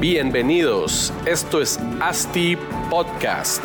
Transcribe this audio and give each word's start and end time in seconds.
Bienvenidos, 0.00 1.12
esto 1.26 1.60
es 1.60 1.78
ASTI 2.00 2.56
Podcast. 2.88 3.62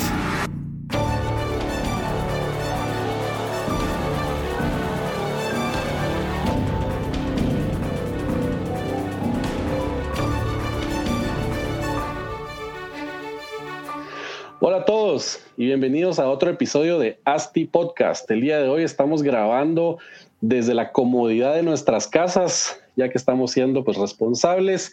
Hola 14.60 14.80
a 14.80 14.84
todos 14.84 15.40
y 15.56 15.68
bienvenidos 15.68 16.20
a 16.20 16.28
otro 16.28 16.50
episodio 16.50 17.00
de 17.00 17.18
ASTI 17.24 17.64
Podcast. 17.64 18.30
El 18.30 18.42
día 18.42 18.60
de 18.60 18.68
hoy 18.68 18.84
estamos 18.84 19.24
grabando 19.24 20.00
desde 20.42 20.74
la 20.74 20.92
comodidad 20.92 21.56
de 21.56 21.64
nuestras 21.64 22.10
casas, 22.10 22.78
ya 22.98 23.08
que 23.08 23.18
estamos 23.18 23.52
siendo 23.52 23.86
pues 23.86 23.98
responsables 23.98 24.92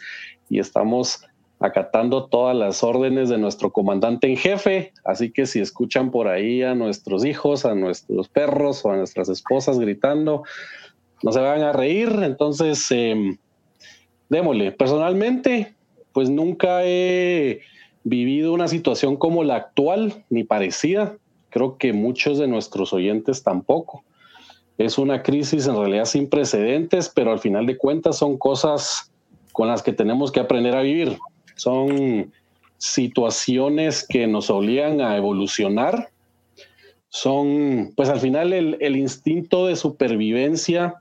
y 0.49 0.61
estamos 0.61 1.25
acatando 1.63 2.27
todas 2.27 2.57
las 2.57 2.83
órdenes 2.83 3.29
de 3.29 3.39
nuestro 3.39 3.71
comandante 3.71 4.27
en 4.27 4.37
jefe. 4.37 4.93
Así 5.05 5.31
que 5.31 5.47
si 5.47 5.61
escuchan 5.61 6.11
por 6.11 6.29
ahí 6.29 6.63
a 6.63 6.75
nuestros 6.75 7.25
hijos, 7.25 7.65
a 7.65 7.75
nuestros 7.75 8.29
perros 8.29 8.85
o 8.85 8.91
a 8.91 8.97
nuestras 8.97 9.29
esposas 9.29 9.79
gritando, 9.79 10.43
no 11.23 11.33
se 11.33 11.41
van 11.41 11.63
a 11.63 11.73
reír. 11.73 12.11
Entonces, 12.23 12.85
eh, 12.91 13.39
démosle. 14.29 14.73
Personalmente, 14.73 15.75
pues 16.13 16.29
nunca 16.29 16.85
he 16.85 17.61
vivido 18.03 18.53
una 18.53 18.67
situación 18.67 19.17
como 19.17 19.45
la 19.45 19.57
actual, 19.57 20.25
ni 20.31 20.43
parecida. 20.43 21.17
Creo 21.51 21.79
que 21.79 21.93
muchos 21.93 22.39
de 22.39 22.49
nuestros 22.49 22.93
oyentes 22.93 23.45
tampoco. 23.45 24.03
Es 24.79 24.99
una 24.99 25.23
crisis 25.23 25.69
en 25.69 25.77
realidad 25.77 26.07
sin 26.07 26.29
precedentes, 26.29 27.09
pero 27.15 27.31
al 27.31 27.39
final 27.39 27.67
de 27.67 27.77
cuentas 27.77 28.19
son 28.19 28.37
cosas 28.37 29.13
con 29.53 29.69
las 29.69 29.83
que 29.83 29.93
tenemos 29.93 30.33
que 30.33 30.41
aprender 30.41 30.75
a 30.75 30.83
vivir. 30.83 31.19
Son 31.55 32.33
situaciones 32.79 34.07
que 34.09 34.27
nos 34.27 34.51
obligan 34.51 35.01
a 35.01 35.17
evolucionar. 35.17 36.11
Son, 37.09 37.93
pues 37.95 38.09
al 38.09 38.21
final 38.21 38.53
el, 38.53 38.77
el 38.81 38.97
instinto 38.97 39.67
de 39.67 39.77
supervivencia 39.77 40.95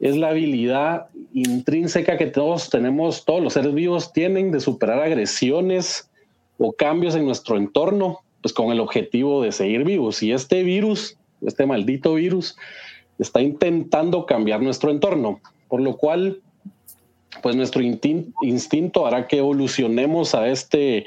es 0.00 0.16
la 0.16 0.28
habilidad 0.28 1.06
intrínseca 1.32 2.16
que 2.16 2.26
todos 2.26 2.70
tenemos, 2.70 3.24
todos 3.24 3.42
los 3.42 3.52
seres 3.52 3.74
vivos 3.74 4.12
tienen 4.12 4.50
de 4.50 4.60
superar 4.60 5.00
agresiones 5.00 6.10
o 6.58 6.72
cambios 6.72 7.14
en 7.14 7.24
nuestro 7.24 7.56
entorno, 7.56 8.20
pues 8.42 8.52
con 8.52 8.72
el 8.72 8.80
objetivo 8.80 9.42
de 9.42 9.52
seguir 9.52 9.84
vivos. 9.84 10.22
Y 10.22 10.32
este 10.32 10.62
virus, 10.62 11.16
este 11.40 11.66
maldito 11.66 12.14
virus, 12.14 12.56
está 13.18 13.40
intentando 13.40 14.26
cambiar 14.26 14.62
nuestro 14.62 14.90
entorno, 14.90 15.40
por 15.68 15.80
lo 15.80 15.96
cual 15.96 16.40
pues 17.42 17.56
nuestro 17.56 17.82
instinto 17.82 19.06
hará 19.06 19.26
que 19.26 19.38
evolucionemos 19.38 20.34
a 20.34 20.48
este, 20.48 21.04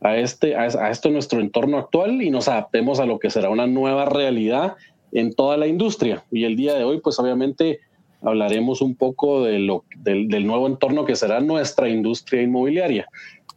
a 0.00 0.16
este, 0.16 0.56
a 0.56 0.90
esto 0.90 1.10
nuestro 1.10 1.40
entorno 1.40 1.78
actual 1.78 2.22
y 2.22 2.30
nos 2.30 2.48
adaptemos 2.48 3.00
a 3.00 3.06
lo 3.06 3.18
que 3.18 3.30
será 3.30 3.50
una 3.50 3.66
nueva 3.66 4.06
realidad 4.06 4.76
en 5.12 5.32
toda 5.32 5.56
la 5.56 5.66
industria. 5.66 6.24
Y 6.30 6.44
el 6.44 6.56
día 6.56 6.74
de 6.74 6.84
hoy, 6.84 7.00
pues 7.00 7.18
obviamente 7.18 7.80
hablaremos 8.22 8.80
un 8.80 8.96
poco 8.96 9.44
de 9.44 9.58
lo, 9.58 9.84
del, 9.96 10.46
nuevo 10.46 10.66
entorno 10.66 11.04
que 11.04 11.16
será 11.16 11.40
nuestra 11.40 11.88
industria 11.88 12.42
inmobiliaria. 12.42 13.06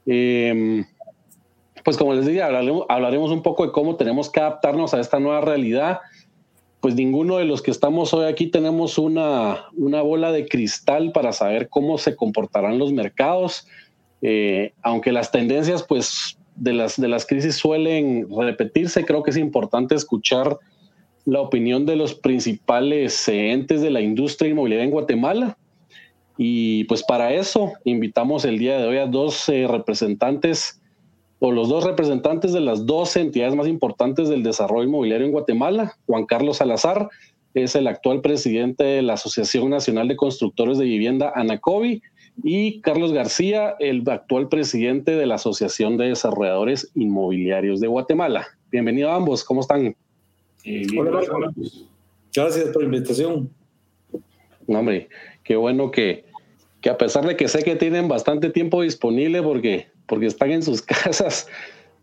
Em, 0.06 0.86
pues 1.84 1.98
como 1.98 2.14
les 2.14 2.42
hablaremos, 2.42 2.86
hablaremos 2.90 3.32
un 3.32 3.42
poco 3.42 3.66
de 3.66 3.72
cómo 3.72 3.96
tenemos 3.96 4.30
que 4.30 4.40
adaptarnos 4.40 4.94
a 4.94 5.00
esta 5.00 5.20
nueva 5.20 5.42
realidad 5.42 6.00
pues 6.84 6.96
ninguno 6.96 7.38
de 7.38 7.46
los 7.46 7.62
que 7.62 7.72
estamos 7.72 8.14
hoy 8.14 8.26
aquí 8.26 8.48
tenemos 8.48 8.98
una, 8.98 9.68
una 9.74 10.02
bola 10.02 10.34
de 10.34 10.46
cristal 10.46 11.14
para 11.14 11.32
saber 11.32 11.70
cómo 11.70 11.98
se 11.98 12.18
comportarán 12.18 12.78
los 12.78 12.92
mercados, 12.92 13.66
eh, 14.22 14.74
aunque 14.82 15.14
las 15.14 15.32
tendencias 15.32 15.84
pues 15.84 16.38
de 16.58 16.74
las, 16.74 17.00
de 17.00 17.08
las 17.08 17.26
crisis 17.26 17.56
suelen 17.56 18.28
repetirse, 18.38 19.06
creo 19.06 19.24
que 19.24 19.32
es 19.32 19.38
importante 19.38 19.96
escuchar 19.96 20.58
la 21.24 21.40
opinión 21.40 21.86
de 21.86 21.96
los 21.96 22.16
principales 22.16 23.30
entes 23.30 23.82
de 23.82 23.90
la 23.90 24.02
industria 24.02 24.52
inmobiliaria 24.52 24.84
en 24.84 24.92
Guatemala. 24.92 25.58
Y 26.38 26.84
pues 26.84 27.02
para 27.02 27.34
eso 27.34 27.72
invitamos 27.86 28.44
el 28.44 28.60
día 28.60 28.78
de 28.78 28.86
hoy 28.86 28.98
a 28.98 29.08
dos 29.08 29.48
eh, 29.48 29.68
representantes 29.70 30.82
o 31.46 31.52
los 31.52 31.68
dos 31.68 31.84
representantes 31.84 32.54
de 32.54 32.62
las 32.62 32.86
dos 32.86 33.18
entidades 33.18 33.54
más 33.54 33.68
importantes 33.68 34.30
del 34.30 34.44
desarrollo 34.44 34.88
inmobiliario 34.88 35.26
en 35.26 35.34
Guatemala. 35.34 35.98
Juan 36.06 36.26
Carlos 36.26 36.56
Salazar 36.56 37.10
es 37.54 37.76
el 37.76 37.88
actual 37.88 38.22
presidente 38.22 38.86
de 38.86 39.02
la 39.02 39.16
Asociación 39.16 39.70
Nacional 39.70 40.08
de 40.08 40.16
Constructores 40.16 40.78
de 40.78 40.86
Vivienda, 40.86 41.34
ANACOVI, 41.36 42.02
y 42.46 42.80
Carlos 42.80 43.12
García, 43.12 43.76
el 43.80 44.10
actual 44.10 44.48
presidente 44.48 45.18
de 45.18 45.26
la 45.26 45.36
Asociación 45.36 45.98
de 45.98 46.06
Desarrolladores 46.06 46.90
Inmobiliarios 46.96 47.82
de 47.82 47.88
Guatemala. 47.88 48.48
Bienvenido 48.72 49.12
a 49.12 49.16
ambos, 49.16 49.44
¿cómo 49.44 49.60
están? 49.60 49.98
Eh, 50.64 50.88
Hola, 50.98 51.52
Gracias 52.34 52.70
por 52.70 52.84
la 52.84 52.86
invitación. 52.86 53.50
No, 54.66 54.80
hombre, 54.80 55.10
qué 55.44 55.58
bueno 55.58 55.92
que, 55.92 56.24
que 56.80 56.90
a 56.90 56.98
pesar 56.98 57.28
de 57.28 57.36
que 57.36 57.50
sé 57.50 57.64
que 57.64 57.76
tienen 57.76 58.08
bastante 58.08 58.50
tiempo 58.50 58.82
disponible, 58.82 59.44
porque 59.44 59.92
porque 60.08 60.28
están 60.28 60.52
en 60.52 60.64
sus 60.64 60.82
casas, 60.84 61.48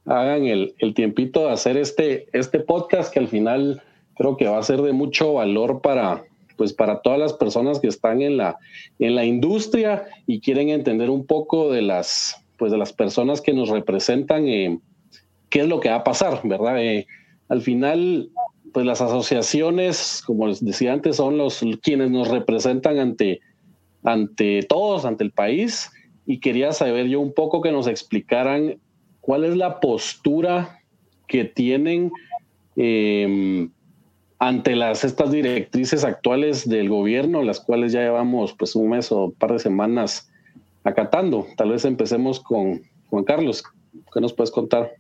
hagan 0.06 0.47
el, 0.47 0.75
el, 0.78 0.94
tiempito 0.94 1.47
de 1.47 1.53
hacer 1.53 1.77
este, 1.77 2.27
este 2.33 2.61
podcast 2.61 3.12
que 3.12 3.19
al 3.19 3.28
final 3.28 3.83
creo 4.16 4.37
que 4.37 4.47
va 4.47 4.59
a 4.59 4.62
ser 4.62 4.83
de 4.83 4.93
mucho 4.93 5.34
valor 5.34 5.81
para, 5.81 6.25
pues 6.56 6.72
para 6.72 7.00
todas 7.00 7.19
las 7.19 7.33
personas 7.33 7.81
que 7.81 7.88
están 7.88 8.22
en 8.22 8.37
la, 8.37 8.59
en 8.99 9.15
la 9.15 9.25
industria 9.25 10.05
y 10.27 10.41
quieren 10.41 10.69
entender 10.69 11.11
un 11.11 11.27
poco 11.27 11.72
de 11.72 11.83
las, 11.83 12.43
pues 12.59 12.72
de 12.72 12.78
las 12.78 12.93
personas 12.93 13.41
que 13.41 13.53
nos 13.53 13.69
representan, 13.69 14.47
eh, 14.49 14.78
qué 15.49 15.61
es 15.61 15.69
lo 15.69 15.81
que 15.81 15.91
va 15.91 15.97
a 15.97 16.05
pasar, 16.05 16.41
¿verdad? 16.44 16.82
Eh, 16.82 17.06
al 17.49 17.62
final, 17.62 18.31
pues 18.72 18.87
las 18.87 19.00
asociaciones, 19.00 20.22
como 20.27 20.47
les 20.47 20.65
decía 20.65 20.93
antes, 20.93 21.17
son 21.17 21.38
los 21.38 21.65
quienes 21.82 22.11
nos 22.11 22.28
representan 22.28 22.99
ante, 22.99 23.41
ante 24.05 24.62
todos, 24.62 25.05
ante 25.05 25.25
el 25.25 25.32
país 25.32 25.91
y 26.31 26.39
quería 26.39 26.71
saber 26.71 27.09
yo 27.09 27.19
un 27.19 27.33
poco 27.33 27.61
que 27.61 27.73
nos 27.73 27.89
explicaran 27.89 28.79
cuál 29.21 29.43
es 29.43 29.57
la 29.57 29.81
postura 29.81 30.79
que 31.27 31.45
tienen 31.45 32.13
em, 32.77 33.69
ante 34.39 34.77
las 34.77 35.03
estas 35.03 35.33
directrices 35.33 36.05
actuales 36.05 36.69
del 36.69 36.89
gobierno, 36.89 37.43
las 37.43 37.59
cuales 37.59 37.91
ya 37.91 38.03
llevamos 38.03 38.53
pues 38.53 38.77
un 38.77 38.91
mes 38.91 39.11
o 39.11 39.25
un 39.25 39.33
par 39.33 39.55
de 39.55 39.59
semanas 39.59 40.31
acatando. 40.85 41.49
Tal 41.57 41.71
vez 41.71 41.85
empecemos 41.85 42.39
con 42.39 42.81
Juan 43.09 43.25
Carlos. 43.25 43.65
¿Qué 44.15 44.21
nos 44.21 44.33
puedes 44.33 44.53
contar? 44.53 44.93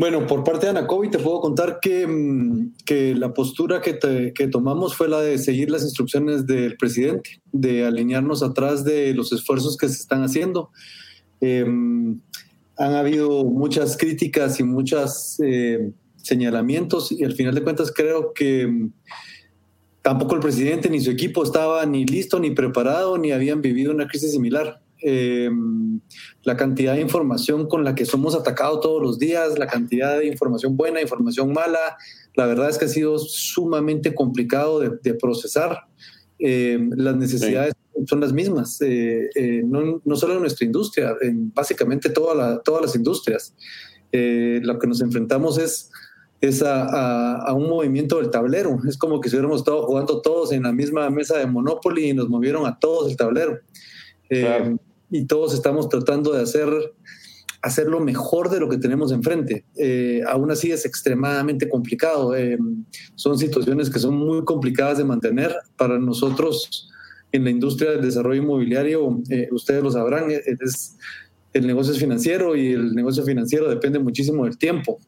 Bueno, 0.00 0.26
por 0.26 0.44
parte 0.44 0.64
de 0.64 0.70
Anacovi 0.70 1.10
te 1.10 1.18
puedo 1.18 1.42
contar 1.42 1.78
que, 1.78 2.06
mm, 2.06 2.72
que 2.86 3.14
la 3.14 3.34
postura 3.34 3.82
que, 3.82 3.98
que, 4.34 4.48
tomamos 4.48 4.96
fue 4.96 5.10
la 5.10 5.20
de 5.20 5.36
seguir 5.36 5.70
las 5.70 5.82
instrucciones 5.82 6.46
del 6.46 6.78
presidente, 6.78 7.42
de 7.52 7.84
alinearnos 7.84 8.42
atrás 8.42 8.82
de 8.82 9.12
los 9.12 9.30
esfuerzos 9.30 9.76
que 9.76 9.90
se 9.90 10.00
están 10.00 10.22
haciendo. 10.22 10.70
Em, 11.42 12.18
han 12.78 12.94
habido 12.94 13.44
muchas 13.44 13.98
críticas 13.98 14.58
y 14.58 14.62
muchos 14.62 15.38
eh, 15.44 15.92
señalamientos 16.16 17.12
y 17.12 17.22
al 17.22 17.34
final 17.34 17.54
de 17.54 17.62
cuentas 17.62 17.92
creo 17.94 18.32
que 18.32 18.66
mm, 18.66 18.92
tampoco 20.00 20.34
el 20.34 20.40
presidente 20.40 20.88
ni 20.88 21.00
su 21.02 21.10
equipo 21.10 21.42
estaba 21.42 21.84
ni 21.84 22.06
listo 22.06 22.40
ni 22.40 22.52
preparado 22.52 23.18
ni 23.18 23.32
habían 23.32 23.60
vivido 23.60 23.92
una 23.92 24.08
crisis 24.08 24.32
similar. 24.32 24.80
Em, 25.02 26.00
la 26.42 26.56
cantidad 26.56 26.94
de 26.94 27.02
información 27.02 27.68
con 27.68 27.84
la 27.84 27.94
que 27.94 28.06
somos 28.06 28.34
atacados 28.34 28.80
todos 28.80 29.02
los 29.02 29.18
días, 29.18 29.58
la 29.58 29.66
cantidad 29.66 30.18
de 30.18 30.26
información 30.26 30.76
buena, 30.76 31.00
información 31.00 31.52
mala, 31.52 31.96
la 32.34 32.46
verdad 32.46 32.70
es 32.70 32.78
que 32.78 32.86
ha 32.86 32.88
sido 32.88 33.18
sumamente 33.18 34.14
complicado 34.14 34.80
de, 34.80 35.14
procesar. 35.14 35.86
Em, 36.38 36.90
las 36.96 37.16
necesidades 37.16 37.74
son 38.06 38.20
las 38.20 38.32
mismas, 38.32 38.80
eh, 38.80 39.28
eh, 39.34 39.62
no, 39.64 40.00
no, 40.02 40.16
solo 40.16 40.34
en 40.34 40.40
nuestra 40.40 40.64
industria, 40.64 41.14
en 41.20 41.52
básicamente 41.52 42.08
toda 42.08 42.62
todas 42.62 42.82
las 42.82 42.96
industrias. 42.96 43.54
Eh, 44.12 44.60
lo 44.62 44.78
que 44.78 44.86
nos 44.86 45.02
enfrentamos 45.02 45.58
es, 45.58 45.90
es 46.40 46.62
a, 46.62 47.36
a, 47.36 47.52
un 47.52 47.68
movimiento 47.68 48.16
del 48.16 48.30
tablero. 48.30 48.78
Es 48.88 48.96
como 48.96 49.20
que 49.20 49.28
si 49.28 49.36
hubiéramos 49.36 49.60
estado 49.60 49.86
jugando 49.86 50.22
todos 50.22 50.52
en 50.52 50.62
la 50.62 50.72
misma 50.72 51.10
mesa 51.10 51.36
de 51.36 51.46
Monopoly 51.46 52.08
y 52.08 52.14
nos 52.14 52.28
movieron 52.28 52.66
a 52.66 52.78
todos 52.78 53.10
el 53.10 53.16
tablero. 53.16 53.60
Em, 54.30 54.78
y 55.10 55.26
todos 55.26 55.54
estamos 55.54 55.88
tratando 55.88 56.32
de 56.32 56.42
hacer, 56.42 56.68
hacer 57.62 57.88
lo 57.88 58.00
mejor 58.00 58.48
de 58.48 58.60
lo 58.60 58.68
que 58.68 58.78
tenemos 58.78 59.12
enfrente. 59.12 59.64
Eh, 59.76 60.22
aún 60.26 60.50
así 60.50 60.70
es 60.70 60.84
extremadamente 60.86 61.68
complicado. 61.68 62.36
Eh, 62.36 62.58
son 63.16 63.36
situaciones 63.38 63.90
que 63.90 63.98
son 63.98 64.16
muy 64.16 64.44
complicadas 64.44 64.98
de 64.98 65.04
mantener 65.04 65.54
para 65.76 65.98
nosotros 65.98 66.88
en 67.32 67.44
la 67.44 67.50
industria 67.50 67.90
del 67.90 68.02
desarrollo 68.02 68.42
inmobiliario. 68.42 69.20
Eh, 69.28 69.48
ustedes 69.50 69.82
lo 69.82 69.90
sabrán, 69.90 70.30
es, 70.30 70.96
el 71.52 71.66
negocio 71.66 71.92
es 71.92 71.98
financiero 71.98 72.54
y 72.54 72.72
el 72.72 72.94
negocio 72.94 73.24
financiero 73.24 73.68
depende 73.68 73.98
muchísimo 73.98 74.44
del 74.44 74.56
tiempo. 74.56 74.98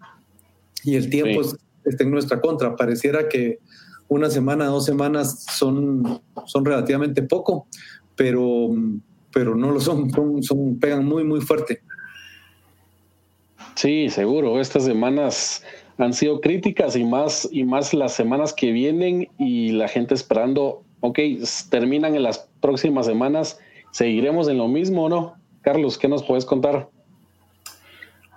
Y 0.84 0.96
el 0.96 1.08
tiempo 1.10 1.42
está 1.84 2.02
en 2.02 2.10
nuestra 2.10 2.40
contra. 2.40 2.74
Pareciera 2.74 3.28
que 3.28 3.60
una 4.08 4.28
semana, 4.28 4.66
dos 4.66 4.84
semanas 4.84 5.46
son, 5.56 6.20
son 6.46 6.64
relativamente 6.64 7.22
poco, 7.22 7.68
pero 8.16 8.68
pero 9.32 9.54
no 9.54 9.70
lo 9.70 9.80
son, 9.80 10.10
son, 10.42 10.78
pegan 10.78 11.04
muy, 11.04 11.24
muy 11.24 11.40
fuerte. 11.40 11.80
Sí, 13.74 14.08
seguro. 14.10 14.60
Estas 14.60 14.84
semanas 14.84 15.64
han 15.98 16.12
sido 16.12 16.40
críticas 16.40 16.96
y 16.96 17.04
más, 17.04 17.48
y 17.50 17.64
más 17.64 17.94
las 17.94 18.14
semanas 18.14 18.52
que 18.52 18.72
vienen 18.72 19.28
y 19.38 19.72
la 19.72 19.88
gente 19.88 20.14
esperando, 20.14 20.82
ok, 21.00 21.18
terminan 21.70 22.14
en 22.14 22.22
las 22.22 22.48
próximas 22.60 23.06
semanas, 23.06 23.58
¿seguiremos 23.90 24.48
en 24.48 24.58
lo 24.58 24.68
mismo 24.68 25.04
o 25.04 25.08
no? 25.08 25.34
Carlos, 25.62 25.96
¿qué 25.96 26.08
nos 26.08 26.22
puedes 26.22 26.44
contar? 26.44 26.88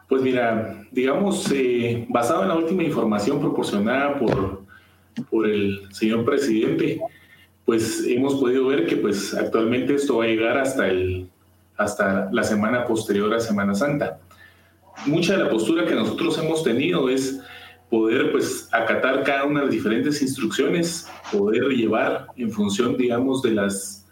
Pues 0.08 0.22
mira, 0.22 0.86
digamos, 0.92 1.52
eh, 1.52 2.06
basado 2.10 2.44
en 2.44 2.50
la 2.50 2.56
última 2.56 2.84
información 2.84 3.40
proporcionada 3.40 4.20
por, 4.20 4.62
por 5.32 5.48
el 5.48 5.82
señor 5.92 6.24
presidente, 6.26 7.02
pues 7.66 8.06
hemos 8.08 8.36
podido 8.36 8.68
ver 8.68 8.86
que 8.86 8.98
pues 8.98 9.34
actualmente 9.34 9.96
esto 9.96 10.18
va 10.18 10.26
a 10.26 10.28
llegar 10.28 10.58
hasta, 10.58 10.88
el, 10.88 11.28
hasta 11.78 12.30
la 12.32 12.44
semana 12.44 12.86
posterior 12.86 13.34
a 13.34 13.40
Semana 13.40 13.74
Santa. 13.74 14.20
Mucha 15.08 15.36
de 15.36 15.44
la 15.44 15.50
postura 15.50 15.86
que 15.86 15.96
nosotros 15.96 16.38
hemos 16.38 16.64
tenido 16.64 17.10
es 17.10 17.42
poder 17.90 18.32
pues 18.32 18.70
acatar 18.72 19.24
cada 19.24 19.46
una 19.46 19.62
de 19.62 19.66
las 19.68 19.76
diferentes 19.76 20.22
instrucciones, 20.22 21.08
poder 21.32 21.64
llevar 21.70 22.28
en 22.38 22.52
función, 22.52 22.98
digamos, 22.98 23.42
de 23.42 23.52
las, 23.52 24.08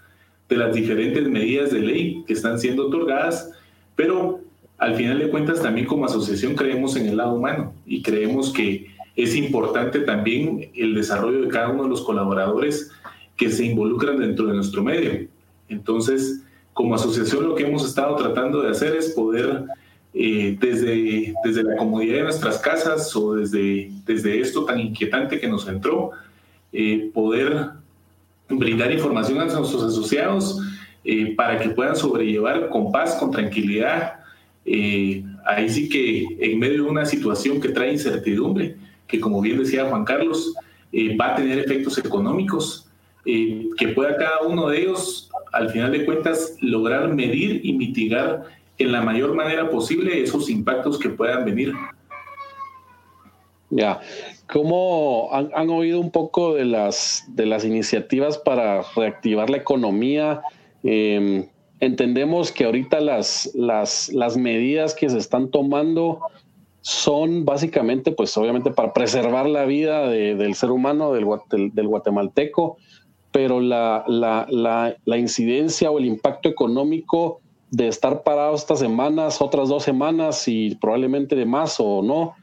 de 0.49 0.57
las 0.57 0.73
diferentes 0.73 1.27
medidas 1.27 1.71
de 1.71 1.79
ley 1.79 2.23
que 2.25 2.33
están 2.33 2.59
siendo 2.59 2.87
otorgadas, 2.87 3.51
pero 3.95 4.41
al 4.79 4.95
final 4.95 5.19
de 5.19 5.29
cuentas 5.29 5.61
también 5.61 5.85
como 5.85 6.05
asociación 6.05 6.55
creemos 6.55 6.95
en 6.95 7.07
el 7.07 7.17
lado 7.17 7.35
humano 7.35 7.73
y 7.85 8.01
creemos 8.01 8.51
que 8.51 8.87
es 9.15 9.35
importante 9.35 9.99
también 9.99 10.71
el 10.75 10.95
desarrollo 10.95 11.41
de 11.41 11.47
cada 11.47 11.69
uno 11.69 11.83
de 11.83 11.89
los 11.89 12.01
colaboradores 12.01 12.91
que 13.35 13.49
se 13.49 13.65
involucran 13.65 14.19
dentro 14.19 14.47
de 14.47 14.53
nuestro 14.53 14.83
medio. 14.83 15.27
Entonces, 15.69 16.43
como 16.73 16.95
asociación 16.95 17.47
lo 17.47 17.55
que 17.55 17.65
hemos 17.65 17.85
estado 17.85 18.15
tratando 18.15 18.61
de 18.61 18.71
hacer 18.71 18.95
es 18.95 19.11
poder 19.11 19.65
eh, 20.15 20.57
desde, 20.59 21.33
desde 21.43 21.63
la 21.63 21.75
comodidad 21.75 22.17
de 22.17 22.23
nuestras 22.23 22.59
casas 22.59 23.15
o 23.15 23.33
desde, 23.35 23.89
desde 24.05 24.39
esto 24.39 24.63
tan 24.63 24.79
inquietante 24.79 25.39
que 25.39 25.47
nos 25.47 25.67
entró, 25.67 26.11
eh, 26.71 27.09
poder 27.13 27.69
brindar 28.47 28.91
información 28.91 29.39
a 29.39 29.45
nuestros 29.45 29.83
asociados 29.83 30.61
eh, 31.03 31.33
para 31.35 31.59
que 31.59 31.69
puedan 31.69 31.95
sobrellevar 31.95 32.69
con 32.69 32.91
paz, 32.91 33.15
con 33.15 33.31
tranquilidad. 33.31 34.19
ahí 35.45 35.69
sí 35.69 35.89
que 35.89 36.25
en 36.39 36.59
medio 36.59 36.83
de 36.83 36.89
una 36.89 37.05
situación 37.05 37.59
que 37.59 37.69
trae 37.69 37.93
incertidumbre, 37.93 38.75
que 39.07 39.19
como 39.19 39.41
bien 39.41 39.57
decía 39.57 39.85
Juan 39.85 40.05
Carlos, 40.05 40.53
va 41.19 41.33
a 41.33 41.35
tener 41.35 41.57
efectos 41.57 41.97
económicos, 41.97 42.87
que 43.23 43.87
pueda 43.95 44.17
cada 44.17 44.41
uno 44.41 44.67
de 44.67 44.81
ellos, 44.81 45.29
al 45.51 45.69
final 45.69 45.91
de 45.91 46.05
cuentas, 46.05 46.57
lograr 46.61 47.13
medir 47.13 47.61
y 47.63 47.73
mitigar 47.73 48.43
en 48.77 48.91
la 48.91 49.01
mayor 49.01 49.33
manera 49.33 49.69
posible 49.69 50.21
esos 50.21 50.49
impactos 50.49 50.99
que 50.99 51.09
puedan 51.09 51.45
venir. 51.45 51.73
Ya, 53.69 54.01
¿cómo 54.51 55.29
han, 55.31 55.69
oído 55.69 55.99
un 55.99 56.11
poco 56.11 56.53
de 56.53 56.65
las, 56.65 57.25
de 57.29 57.45
las 57.45 57.65
iniciativas 57.65 58.37
para 58.37 58.83
reactivar 58.95 59.49
la 59.49 59.57
economía? 59.57 60.41
Em, 60.83 61.47
entendemos 61.79 62.51
que 62.51 62.65
ahorita 62.65 62.99
las, 62.99 63.51
las, 63.55 64.13
las 64.13 64.37
medidas 64.37 64.93
que 64.93 65.09
se 65.09 65.17
están 65.17 65.49
tomando 65.49 66.19
son 66.81 67.45
básicamente, 67.45 68.11
pues 68.11 68.37
obviamente 68.37 68.69
para 68.69 68.93
preservar 68.93 69.47
la 69.47 69.65
vida 69.65 70.07
del 70.09 70.53
ser 70.53 70.69
humano, 70.69 71.13
del, 71.13 71.25
del, 71.73 71.87
guatemalteco, 71.87 72.77
pero 73.33 73.59
la, 73.59 74.05
la, 74.07 74.95
la, 75.03 75.17
incidencia 75.17 75.89
o 75.89 75.97
el 75.97 76.05
impacto 76.05 76.47
económico 76.47 77.41
de 77.71 77.87
estar 77.87 78.21
parado 78.21 78.55
estas 78.55 78.77
semanas, 78.77 79.41
otras 79.41 79.69
dos 79.69 79.83
semanas 79.83 80.47
y 80.47 80.75
probablemente 80.75 81.35
de 81.35 81.45
más 81.45 81.77
o 81.79 82.03
no, 82.03 82.35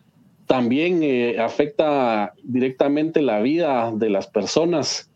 también 0.47 1.05
eh, 1.05 1.39
afecta 1.39 2.35
directamente 2.43 3.23
la 3.23 3.41
vida 3.41 3.93
de 3.95 4.11
las 4.11 4.27
personas. 4.27 5.09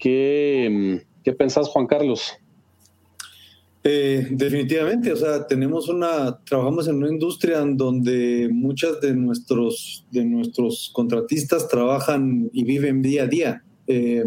¿Qué, 0.00 1.00
qué 1.22 1.32
pensás, 1.32 1.68
Juan 1.68 1.86
Carlos? 1.86 2.32
Eh, 3.84 4.26
definitivamente, 4.32 5.12
o 5.12 5.16
sea, 5.16 5.46
tenemos 5.46 5.88
una, 5.88 6.40
trabajamos 6.44 6.88
en 6.88 6.96
una 6.96 7.08
industria 7.08 7.60
en 7.60 7.76
donde 7.76 8.48
muchas 8.52 9.00
de 9.00 9.14
nuestros, 9.14 10.04
de 10.10 10.24
nuestros 10.24 10.90
contratistas 10.92 11.68
trabajan 11.68 12.50
y 12.52 12.64
viven 12.64 13.00
día 13.00 13.22
a 13.22 13.26
día. 13.28 13.64
Eh, 13.86 14.24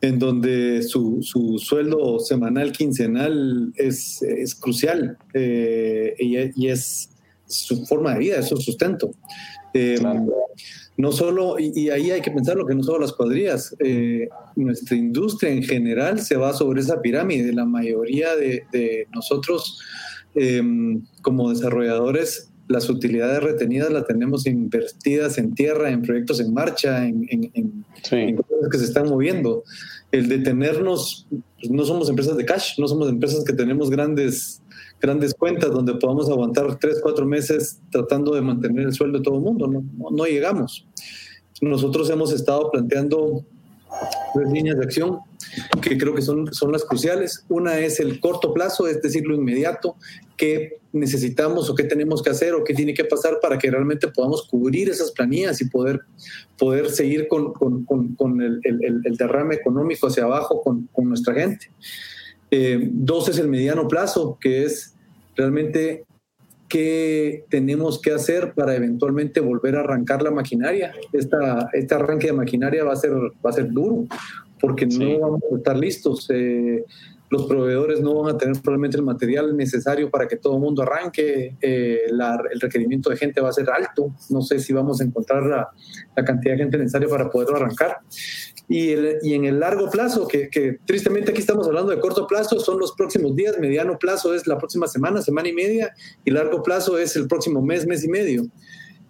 en 0.00 0.18
donde 0.18 0.82
su, 0.82 1.18
su, 1.22 1.58
sueldo 1.58 2.18
semanal, 2.18 2.72
quincenal 2.72 3.72
es, 3.76 4.22
es 4.22 4.54
crucial 4.54 5.18
eh, 5.34 6.14
y, 6.18 6.68
es 6.68 7.10
su 7.46 7.84
forma 7.86 8.14
de 8.14 8.20
vida, 8.20 8.36
es 8.38 8.48
su 8.48 8.56
sustento. 8.56 9.10
Eh, 9.74 9.98
no 10.96 11.12
solo, 11.12 11.56
y, 11.58 11.90
ahí 11.90 12.10
hay 12.10 12.20
que 12.20 12.30
pensarlo, 12.30 12.66
que 12.66 12.74
no 12.74 12.82
solo 12.82 13.00
las 13.00 13.12
cuadrillas, 13.12 13.74
eh, 13.78 14.28
nuestra 14.56 14.96
industria 14.96 15.50
en 15.50 15.62
general 15.62 16.20
se 16.20 16.36
va 16.36 16.52
sobre 16.52 16.80
esa 16.80 17.00
pirámide. 17.00 17.52
La 17.52 17.66
mayoría 17.66 18.34
de, 18.36 18.64
de 18.72 19.06
nosotros 19.12 19.80
como 21.22 21.50
desarrolladores 21.50 22.49
las 22.70 22.88
utilidades 22.88 23.42
retenidas 23.42 23.90
las 23.90 24.06
tenemos 24.06 24.46
invertidas 24.46 25.38
en 25.38 25.54
tierra, 25.54 25.90
en 25.90 26.02
proyectos 26.02 26.38
en 26.38 26.54
marcha, 26.54 27.04
en, 27.04 27.84
cosas 28.36 28.68
que 28.70 28.78
se 28.78 28.84
están 28.84 29.08
moviendo. 29.08 29.64
El 30.12 30.28
detenernos, 30.28 31.26
pues, 31.30 31.68
no 31.68 31.84
somos 31.84 32.08
empresas 32.08 32.36
de 32.36 32.44
cash, 32.44 32.78
no 32.78 32.86
somos 32.86 33.08
empresas 33.08 33.42
que 33.42 33.54
tenemos 33.54 33.90
grandes, 33.90 34.62
grandes 35.00 35.34
cuentas 35.34 35.72
donde 35.72 35.94
podamos 35.94 36.30
aguantar 36.30 36.78
tres, 36.78 37.00
cuatro 37.02 37.26
meses 37.26 37.80
tratando 37.90 38.36
de 38.36 38.40
mantener 38.40 38.86
el 38.86 38.92
sueldo 38.92 39.18
de 39.18 39.24
todo 39.24 39.34
el 39.34 39.42
mundo. 39.42 39.66
No, 39.66 39.82
no 40.08 40.24
llegamos. 40.26 40.86
Nosotros 41.60 42.08
hemos 42.08 42.32
estado 42.32 42.70
planteando 42.70 43.44
tres 44.32 44.48
líneas 44.52 44.78
de 44.78 44.84
acción 44.84 45.18
que 45.82 45.98
creo 45.98 46.14
que 46.14 46.22
son, 46.22 46.54
son 46.54 46.70
las 46.70 46.84
cruciales. 46.84 47.44
Una 47.48 47.80
es 47.80 47.98
el 47.98 48.20
corto 48.20 48.54
plazo, 48.54 48.86
es 48.86 49.02
decir, 49.02 49.26
lo 49.26 49.34
inmediato, 49.34 49.96
qué 50.36 50.79
necesitamos 50.92 51.70
o 51.70 51.74
qué 51.74 51.84
tenemos 51.84 52.22
que 52.22 52.30
hacer 52.30 52.54
o 52.54 52.64
qué 52.64 52.74
tiene 52.74 52.94
que 52.94 53.04
pasar 53.04 53.38
para 53.40 53.58
que 53.58 53.70
realmente 53.70 54.08
podamos 54.08 54.46
cubrir 54.48 54.88
esas 54.88 55.12
planillas 55.12 55.60
y 55.60 55.68
poder, 55.68 56.00
poder 56.58 56.90
seguir 56.90 57.28
con, 57.28 57.52
con, 57.52 57.84
con, 57.84 58.40
el, 58.40 58.60
el, 58.64 59.00
el, 59.04 59.16
derrame 59.16 59.54
económico 59.54 60.08
hacia 60.08 60.24
abajo 60.24 60.62
con, 60.62 60.88
nuestra 61.08 61.34
gente. 61.34 61.70
Eh, 62.50 62.88
dos 62.92 63.28
es 63.28 63.38
el 63.38 63.48
mediano 63.48 63.86
plazo, 63.86 64.38
que 64.40 64.64
es 64.64 64.94
realmente 65.36 66.04
qué 66.68 67.44
tenemos 67.48 68.00
que 68.00 68.12
hacer 68.12 68.52
para 68.54 68.74
eventualmente 68.76 69.40
volver 69.40 69.76
a 69.76 69.80
arrancar 69.80 70.22
la 70.22 70.30
maquinaria. 70.30 70.92
Esta, 71.12 71.68
este 71.72 71.94
arranque 71.94 72.28
de 72.28 72.32
maquinaria 72.32 72.84
va 72.84 72.92
a 72.92 72.96
ser, 72.96 73.12
va 73.12 73.50
a 73.50 73.52
ser 73.52 73.70
duro 73.70 74.06
porque 74.60 74.86
no 74.86 75.18
vamos 75.18 75.40
a 75.52 75.56
estar 75.56 75.76
listos. 75.76 76.28
Eh, 76.30 76.84
los 77.30 77.46
proveedores 77.46 78.00
no 78.00 78.22
van 78.22 78.34
a 78.34 78.38
tener 78.38 78.60
probablemente 78.60 78.96
el 78.96 79.04
material 79.04 79.56
necesario 79.56 80.10
para 80.10 80.26
que 80.26 80.36
todo 80.36 80.56
el 80.56 80.60
mundo 80.60 80.82
arranque, 80.82 81.56
eh, 81.60 82.00
el 82.08 82.60
requerimiento 82.60 83.08
de 83.08 83.16
gente 83.16 83.40
va 83.40 83.50
a 83.50 83.52
ser 83.52 83.70
alto, 83.70 84.12
no 84.30 84.42
sé 84.42 84.58
si 84.58 84.72
vamos 84.72 85.00
a 85.00 85.04
encontrar 85.04 85.44
la, 85.44 85.70
cantidad 86.24 86.54
de 86.54 86.58
gente 86.58 86.76
necesaria 86.76 87.08
para 87.08 87.30
poderlo 87.30 87.56
arrancar. 87.56 87.98
Y, 88.68 88.94
y 89.22 89.34
en 89.34 89.44
el 89.44 89.60
largo 89.60 89.88
plazo, 89.90 90.26
que, 90.26 90.50
que, 90.50 90.78
tristemente 90.84 91.30
aquí 91.30 91.40
estamos 91.40 91.66
hablando 91.68 91.92
de 91.92 92.00
corto 92.00 92.26
plazo, 92.26 92.58
son 92.58 92.78
los 92.78 92.92
próximos 92.92 93.34
días, 93.36 93.58
mediano 93.58 93.96
plazo 93.98 94.34
es 94.34 94.46
la 94.48 94.58
próxima 94.58 94.88
semana, 94.88 95.22
semana 95.22 95.48
y 95.48 95.52
media, 95.52 95.94
y 96.24 96.32
largo 96.32 96.62
plazo 96.64 96.98
es 96.98 97.14
el 97.14 97.28
próximo 97.28 97.62
mes, 97.62 97.86
mes 97.86 98.04
y 98.04 98.08
medio. 98.08 98.42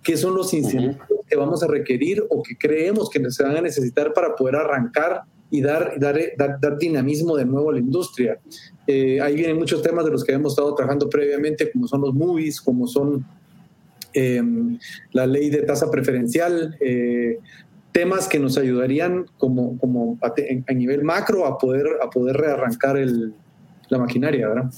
¿Qué 0.02 0.16
son 0.16 0.34
los 0.34 0.52
incentivos 0.52 1.24
que 1.26 1.36
vamos 1.36 1.62
a 1.62 1.66
requerir 1.66 2.22
o 2.28 2.42
que 2.42 2.56
creemos 2.56 3.08
que 3.08 3.30
se 3.30 3.42
van 3.42 3.56
a 3.56 3.60
necesitar 3.60 4.12
para 4.12 4.34
poder 4.34 4.56
arrancar 4.56 5.22
y 5.50 5.61
dar, 5.61 5.99
dar, 5.99 6.16
dar, 6.61 6.78
dinamismo 6.78 7.37
de 7.37 7.45
nuevo 7.45 7.71
a 7.71 7.73
la 7.75 7.80
industria. 7.80 8.38
Eh, 8.87 9.21
ahí 9.21 9.35
vienen 9.35 9.57
muchos 9.57 9.83
temas 9.83 10.04
de 10.04 10.12
los 10.12 10.25
que 10.25 10.33
hemos 10.33 10.52
estado 10.52 10.75
trabajando 10.75 11.09
previamente, 11.09 11.71
como 11.73 11.88
son 11.88 12.02
los 12.02 12.14
movies, 12.14 12.61
como 12.61 12.87
son 12.87 13.26
em, 14.12 14.78
la 15.12 15.26
ley 15.26 15.50
de 15.50 15.62
tasa 15.62 15.90
preferencial, 15.90 16.76
eh, 16.80 17.38
temas 17.90 18.28
que 18.28 18.38
nos 18.38 18.57
ayudarían 18.57 19.26
como, 19.38 19.76
como 19.78 20.19
a, 20.23 20.73
nivel 20.73 21.02
macro 21.02 21.45
a 21.45 21.59
poder, 21.59 21.87
a 22.00 22.09
poder 22.09 22.37
rearrancar 22.37 22.97
el, 22.97 23.35
la 23.88 23.99
maquinaria, 23.99 24.49
¿verdad? 24.49 24.71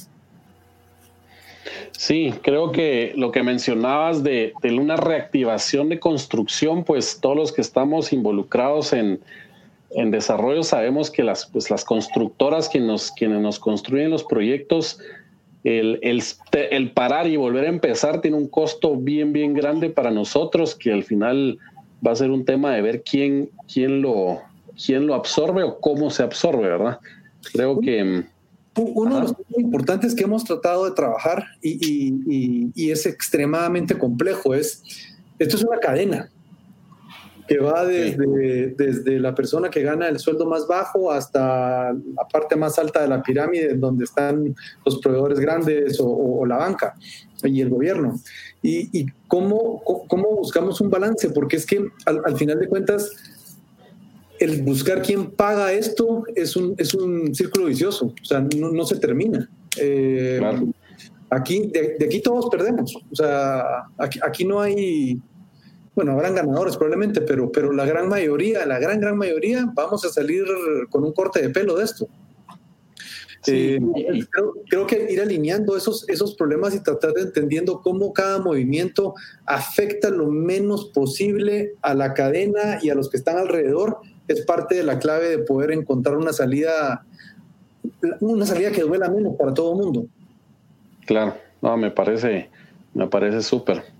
Sí, 1.92 2.34
creo 2.42 2.72
que 2.72 3.12
lo 3.14 3.30
que 3.30 3.42
mencionabas 3.42 4.24
de, 4.24 4.54
de, 4.62 4.74
una 4.78 4.96
reactivación 4.96 5.90
de 5.90 6.00
construcción, 6.00 6.82
pues 6.82 7.20
todos 7.20 7.36
los 7.36 7.52
que 7.52 7.60
estamos 7.60 8.12
involucrados 8.12 8.92
en, 8.94 9.20
en 9.94 10.10
desarrollo 10.10 10.62
sabemos 10.62 11.10
que 11.10 11.22
las, 11.22 11.46
pues, 11.46 11.70
las 11.70 11.84
constructoras 11.84 12.68
quienes 12.68 12.88
nos, 12.88 13.10
quienes 13.12 13.40
nos 13.40 13.58
construyen 13.58 14.10
los 14.10 14.24
proyectos, 14.24 14.98
el, 15.64 16.00
el, 16.02 16.90
parar 16.90 17.28
y 17.28 17.36
volver 17.36 17.66
a 17.66 17.68
empezar 17.68 18.20
tiene 18.20 18.36
un 18.36 18.48
costo 18.48 18.96
bien, 18.96 19.32
bien 19.32 19.54
grande 19.54 19.90
para 19.90 20.10
nosotros, 20.10 20.74
que 20.74 20.92
al 20.92 21.04
final 21.04 21.58
va 22.04 22.12
a 22.12 22.16
ser 22.16 22.30
un 22.30 22.44
tema 22.44 22.74
de 22.74 22.82
ver 22.82 23.02
quién, 23.02 23.50
quién, 23.72 24.02
lo, 24.02 24.40
quién 24.84 25.06
lo 25.06 25.14
absorbe 25.14 25.62
o 25.62 25.78
cómo 25.78 26.10
se 26.10 26.24
absorbe, 26.24 26.68
¿verdad? 26.68 26.98
Creo 27.52 27.78
que 27.78 28.24
Uno 28.76 29.14
de 29.14 29.20
los 29.20 29.34
puntos 29.34 29.58
importantes 29.58 30.14
que 30.14 30.24
hemos 30.24 30.44
tratado 30.44 30.84
de 30.84 30.92
trabajar 30.92 31.44
y, 31.62 32.90
es 32.90 33.06
extremadamente 33.06 33.96
complejo 33.96 34.54
es, 34.54 34.82
esto 35.38 35.56
es 35.56 35.62
una 35.62 35.78
cadena 35.78 36.28
que 37.46 37.58
va 37.58 37.84
desde, 37.84 38.74
desde 38.76 39.18
la 39.18 39.34
persona 39.34 39.68
que 39.68 39.82
gana 39.82 40.08
el 40.08 40.18
sueldo 40.18 40.46
más 40.46 40.66
bajo 40.66 41.10
hasta 41.10 41.92
la 41.92 42.28
parte 42.32 42.56
más 42.56 42.78
alta 42.78 43.02
de 43.02 43.08
la 43.08 43.22
pirámide, 43.22 43.74
donde 43.74 44.04
están 44.04 44.54
los 44.84 45.00
proveedores 45.00 45.40
grandes 45.40 45.98
o, 46.00 46.44
la 46.46 46.56
banca 46.56 46.94
y 47.44 47.60
el 47.60 47.68
gobierno. 47.68 48.20
Y, 48.62 49.06
cómo, 49.26 49.82
cómo, 50.08 50.36
buscamos 50.36 50.80
un 50.80 50.90
balance, 50.90 51.30
porque 51.30 51.56
es 51.56 51.66
que 51.66 51.84
al 52.06 52.36
final 52.36 52.60
de 52.60 52.68
cuentas 52.68 53.10
el 54.42 54.62
buscar 54.62 55.02
quién 55.02 55.30
paga 55.30 55.72
esto 55.72 56.24
es 56.34 56.56
un, 56.56 56.74
es 56.76 56.94
un 56.94 57.34
círculo 57.34 57.66
vicioso, 57.66 58.12
o 58.20 58.24
sea, 58.24 58.40
no, 58.40 58.84
se 58.84 58.96
termina. 58.96 59.48
Eh, 59.78 60.40
aquí, 61.30 61.70
de, 61.72 62.04
aquí 62.04 62.20
todos 62.20 62.48
perdemos, 62.50 62.96
o 63.10 63.14
sea, 63.14 63.84
aquí, 63.98 64.44
no 64.44 64.60
hay, 64.60 65.20
bueno, 65.94 66.12
habrán 66.12 66.34
ganadores 66.34 66.76
probablemente, 66.76 67.20
pero, 67.20 67.52
pero 67.52 67.72
la 67.72 67.84
gran 67.84 68.08
mayoría, 68.08 68.64
la 68.64 68.78
gran, 68.78 69.00
gran 69.00 69.16
mayoría, 69.16 69.70
vamos 69.74 70.04
a 70.04 70.08
salir 70.08 70.44
con 70.88 71.04
un 71.04 71.12
corte 71.12 71.42
de 71.42 71.50
pelo 71.50 71.76
de 71.76 71.84
esto. 71.84 72.08
Eh, 73.48 73.80
creo, 74.30 74.54
creo, 74.70 74.86
que 74.86 75.12
ir 75.12 75.20
alineando 75.20 75.76
esos, 75.76 76.08
esos 76.08 76.36
problemas 76.36 76.76
y 76.76 76.80
tratar 76.82 77.12
de 77.12 77.22
entendiendo 77.22 77.80
cómo 77.80 78.12
cada 78.12 78.38
movimiento 78.38 79.14
afecta 79.46 80.10
lo 80.10 80.28
menos 80.28 80.86
posible 80.86 81.74
a 81.82 81.92
la 81.92 82.14
cadena 82.14 82.78
y 82.80 82.90
a 82.90 82.94
los 82.94 83.10
que 83.10 83.16
están 83.16 83.38
alrededor 83.38 83.98
es 84.28 84.42
parte 84.42 84.76
de 84.76 84.84
la 84.84 85.00
clave 85.00 85.28
de 85.28 85.38
poder 85.38 85.72
encontrar 85.72 86.16
una 86.16 86.32
salida, 86.32 87.04
una 88.20 88.46
salida 88.46 88.70
que 88.70 88.82
duela 88.82 89.10
menos 89.10 89.34
para 89.36 89.52
todo 89.52 89.72
el 89.72 89.78
mundo. 89.78 90.06
Claro, 91.04 91.34
no, 91.60 91.76
me 91.76 91.90
parece, 91.90 92.48
me 92.94 93.08
parece 93.08 93.42
súper 93.42 93.91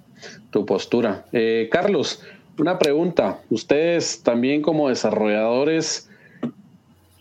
tu 0.53 0.65
postura. 0.65 1.25
Eh, 1.33 1.69
Carlos, 1.73 2.23
una 2.59 2.79
pregunta. 2.79 3.41
Ustedes 3.51 4.23
también 4.23 4.63
como 4.63 4.89
desarrolladores, 4.89 6.09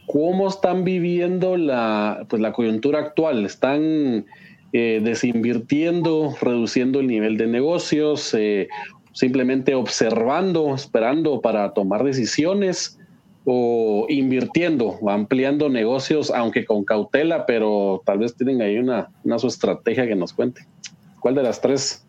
¿cómo 0.05 0.47
están 0.47 0.83
viviendo 0.83 1.57
la, 1.57 2.25
pues, 2.29 2.41
la 2.41 2.51
coyuntura 2.51 2.99
actual? 2.99 3.45
¿Están 3.45 4.25
eh, 4.73 5.01
desinvirtiendo, 5.03 6.35
reduciendo 6.39 6.99
el 6.99 7.07
nivel 7.07 7.37
de 7.37 7.47
negocios, 7.47 8.33
eh, 8.33 8.67
simplemente 9.13 9.73
observando, 9.73 10.75
esperando 10.75 11.41
para 11.41 11.73
tomar 11.73 12.03
decisiones 12.03 12.99
o 13.45 14.05
invirtiendo, 14.09 14.99
ampliando 15.07 15.69
negocios, 15.69 16.31
aunque 16.31 16.65
con 16.65 16.83
cautela, 16.83 17.45
pero 17.45 18.01
tal 18.05 18.19
vez 18.19 18.35
tienen 18.35 18.61
ahí 18.61 18.77
una, 18.77 19.09
una 19.23 19.39
su 19.39 19.47
estrategia 19.47 20.05
que 20.05 20.15
nos 20.15 20.33
cuente. 20.33 20.65
¿Cuál 21.19 21.35
de 21.35 21.43
las 21.43 21.61
tres? 21.61 22.05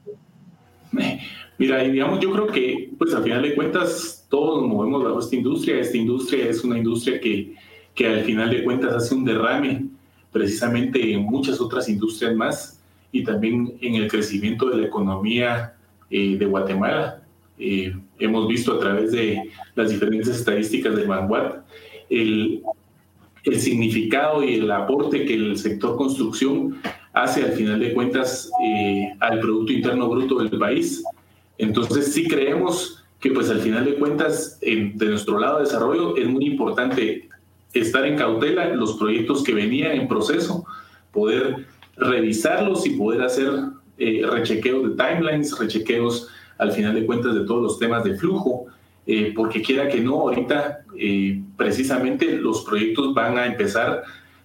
Mira, 1.58 1.82
digamos, 1.82 2.20
yo 2.20 2.32
creo 2.32 2.46
que, 2.46 2.90
pues 2.98 3.14
al 3.14 3.22
final 3.22 3.42
de 3.42 3.54
cuentas, 3.54 4.26
todos 4.28 4.62
nos 4.62 4.70
movemos 4.70 5.04
bajo 5.04 5.20
esta 5.20 5.36
industria. 5.36 5.80
Esta 5.80 5.96
industria 5.96 6.48
es 6.48 6.64
una 6.64 6.78
industria 6.78 7.20
que, 7.20 7.54
que 7.94 8.06
al 8.06 8.24
final 8.24 8.50
de 8.50 8.64
cuentas 8.64 8.94
hace 8.94 9.14
un 9.14 9.24
derrame 9.24 9.86
precisamente 10.32 11.12
en 11.12 11.22
muchas 11.24 11.60
otras 11.60 11.88
industrias 11.88 12.34
más 12.34 12.80
y 13.12 13.22
también 13.22 13.76
en 13.80 13.96
el 13.96 14.08
crecimiento 14.08 14.70
de 14.70 14.78
la 14.78 14.86
economía 14.86 15.74
eh, 16.10 16.36
de 16.38 16.46
Guatemala. 16.46 17.22
Eh, 17.58 17.94
hemos 18.18 18.48
visto 18.48 18.72
a 18.72 18.80
través 18.80 19.12
de 19.12 19.50
las 19.74 19.90
diferentes 19.90 20.28
estadísticas 20.28 20.96
de 20.96 21.04
Vanguard 21.04 21.62
el, 22.08 22.62
el 23.44 23.60
significado 23.60 24.42
y 24.42 24.54
el 24.54 24.70
aporte 24.70 25.24
que 25.24 25.34
el 25.34 25.56
sector 25.58 25.96
construcción 25.96 26.80
hace 27.12 27.44
al 27.44 27.52
final 27.52 27.80
de 27.80 27.92
cuentas 27.92 28.50
eh, 28.64 29.14
al 29.20 29.40
Producto 29.40 29.72
Interno 29.72 30.08
Bruto 30.08 30.38
del 30.38 30.58
país. 30.58 31.04
Entonces 31.58 32.12
sí 32.12 32.26
creemos 32.26 33.04
que 33.20 33.30
pues 33.30 33.50
al 33.50 33.60
final 33.60 33.84
de 33.84 33.94
cuentas 33.94 34.58
de 34.60 35.06
nuestro 35.06 35.38
lado 35.38 35.58
de 35.58 35.64
desarrollo 35.64 36.16
es 36.16 36.26
muy 36.26 36.44
importante 36.46 37.28
estar 37.72 38.04
en 38.04 38.16
cautela 38.16 38.68
los 38.74 38.94
proyectos 38.94 39.42
que 39.42 39.54
venían 39.54 39.92
en 39.92 40.08
proceso, 40.08 40.64
poder 41.12 41.66
revisarlos 41.96 42.86
y 42.86 42.90
poder 42.90 43.22
hacer 43.22 43.50
eh, 43.98 44.26
rechequeos 44.28 44.82
de 44.84 45.04
timelines, 45.04 45.56
rechequeos 45.58 46.28
al 46.58 46.72
final 46.72 46.94
de 46.94 47.06
cuentas 47.06 47.34
de 47.34 47.44
todos 47.44 47.62
los 47.62 47.78
temas 47.78 48.04
de 48.04 48.14
flujo, 48.14 48.66
eh, 49.06 49.32
porque 49.34 49.62
quiera 49.62 49.88
que 49.88 50.00
no, 50.00 50.20
ahorita 50.20 50.84
eh, 50.98 51.42
precisamente 51.56 52.36
los 52.36 52.64
proyectos 52.64 53.14
van 53.14 53.38
a 53.38 53.46
empezar, 53.46 54.02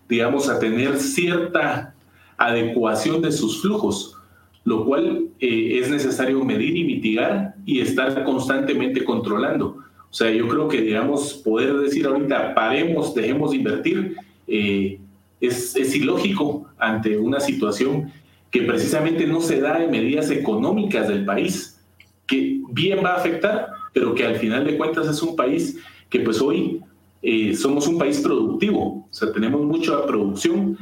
digamos, 0.07 0.49
a 0.49 0.59
tener 0.59 0.97
cierta 0.97 1.93
adecuación 2.37 3.21
de 3.21 3.31
sus 3.31 3.61
flujos, 3.61 4.15
lo 4.63 4.85
cual 4.85 5.29
es 5.39 5.89
necesario 5.89 6.43
medir 6.43 6.75
y 6.77 6.83
mitigar 6.83 7.55
y 7.65 7.79
estar 7.79 8.23
constantemente 8.23 9.03
controlando. 9.03 9.77
O 10.09 10.13
sea, 10.13 10.31
yo 10.31 10.47
creo 10.47 10.67
que, 10.67 10.81
digamos, 10.81 11.33
poder 11.33 11.73
decir 11.77 12.05
ahorita, 12.05 12.53
paremos, 12.53 13.13
dejemos 13.13 13.51
de 13.51 13.57
invertir, 13.57 14.15
es, 14.47 15.75
es 15.75 15.95
ilógico 15.95 16.69
ante 16.77 17.17
una 17.17 17.39
situación 17.39 18.11
que 18.51 18.61
precisamente 18.61 19.27
no 19.27 19.41
se 19.41 19.59
da 19.59 19.83
en 19.83 19.91
medidas 19.91 20.31
económicas 20.31 21.07
del 21.07 21.25
país, 21.25 21.79
que 22.25 22.61
bien 22.71 22.99
va 23.03 23.13
a 23.13 23.17
afectar, 23.17 23.67
pero 23.93 24.13
que 24.13 24.25
al 24.25 24.35
final 24.35 24.65
de 24.65 24.77
cuentas 24.77 25.07
es 25.07 25.21
un 25.21 25.35
país 25.35 25.77
que 26.09 26.19
pues 26.21 26.41
hoy 26.41 26.81
eh, 27.21 27.55
somos 27.55 27.87
un 27.87 27.97
país 27.97 28.19
productivo, 28.19 28.79
o 28.79 29.07
sea, 29.09 29.31
tenemos 29.31 29.65
mucha 29.65 30.05
producción 30.05 30.77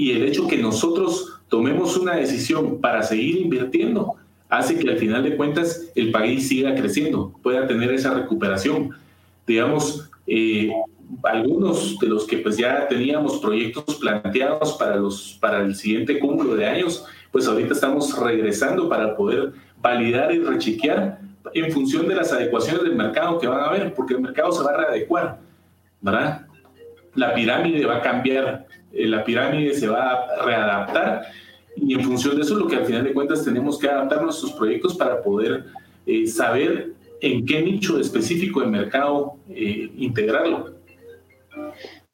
y 0.00 0.12
el 0.12 0.22
hecho 0.22 0.48
que 0.48 0.56
nosotros 0.56 1.40
tomemos 1.46 1.94
una 1.98 2.16
decisión 2.16 2.80
para 2.80 3.02
seguir 3.02 3.36
invirtiendo 3.36 4.14
hace 4.48 4.78
que 4.78 4.88
al 4.88 4.96
final 4.96 5.22
de 5.22 5.36
cuentas 5.36 5.90
el 5.94 6.10
país 6.10 6.48
siga 6.48 6.74
creciendo, 6.74 7.34
pueda 7.42 7.66
tener 7.66 7.92
esa 7.92 8.14
recuperación. 8.14 8.96
Digamos, 9.46 10.08
eh, 10.26 10.72
algunos 11.22 11.98
de 11.98 12.06
los 12.06 12.26
que 12.26 12.38
pues 12.38 12.56
ya 12.56 12.88
teníamos 12.88 13.40
proyectos 13.40 13.96
planteados 13.96 14.72
para, 14.78 14.96
los, 14.96 15.36
para 15.38 15.60
el 15.60 15.74
siguiente 15.74 16.18
cúmulo 16.18 16.54
de 16.54 16.64
años, 16.64 17.04
pues 17.30 17.46
ahorita 17.46 17.74
estamos 17.74 18.18
regresando 18.18 18.88
para 18.88 19.14
poder 19.14 19.52
validar 19.82 20.32
y 20.32 20.38
rechequear 20.38 21.20
en 21.52 21.70
función 21.72 22.08
de 22.08 22.14
las 22.14 22.32
adecuaciones 22.32 22.84
del 22.84 22.96
mercado 22.96 23.38
que 23.38 23.46
van 23.46 23.60
a 23.60 23.66
haber, 23.66 23.92
porque 23.92 24.14
el 24.14 24.22
mercado 24.22 24.50
se 24.50 24.64
va 24.64 24.70
a 24.70 24.76
readecuar, 24.78 25.40
¿verdad? 26.00 26.46
La 27.14 27.34
pirámide 27.34 27.84
va 27.84 27.98
a 27.98 28.00
cambiar, 28.00 28.66
la 28.92 29.24
pirámide 29.24 29.74
se 29.74 29.88
va 29.88 30.12
a 30.12 30.44
readaptar 30.44 31.22
y 31.76 31.94
en 31.94 32.00
función 32.02 32.36
de 32.36 32.42
eso 32.42 32.56
lo 32.56 32.66
que 32.66 32.76
al 32.76 32.84
final 32.84 33.04
de 33.04 33.12
cuentas 33.12 33.44
tenemos 33.44 33.78
que 33.78 33.88
adaptar 33.88 34.22
nuestros 34.22 34.52
proyectos 34.52 34.96
para 34.96 35.22
poder 35.22 35.64
eh, 36.06 36.26
saber 36.26 36.92
en 37.20 37.44
qué 37.46 37.62
nicho 37.62 37.98
específico 38.00 38.60
de 38.60 38.66
mercado 38.66 39.34
eh, 39.50 39.90
integrarlo. 39.96 40.74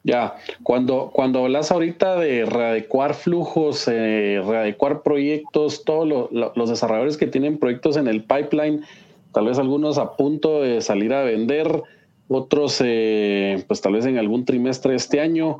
Ya, 0.02 0.36
cuando, 0.62 1.10
cuando 1.12 1.40
hablas 1.40 1.72
ahorita 1.72 2.16
de 2.20 2.44
readecuar 2.44 3.14
flujos, 3.14 3.88
eh, 3.88 4.40
readecuar 4.46 5.02
proyectos, 5.02 5.82
todos 5.84 6.30
los 6.30 6.70
desarrolladores 6.70 7.16
que 7.16 7.26
tienen 7.26 7.58
proyectos 7.58 7.96
en 7.96 8.06
el 8.06 8.22
pipeline, 8.22 8.84
tal 9.32 9.46
vez 9.46 9.58
algunos 9.58 9.98
a 9.98 10.14
punto 10.16 10.62
de 10.62 10.80
salir 10.80 11.12
a 11.12 11.24
vender, 11.24 11.82
otros 12.28 12.80
eh, 12.84 13.64
pues 13.66 13.80
tal 13.80 13.94
vez 13.94 14.06
en 14.06 14.18
algún 14.18 14.44
trimestre 14.44 14.94
este 14.94 15.20
año, 15.20 15.58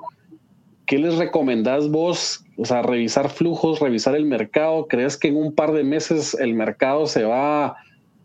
¿qué 0.87 0.99
les 0.99 1.17
recomendás 1.17 1.91
vos? 1.91 2.45
O 2.57 2.65
sea, 2.65 2.83
revisar 2.83 3.29
flujos, 3.29 3.81
revisar 3.81 4.17
el 4.17 4.25
mercado. 4.25 4.87
¿Crees 4.89 5.17
que 5.17 5.29
en 5.29 5.37
un 5.37 5.55
par 5.55 5.73
de 5.73 5.85
meses 5.85 6.35
el 6.35 6.55
mercado 6.55 7.07
se 7.07 7.25
va, 7.25 7.77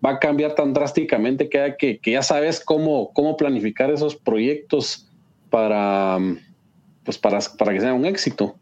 va 0.05 0.09
a 0.11 0.19
cambiar 0.19 0.55
tan 0.55 0.73
drásticamente 0.73 1.49
que, 1.49 1.99
ya 2.03 2.21
sabes 2.21 2.63
cómo, 2.63 3.11
cómo 3.13 3.35
planificar 3.35 3.91
esos 3.91 4.15
proyectos? 4.15 5.07
para, 5.51 6.17
pues 7.03 7.19
para, 7.19 7.37
para 7.59 7.73
que 7.73 7.81
sea 7.81 7.93
un 7.93 8.05
éxito? 8.05 8.55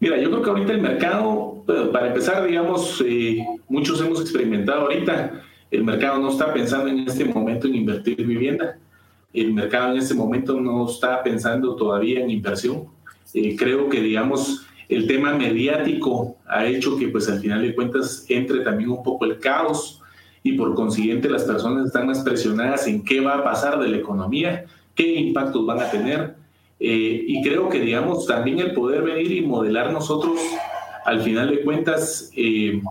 Mira, 0.00 0.16
yo 0.16 0.30
creo 0.30 0.42
que 0.42 0.50
ahorita 0.50 0.72
el 0.72 0.80
mercado, 0.80 1.64
para 1.92 2.06
empezar, 2.06 2.46
digamos, 2.46 3.04
eh, 3.06 3.44
muchos 3.68 4.00
hemos 4.00 4.20
experimentado 4.22 4.82
ahorita, 4.82 5.42
el 5.70 5.84
mercado 5.84 6.20
no 6.20 6.30
está 6.30 6.54
pensando 6.54 6.88
en 6.88 7.00
este 7.00 7.26
momento 7.26 7.66
en 7.66 7.74
invertir 7.74 8.24
vivienda, 8.24 8.78
el 9.32 9.52
mercado 9.52 9.92
en 9.92 9.98
este 9.98 10.14
momento 10.14 10.60
no 10.60 10.88
está 10.88 11.22
pensando 11.22 11.76
todavía 11.76 12.20
en 12.20 12.30
inversión. 12.30 12.84
Eh, 13.34 13.56
creo 13.56 13.88
que, 13.88 14.00
digamos, 14.00 14.66
el 14.88 15.06
tema 15.06 15.34
mediático 15.34 16.36
ha 16.46 16.66
hecho 16.66 16.96
que, 16.96 17.08
pues, 17.08 17.28
al 17.28 17.40
final 17.40 17.62
de 17.62 17.74
cuentas, 17.74 18.24
entre 18.28 18.60
también 18.60 18.90
un 18.90 19.02
poco 19.02 19.24
el 19.26 19.38
caos 19.38 20.02
y 20.42 20.52
por 20.52 20.74
consiguiente 20.74 21.28
las 21.28 21.44
personas 21.44 21.86
están 21.86 22.06
más 22.06 22.20
presionadas 22.20 22.86
en 22.86 23.04
qué 23.04 23.20
va 23.20 23.34
a 23.34 23.44
pasar 23.44 23.78
de 23.78 23.88
la 23.88 23.98
economía 23.98 24.64
qué 24.98 25.14
impactos 25.14 25.64
van 25.64 25.80
a 25.80 25.90
tener. 25.90 26.34
Eh, 26.80 27.24
y 27.26 27.42
creo 27.42 27.68
que, 27.68 27.80
digamos, 27.80 28.26
también 28.26 28.58
el 28.58 28.74
poder 28.74 29.02
venir 29.02 29.30
y 29.32 29.40
modelar 29.40 29.92
nosotros, 29.92 30.38
al 31.04 31.22
final 31.22 31.50
de 31.50 31.62
cuentas, 31.62 32.30
eh, 32.36 32.82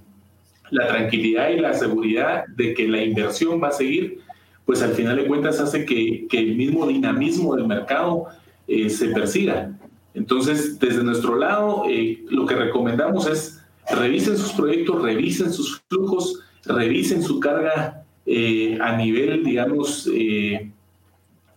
la 0.72 0.88
tranquilidad 0.88 1.50
y 1.50 1.60
la 1.60 1.74
seguridad 1.74 2.46
de 2.48 2.74
que 2.74 2.88
la 2.88 3.04
inversión 3.04 3.62
va 3.62 3.68
a 3.68 3.72
seguir, 3.72 4.22
pues 4.68 4.84
al 4.84 4.92
final 4.92 5.16
de 5.16 5.26
cuentas 5.26 5.62
hace 5.62 5.86
que, 5.86 6.28
el 6.30 6.56
mismo 6.58 6.86
dinamismo 6.86 7.56
del 7.56 7.66
mercado 7.66 8.26
eh, 8.68 8.90
se 8.90 9.08
persiga. 9.08 9.72
Entonces, 10.14 10.78
desde 10.78 11.06
nuestro 11.06 11.38
lado, 11.38 11.86
eh, 11.90 12.26
lo 12.30 12.46
que 12.46 12.56
recomendamos 12.56 13.28
es 13.28 13.64
revisen 13.90 14.38
sus 14.38 14.52
proyectos, 14.52 15.02
revisen 15.02 15.54
sus 15.54 15.82
flujos, 15.88 16.42
revisen 16.66 17.24
su 17.24 17.40
carga 17.40 18.04
eh, 18.26 18.78
a 18.82 18.98
nivel, 18.98 19.46
digamos, 19.46 20.12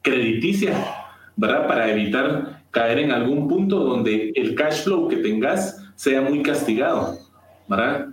crediticia, 0.02 0.72
¿verdad? 1.34 1.66
Para 1.66 1.90
evitar 1.90 2.62
caer 2.70 3.00
en 3.00 3.10
algún 3.10 3.48
punto 3.48 3.80
donde 3.80 4.30
el 4.36 4.54
cash 4.54 4.84
flow 4.84 5.08
que 5.08 5.16
tengas 5.16 5.82
sea 5.96 6.20
muy 6.22 6.44
castigado, 6.44 7.18
¿verdad? 7.66 8.06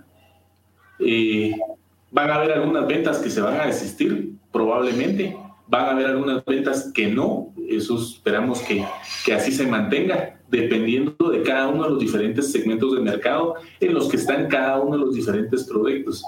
van 2.10 2.30
a 2.30 2.34
haber 2.34 2.52
algunas 2.52 2.88
ventas 2.88 3.18
que 3.18 3.30
se 3.30 3.40
van 3.40 3.60
a 3.60 3.66
desistir, 3.66 4.37
probablemente, 4.58 5.36
van 5.68 5.84
a 5.84 5.90
haber 5.90 6.06
algunas 6.06 6.44
ventas 6.44 6.90
que 6.92 7.06
no, 7.06 7.54
eso 7.68 7.96
esperamos 7.96 8.58
que, 8.62 8.84
que 9.24 9.32
así 9.32 9.52
se 9.52 9.68
mantenga, 9.68 10.40
dependiendo 10.48 11.30
de 11.30 11.42
cada 11.42 11.68
uno 11.68 11.84
de 11.84 11.90
los 11.90 12.00
diferentes 12.00 12.50
segmentos 12.50 12.96
de 12.96 13.00
mercado 13.00 13.54
en 13.78 13.94
los 13.94 14.08
que 14.08 14.16
están 14.16 14.48
cada 14.48 14.80
uno 14.80 14.98
de 14.98 15.04
los 15.04 15.14
diferentes 15.14 15.62
productos. 15.62 16.24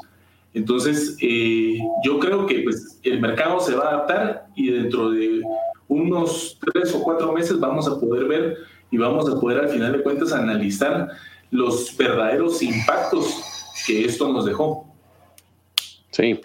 Entonces, 0.55 1.17
eh, 1.21 1.79
yo 2.05 2.21
creo 2.21 2.47
que 2.47 2.61
pues, 2.61 3.01
el 3.03 3.21
mercado 3.21 3.59
se 3.59 3.75
va 3.75 3.87
a 3.87 3.89
adaptar 3.89 4.47
y 4.55 4.71
dentro 4.71 5.11
de 5.11 5.43
unos 5.89 6.57
tres 6.73 6.95
o 6.95 7.03
cuatro 7.03 7.33
meses 7.33 7.59
vamos 7.59 7.89
a 7.89 7.99
poder 7.99 8.29
ver 8.29 8.59
y 8.93 8.97
vamos 8.97 9.29
a 9.29 9.41
poder 9.41 9.59
al 9.59 9.71
final 9.71 9.91
de 9.91 10.03
cuentas 10.05 10.33
analizar 10.33 11.09
los 11.51 11.97
verdaderos 11.97 12.63
impactos 12.63 13.43
que 13.85 14.05
esto 14.05 14.33
nos 14.33 14.45
dejó. 14.45 14.87
Sí, 16.11 16.41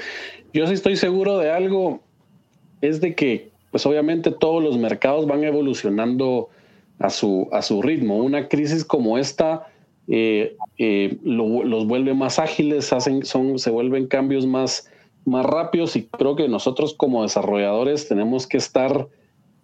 yo 0.56 0.66
sí 0.68 0.74
estoy 0.74 0.96
seguro 0.96 1.38
de 1.38 1.52
algo, 1.52 2.00
es 2.80 3.02
de 3.02 3.14
que 3.14 3.50
pues 3.72 3.86
obviamente 3.86 4.32
todos 4.32 4.64
los 4.64 4.78
mercados 4.78 5.28
van 5.28 5.44
evolucionando 5.44 6.48
a 6.98 7.10
su, 7.10 7.50
a 7.52 7.62
su 7.62 7.82
ritmo. 7.82 8.20
Una 8.20 8.48
crisis 8.48 8.86
como 8.86 9.18
esta 9.18 9.68
eh, 10.08 10.56
eh, 10.78 11.18
los 11.24 11.86
vuelve 11.86 12.14
más 12.14 12.40
ágiles, 12.40 12.94
hacen, 12.94 13.26
son, 13.26 13.60
se 13.60 13.70
vuelven 13.70 14.08
cambios 14.08 14.46
más, 14.46 14.90
más 15.26 15.46
rápidos 15.46 15.98
y 15.98 16.06
creo 16.06 16.38
que 16.38 16.48
nosotros 16.48 16.94
como 16.94 17.24
desarrolladores 17.24 18.08
tenemos 18.08 18.48
que 18.48 18.58
estar 18.58 19.10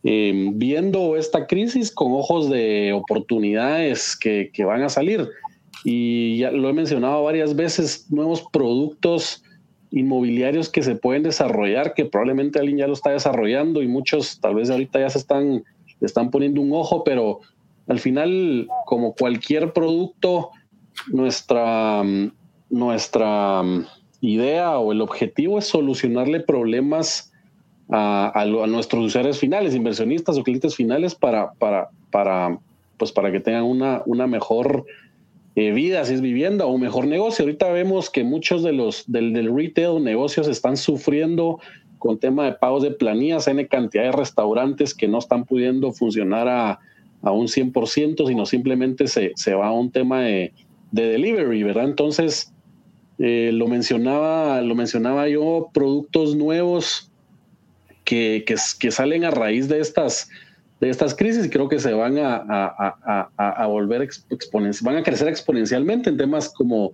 eh, 0.03 0.49
viendo 0.55 1.15
esta 1.15 1.47
crisis 1.47 1.89
con 1.89 2.11
ojos 2.11 2.49
de 2.49 2.91
oportunidades 2.91 4.17
que, 4.17 4.51
que, 4.53 4.65
van 4.65 4.81
a 4.81 4.89
salir. 4.89 5.29
Y 5.85 6.39
ya 6.39 6.51
lo 6.51 6.67
he 6.67 6.73
mencionado 6.73 7.23
varias 7.23 7.55
veces, 7.55 8.07
nuevos 8.09 8.43
productos 8.51 9.41
inmobiliarios 9.91 10.69
que 10.69 10.83
se 10.83 10.95
pueden 10.95 11.23
desarrollar, 11.23 11.93
que 11.93 12.05
probablemente 12.05 12.59
alguien 12.59 12.77
ya 12.79 12.87
lo 12.87 12.93
está 12.93 13.11
desarrollando 13.11 13.81
y 13.81 13.87
muchos 13.87 14.39
tal 14.39 14.55
vez 14.55 14.69
ahorita 14.69 14.99
ya 14.99 15.09
se 15.09 15.17
están, 15.17 15.63
están 15.99 16.31
poniendo 16.31 16.61
un 16.61 16.71
ojo, 16.73 17.03
pero 17.03 17.41
al 17.87 17.99
final, 17.99 18.67
como 18.85 19.13
cualquier 19.13 19.73
producto, 19.73 20.51
nuestra, 21.07 22.03
nuestra 22.69 23.61
idea 24.21 24.77
o 24.77 24.91
el 24.91 25.01
objetivo 25.01 25.59
es 25.59 25.65
solucionarle 25.65 26.39
problemas 26.39 27.31
a, 27.89 28.45
nuestros 28.45 29.07
usuarios 29.07 29.37
finales, 29.39 29.75
inversionistas 29.75 30.37
o 30.37 30.43
clientes 30.43 30.75
finales 30.75 31.13
para, 31.13 31.51
para, 31.53 31.89
para, 32.09 32.57
pues 32.97 33.11
para 33.11 33.31
que 33.31 33.41
tengan 33.41 33.63
una, 33.63 34.01
una 34.05 34.27
mejor 34.27 34.85
eh, 35.55 35.71
vida, 35.71 36.05
si 36.05 36.13
es 36.13 36.21
vivienda 36.21 36.65
o 36.65 36.77
mejor 36.77 37.07
negocio. 37.07 37.43
Ahorita 37.43 37.69
vemos 37.71 38.09
que 38.09 38.23
muchos 38.23 38.63
de 38.63 38.73
los 38.73 39.03
del, 39.11 39.55
retail 39.55 40.03
negocios 40.03 40.47
están 40.47 40.77
sufriendo 40.77 41.59
con 41.99 42.19
tema 42.19 42.45
de 42.45 42.53
pagos 42.53 42.83
de 42.83 42.91
planillas, 42.91 43.47
N 43.47 43.67
cantidad 43.67 44.03
de 44.03 44.11
restaurantes 44.11 44.93
que 44.93 45.07
no 45.07 45.19
están 45.19 45.45
pudiendo 45.45 45.91
funcionar 45.91 46.47
a, 46.47 46.79
a 47.21 47.31
un 47.31 47.47
100%, 47.47 48.27
sino 48.27 48.45
simplemente 48.45 49.07
se, 49.07 49.33
se 49.35 49.53
va 49.53 49.67
a 49.67 49.71
un 49.71 49.91
tema 49.91 50.21
de, 50.21 50.53
de 50.91 51.07
delivery, 51.07 51.63
¿verdad? 51.63 51.85
Entonces, 51.85 52.53
eh, 53.19 53.51
lo, 53.53 53.67
mencionaba, 53.67 54.61
lo 54.61 54.73
mencionaba 54.73 55.27
yo, 55.27 55.69
productos 55.73 56.35
nuevos 56.35 57.11
que, 58.03 58.43
que, 58.45 58.91
salen 58.91 59.23
a 59.25 59.31
raíz 59.31 59.67
de 59.67 59.79
estas, 59.79 60.29
de 60.81 60.89
estas 60.89 61.15
crisis 61.15 61.45
y 61.45 61.49
creo 61.49 61.69
que 61.69 61.79
se 61.79 61.93
van 61.93 62.17
a, 62.17 62.35
a, 62.35 63.29
a, 63.37 63.63
a 63.63 63.67
volver 63.67 64.01
exponenciales, 64.01 64.81
van 64.81 64.97
a 64.97 65.03
crecer 65.03 65.29
exponencialmente 65.29 66.09
en 66.09 66.17
temas 66.17 66.49
como 66.49 66.91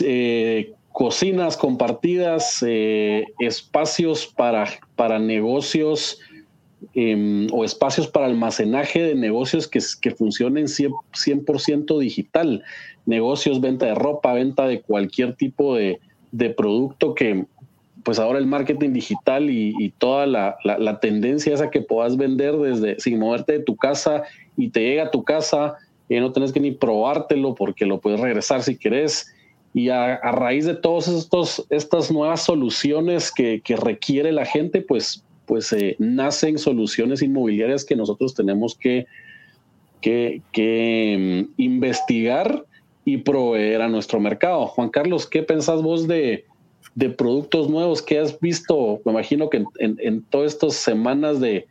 eh, 0.00 0.72
cocinas 0.90 1.56
compartidas, 1.56 2.64
eh, 2.66 3.24
espacios 3.38 4.26
para, 4.26 4.66
para 4.96 5.20
negocios 5.20 6.18
Em, 6.92 7.46
o 7.50 7.64
espacios 7.64 8.06
para 8.06 8.26
almacenaje 8.26 9.02
de 9.02 9.14
negocios 9.14 9.66
que, 9.66 9.78
que 10.00 10.10
funcionen 10.10 10.66
100%, 10.66 11.98
digital, 11.98 12.62
negocios, 13.06 13.60
venta 13.60 13.86
de 13.86 13.94
ropa, 13.94 14.32
venta 14.34 14.66
de 14.66 14.80
cualquier 14.82 15.34
tipo 15.34 15.76
de, 15.76 16.00
producto 16.56 17.14
que 17.14 17.46
pues 18.04 18.18
ahora 18.18 18.38
el 18.38 18.46
marketing 18.46 18.92
digital 18.92 19.50
y, 19.50 19.92
toda 19.98 20.26
la, 20.26 20.98
tendencia 21.00 21.54
esa 21.54 21.70
que 21.70 21.80
puedas 21.80 22.16
vender 22.16 22.56
desde 22.56 23.00
sin 23.00 23.18
moverte 23.18 23.52
de 23.52 23.60
tu 23.60 23.76
casa 23.76 24.24
y 24.56 24.68
te 24.68 24.80
llega 24.80 25.04
a 25.04 25.10
tu 25.10 25.24
casa 25.24 25.76
y 26.08 26.20
no 26.20 26.32
tenés 26.32 26.52
que 26.52 26.60
ni 26.60 26.72
probártelo 26.72 27.54
porque 27.54 27.86
lo 27.86 28.00
puedes 28.00 28.20
regresar 28.20 28.62
si 28.62 28.76
querés. 28.76 29.34
Y 29.72 29.88
a, 29.88 30.18
raíz 30.18 30.66
de 30.66 30.74
todas 30.74 31.08
estas 31.70 32.12
nuevas 32.12 32.44
soluciones 32.44 33.32
que, 33.32 33.60
que 33.64 33.74
requiere 33.74 34.30
la 34.30 34.44
gente, 34.44 34.82
pues 34.82 35.24
pues 35.46 35.72
eh, 35.72 35.96
nacen 35.98 36.58
soluciones 36.58 37.22
inmobiliarias 37.22 37.84
que 37.84 37.96
nosotros 37.96 38.34
tenemos 38.34 38.76
que, 38.76 39.06
que, 40.00 41.46
mm, 41.48 41.60
investigar 41.60 42.64
y 43.04 43.18
proveer 43.18 43.82
a 43.82 43.88
nuestro 43.88 44.20
mercado. 44.20 44.66
Juan 44.66 44.88
Carlos, 44.88 45.26
¿qué 45.26 45.42
pensás 45.42 45.82
vos 45.82 46.08
de, 46.08 46.46
productos 47.16 47.68
nuevos 47.68 48.02
que 48.02 48.18
has 48.18 48.38
visto? 48.40 49.00
Me 49.04 49.12
imagino 49.12 49.50
que 49.50 49.64
en, 49.78 50.22
todas 50.30 50.52
estas 50.52 50.74
semanas 50.74 51.40
de, 51.40 51.66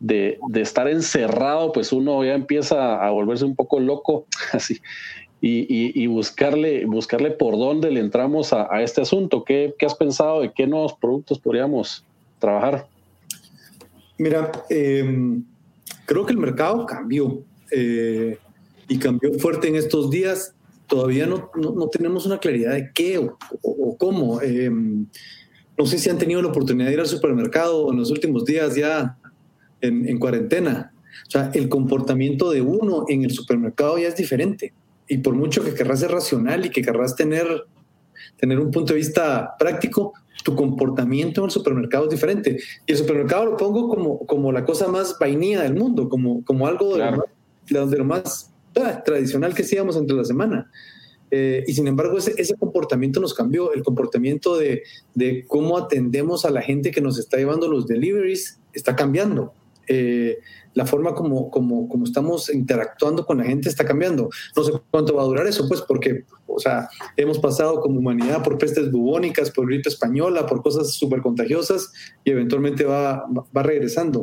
de, 0.00 0.38
estar 0.54 0.88
encerrado, 0.88 1.72
pues 1.72 1.92
uno 1.92 2.24
ya 2.24 2.34
empieza 2.34 3.04
a 3.04 3.10
volverse 3.10 3.44
un 3.44 3.56
poco 3.56 3.80
loco, 3.80 4.26
así, 4.52 4.80
y, 5.40 6.06
buscarle, 6.06 6.84
buscarle 6.84 7.30
por 7.30 7.56
dónde 7.56 7.90
le 7.90 8.00
entramos 8.00 8.52
a, 8.52 8.82
este 8.82 9.00
asunto. 9.00 9.44
¿Qué, 9.44 9.74
¿Qué, 9.78 9.86
has 9.86 9.94
pensado 9.94 10.42
de 10.42 10.52
qué 10.52 10.66
nuevos 10.66 10.94
productos 10.94 11.38
podríamos 11.38 12.04
trabajar? 12.38 12.86
Mira, 14.18 14.52
em, 14.68 15.42
creo 16.04 16.26
que 16.26 16.32
el 16.32 16.38
mercado 16.38 16.84
cambió 16.84 17.42
eh, 17.70 18.36
y 18.86 18.98
cambió 18.98 19.32
fuerte 19.38 19.68
en 19.68 19.76
estos 19.76 20.10
días. 20.10 20.54
Todavía 20.90 21.26
no, 21.26 21.50
no, 21.54 21.88
tenemos 21.88 22.26
una 22.26 22.38
claridad 22.38 22.74
de 22.74 22.90
qué 22.92 23.16
o, 23.18 23.96
cómo. 23.96 24.42
Em, 24.42 25.06
no 25.78 25.86
sé 25.86 25.98
si 25.98 26.10
han 26.10 26.18
tenido 26.18 26.42
la 26.42 26.48
oportunidad 26.48 26.88
de 26.88 26.94
ir 26.94 27.00
al 27.00 27.06
supermercado 27.06 27.90
en 27.90 27.98
los 27.98 28.10
últimos 28.10 28.44
días 28.44 28.74
ya 28.74 29.16
en, 29.80 30.06
en 30.06 30.18
cuarentena. 30.18 30.92
O 31.26 31.30
sea, 31.30 31.50
el 31.54 31.68
comportamiento 31.68 32.50
de 32.50 32.60
uno 32.60 33.04
en 33.08 33.22
el 33.22 33.30
supermercado 33.30 33.96
ya 33.98 34.08
es 34.08 34.16
diferente. 34.16 34.74
Y 35.08 35.18
por 35.18 35.34
mucho 35.34 35.64
que 35.64 35.74
querrás 35.74 36.00
ser 36.00 36.10
racional 36.10 36.66
y 36.66 36.70
que 36.70 36.82
querrás 36.82 37.16
tener, 37.16 37.46
tener 38.36 38.60
un 38.60 38.70
punto 38.70 38.92
de 38.92 38.98
vista 38.98 39.54
práctico, 39.58 40.12
tu 40.42 40.54
comportamiento 40.54 41.40
en 41.40 41.46
el 41.46 41.50
supermercado 41.50 42.04
es 42.04 42.10
diferente. 42.10 42.58
Y 42.86 42.92
el 42.92 42.98
supermercado 42.98 43.46
lo 43.46 43.56
pongo 43.56 43.88
como, 43.88 44.26
como 44.26 44.52
la 44.52 44.64
cosa 44.64 44.88
más 44.88 45.16
vainilla 45.18 45.62
del 45.62 45.74
mundo, 45.74 46.08
como, 46.08 46.44
como 46.44 46.66
algo 46.66 46.96
de, 46.96 47.98
lo 47.98 48.04
más, 48.04 48.49
tradicional 48.72 49.54
que 49.54 49.62
hacíamos 49.62 49.96
entre 49.96 50.16
la 50.16 50.24
semana. 50.24 50.70
Eh, 51.30 51.62
y 51.66 51.74
sin 51.74 51.86
embargo, 51.86 52.18
ese, 52.18 52.54
comportamiento 52.56 53.20
nos 53.20 53.34
cambió. 53.34 53.72
El 53.72 53.82
comportamiento 53.82 54.56
de, 54.56 54.82
cómo 55.46 55.78
atendemos 55.78 56.44
a 56.44 56.50
la 56.50 56.62
gente 56.62 56.90
que 56.90 57.00
nos 57.00 57.18
está 57.18 57.36
llevando 57.36 57.68
los 57.68 57.86
deliveries 57.86 58.60
está 58.72 58.96
cambiando. 58.96 59.52
Eh, 59.86 60.38
la 60.74 60.86
forma 60.86 61.14
como 61.14 61.50
estamos 62.04 62.48
interactuando 62.52 63.26
con 63.26 63.38
la 63.38 63.44
gente 63.44 63.68
está 63.68 63.84
cambiando. 63.84 64.30
No 64.56 64.62
sé 64.62 64.72
cuánto 64.90 65.14
va 65.14 65.22
a 65.22 65.26
durar 65.26 65.46
eso, 65.46 65.66
pues, 65.68 65.82
porque, 65.82 66.24
o 66.46 66.60
sea, 66.60 66.88
hemos 67.16 67.38
pasado 67.38 67.80
como 67.80 67.98
humanidad 67.98 68.42
por 68.42 68.58
pestes 68.58 68.90
bubónicas, 68.90 69.50
por 69.50 69.66
gripe 69.66 69.88
española, 69.88 70.46
por 70.46 70.62
cosas 70.62 70.92
súper 70.92 71.22
contagiosas 71.22 71.92
y 72.24 72.30
eventualmente 72.30 72.84
va, 72.84 73.24
va 73.56 73.62
regresando. 73.62 74.22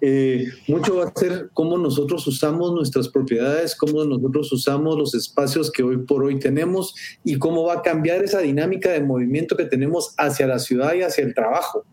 Eh, 0.00 0.48
mucho 0.68 0.96
va 0.96 1.04
a 1.06 1.18
ser 1.18 1.50
cómo 1.54 1.78
nosotros 1.78 2.26
usamos 2.26 2.72
nuestras 2.72 3.08
propiedades, 3.08 3.74
cómo 3.74 4.04
nosotros 4.04 4.52
usamos 4.52 4.98
los 4.98 5.14
espacios 5.14 5.70
que 5.70 5.82
hoy 5.82 5.98
por 5.98 6.24
hoy 6.24 6.38
tenemos 6.38 6.94
y 7.24 7.38
cómo 7.38 7.64
va 7.64 7.74
a 7.74 7.82
cambiar 7.82 8.22
esa 8.22 8.40
dinámica 8.40 8.90
de 8.90 9.00
movimiento 9.00 9.56
que 9.56 9.64
tenemos 9.64 10.14
hacia 10.18 10.46
la 10.46 10.58
ciudad 10.58 10.94
y 10.94 11.02
hacia 11.02 11.24
el 11.24 11.34
trabajo. 11.34 11.84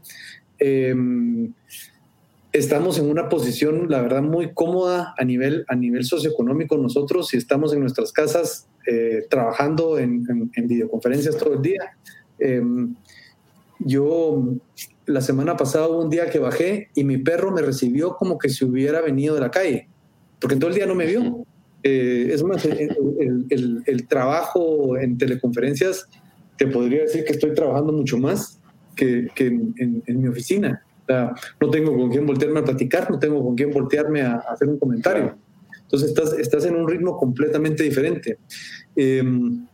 Eh, 0.60 0.94
estamos 2.52 3.00
en 3.00 3.10
una 3.10 3.30
posición, 3.30 3.88
la 3.90 4.02
verdad, 4.02 4.22
muy 4.22 4.54
cómoda 4.54 5.14
a 5.18 5.24
nivel, 5.24 5.66
a 5.68 5.76
nivel 5.76 6.04
socioeconómico 6.04 6.78
nosotros 6.78 7.34
y 7.34 7.38
estamos 7.38 7.74
en 7.74 7.80
nuestras 7.80 8.12
casas 8.12 8.68
eh, 8.88 9.26
trabajando 9.30 9.98
en, 9.98 10.26
videoconferencias 10.56 11.38
todo 11.38 11.54
el 11.54 11.62
día. 11.62 11.98
Em, 12.40 12.96
yo 13.80 14.44
la 15.12 15.22
semana 15.22 15.58
pasada 15.58 15.88
hubo 15.88 16.02
un 16.02 16.10
día 16.10 16.30
que 16.30 16.40
bajé 16.40 16.90
y 16.96 17.04
mi 17.04 17.18
perro 17.18 17.52
me 17.52 17.62
recibió 17.62 18.16
como 18.16 18.38
que 18.38 18.50
si 18.50 18.66
hubiera 18.66 19.02
venido 19.02 19.36
de 19.36 19.42
la 19.42 19.52
calle. 19.52 19.88
porque 20.40 20.56
en 20.56 20.60
todo 20.60 20.70
el 20.70 20.76
día 20.76 20.88
no 20.88 20.96
me 20.96 21.06
vio. 21.06 21.46
Eh, 21.84 22.30
es 22.32 22.44
más, 22.44 22.66
el, 22.66 24.08
trabajo 24.08 24.98
en 24.98 25.18
teleconferencias, 25.18 26.08
te 26.58 26.68
podría 26.68 27.02
decir 27.02 27.24
que 27.26 27.34
estoy 27.34 27.54
trabajando 27.54 27.94
mucho 27.94 28.18
más 28.18 28.60
que, 28.96 29.28
en, 29.38 30.04
mi 30.08 30.28
oficina. 30.28 30.84
no 31.60 31.70
tengo 31.70 31.96
con 31.96 32.10
quién 32.10 32.26
voltearme 32.26 32.60
a 32.60 32.64
platicar, 32.64 33.10
no 33.10 33.20
tengo 33.20 33.44
con 33.44 33.56
quién 33.56 33.72
voltearme 33.72 34.22
a, 34.22 34.38
hacer 34.38 34.68
un 34.68 34.80
comentario. 34.80 35.38
Entonces 35.84 36.10
estás, 36.10 36.34
estás 36.34 36.66
en 36.66 36.76
un 36.76 36.88
ritmo 36.88 37.18
completamente 37.18 37.84
diferente. 37.84 38.38
Em, 38.96 39.68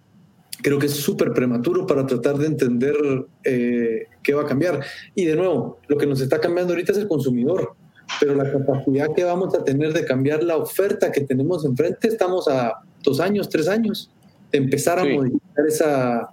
creo 0.62 0.80
que 0.80 0.88
es 0.88 0.94
súper 0.94 1.34
prematuro 1.34 1.86
para 1.86 2.06
tratar 2.06 2.38
de 2.38 2.48
entender 2.48 2.96
eh, 3.44 4.08
qué 4.24 4.34
va 4.34 4.44
a 4.44 4.46
cambiar. 4.46 4.84
Y 5.16 5.26
de 5.26 5.36
nuevo, 5.36 5.80
lo 5.88 5.98
que 5.98 6.06
nos 6.06 6.22
está 6.22 6.40
cambiando 6.40 6.74
ahorita 6.74 6.92
es 6.92 6.98
el 6.98 7.08
consumidor, 7.08 7.74
pero 8.20 8.36
la 8.36 8.52
capacidad 8.52 9.08
que 9.16 9.24
vamos 9.24 9.54
a 9.54 9.64
tener 9.64 9.94
de 9.94 10.06
cambiar 10.06 10.44
la 10.44 10.58
oferta 10.58 11.12
que 11.12 11.22
tenemos 11.22 11.66
enfrente, 11.66 12.08
estamos 12.08 12.48
a 12.48 12.74
dos 13.04 13.20
años, 13.20 13.50
tres 13.50 13.68
años, 13.68 14.10
de 14.52 14.58
empezar 14.58 15.00
a 15.00 15.06
modificar 15.06 15.66
esa, 15.68 16.30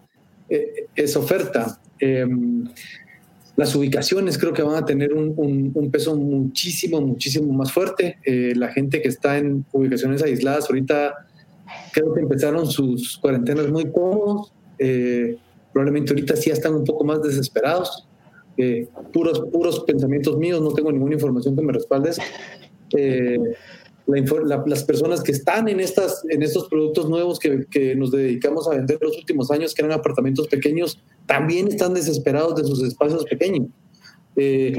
eh, 0.48 0.86
esa 0.94 1.18
oferta. 1.18 1.78
Em, 1.98 2.68
las 3.56 3.74
ubicaciones 3.76 4.36
creo 4.36 4.52
que 4.52 4.62
van 4.62 4.82
a 4.82 4.84
tener 4.84 5.12
un, 5.12 5.32
un, 5.72 5.90
peso 5.90 6.16
muchísimo, 6.16 7.00
muchísimo 7.00 7.52
más 7.52 7.70
fuerte. 7.70 8.18
Eh, 8.24 8.52
la 8.56 8.68
gente 8.68 9.00
que 9.00 9.08
está 9.08 9.38
en 9.38 9.64
ubicaciones 9.70 10.22
aisladas 10.22 10.68
ahorita 10.68 11.14
creo 11.94 12.12
que 12.12 12.20
empezaron 12.20 12.66
sus 12.66 13.16
cuarentenas 13.18 13.68
muy 13.68 13.90
cómodos. 13.90 14.52
Eh, 14.78 15.38
probablemente 15.72 16.12
ahorita 16.12 16.36
sí 16.36 16.50
están 16.50 16.74
un 16.74 16.84
poco 16.84 17.04
más 17.04 17.22
desesperados. 17.22 18.06
Eh, 18.56 18.88
puros, 19.12 19.40
puros 19.52 19.80
pensamientos 19.80 20.36
míos, 20.36 20.60
no 20.60 20.72
tengo 20.72 20.90
ninguna 20.92 21.14
información 21.14 21.56
que 21.56 21.62
me 21.62 21.72
respalde 21.72 22.10
eh, 22.96 23.38
las 24.06 24.84
personas 24.84 25.22
que 25.22 25.32
están 25.32 25.68
en, 25.68 25.80
estas, 25.80 26.24
en 26.28 26.42
estos 26.42 26.68
productos 26.68 27.08
nuevos 27.08 27.38
que, 27.38 27.64
que, 27.70 27.96
nos 27.96 28.10
dedicamos 28.10 28.68
a 28.68 28.72
vender 28.72 28.98
los 29.00 29.16
últimos 29.16 29.50
años, 29.50 29.72
que 29.72 29.82
eran 29.82 29.98
apartamentos 29.98 30.46
pequeños, 30.48 31.00
también 31.26 31.68
están 31.68 31.94
desesperados 31.94 32.54
de 32.56 32.64
sus 32.64 32.82
espacios 32.82 33.24
pequeños. 33.24 33.68
y, 34.36 34.72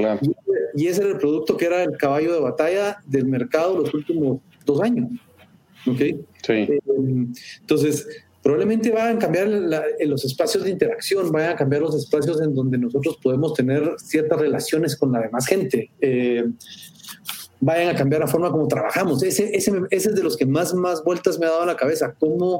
y 0.76 0.86
ese 0.86 1.02
era 1.02 1.10
el 1.10 1.18
producto 1.18 1.56
que 1.56 1.64
era 1.64 1.82
el 1.82 1.96
caballo 1.96 2.34
de 2.34 2.40
batalla 2.40 2.98
del 3.06 3.26
mercado 3.26 3.78
los 3.78 3.92
últimos 3.92 4.38
dos 4.64 4.80
años. 4.80 5.10
¿ok? 5.86 5.98
Sí. 6.42 6.52
Eh, 6.52 6.78
entonces, 6.96 8.06
probablemente 8.42 8.90
van 8.90 9.16
a 9.16 9.18
cambiar 9.18 9.48
los 9.48 10.24
espacios 10.24 10.64
de 10.64 10.70
interacción, 10.70 11.32
vayan 11.32 11.50
a 11.50 11.56
cambiar 11.56 11.82
los 11.82 11.96
espacios 11.96 12.40
en 12.40 12.54
donde 12.54 12.78
nosotros 12.78 13.18
podemos 13.22 13.54
tener 13.54 13.96
ciertas 13.98 14.40
relaciones 14.40 14.96
con 14.96 15.10
la 15.10 15.20
demás 15.20 15.46
gente. 15.46 15.90
Eh, 16.00 16.44
vayan 17.58 17.94
a 17.94 17.98
cambiar 17.98 18.20
la 18.20 18.28
forma 18.28 18.50
como 18.50 18.68
trabajamos. 18.68 19.22
Ese, 19.22 19.50
es 19.52 20.14
de 20.14 20.22
los 20.22 20.36
que 20.36 20.46
más, 20.46 20.74
más 20.74 21.02
vueltas 21.02 21.40
me 21.40 21.46
ha 21.46 21.50
dado 21.50 21.62
a 21.62 21.66
la 21.66 21.76
cabeza. 21.76 22.14
¿Cómo, 22.20 22.58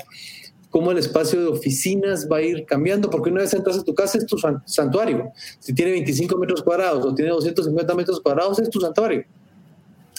cómo 0.71 0.91
el 0.91 0.99
espacio 0.99 1.41
de 1.41 1.47
oficinas 1.47 2.27
va 2.31 2.39
a 2.39 2.43
ir 2.43 2.67
cambiando, 2.67 3.09
porque 3.09 3.31
una 3.31 3.43
vez 3.43 3.55
entras 3.55 3.79
a 3.79 3.85
tu 3.85 3.95
casa 3.95 4.19
es 4.19 4.27
tu 4.27 4.37
santuario. 4.65 5.31
Si 5.61 5.73
tiene 5.73 5.93
25 5.93 6.37
metros 6.37 6.63
cuadrados 6.63 7.07
o 7.07 7.15
tiene 7.15 7.31
250 7.31 7.95
metros 7.95 8.21
cuadrados, 8.21 8.59
es 8.59 8.69
tu 8.71 8.81
santuario 8.81 9.25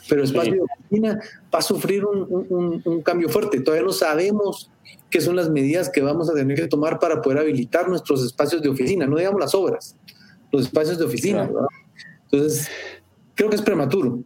pero 0.07 0.21
el 0.21 0.27
espacio 0.27 0.53
de 0.53 0.61
oficina 0.61 1.19
va 1.53 1.59
a 1.59 1.61
sufrir 1.61 2.05
un, 2.05 3.01
cambio 3.03 3.29
fuerte. 3.29 3.59
Todavía 3.61 3.85
no 3.85 3.93
sabemos 3.93 4.71
qué 5.09 5.21
son 5.21 5.35
las 5.35 5.49
medidas 5.49 5.89
que 5.89 6.01
vamos 6.01 6.29
a 6.29 6.33
tener 6.33 6.57
que 6.57 6.67
tomar 6.67 6.99
para 6.99 7.21
poder 7.21 7.39
habilitar 7.39 7.87
nuestros 7.89 8.23
espacios 8.25 8.61
de 8.61 8.69
oficina, 8.69 9.05
no 9.05 9.17
digamos 9.17 9.39
las 9.39 9.55
obras, 9.55 9.95
los 10.51 10.63
espacios 10.63 10.97
de 10.97 11.05
oficina. 11.05 11.49
Entonces, 12.23 12.67
creo 13.35 13.49
que 13.49 13.55
es 13.55 13.61
prematuro, 13.61 14.19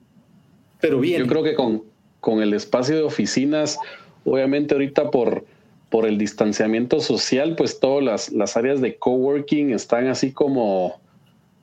pero 0.80 1.00
bien. 1.00 1.22
Yo 1.22 1.28
creo 1.28 1.44
que 1.44 1.56
con, 1.56 1.84
con 2.20 2.42
el 2.42 2.54
espacio 2.54 2.96
de 2.96 3.04
oficinas, 3.04 3.78
obviamente 4.26 4.74
ahorita 4.74 5.12
por, 5.12 5.46
por 5.90 6.06
el 6.06 6.18
distanciamiento 6.18 7.00
social, 7.00 7.56
pues 7.56 7.80
todas 7.80 8.04
las, 8.04 8.32
las 8.32 8.58
áreas 8.58 8.82
de 8.82 8.98
coworking 8.98 9.72
están 9.72 10.08
así 10.08 10.32
como, 10.32 11.00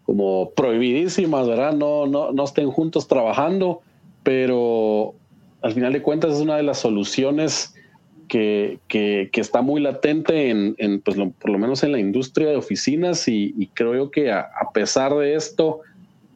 como 0.04 0.50
prohibidísimas, 0.50 1.48
¿verdad? 1.48 1.72
No, 1.72 2.06
no, 2.06 2.32
no 2.32 2.44
estén 2.44 2.70
juntos 2.70 3.08
trabajando 3.08 3.82
pero 4.22 5.14
al 5.62 5.72
final 5.72 5.92
de 5.92 6.02
cuentas 6.02 6.34
es 6.34 6.40
una 6.40 6.56
de 6.56 6.62
las 6.62 6.78
soluciones 6.78 7.74
que, 8.28 9.30
está 9.32 9.62
muy 9.62 9.80
latente 9.80 10.50
en, 10.50 11.00
pues 11.00 11.16
por 11.16 11.50
lo 11.50 11.58
menos 11.58 11.82
en 11.82 11.92
la 11.92 11.98
industria 11.98 12.48
de 12.48 12.56
oficinas 12.56 13.26
y, 13.28 13.70
creo 13.74 14.10
que 14.10 14.30
a, 14.30 14.48
pesar 14.74 15.14
de 15.14 15.34
esto 15.34 15.80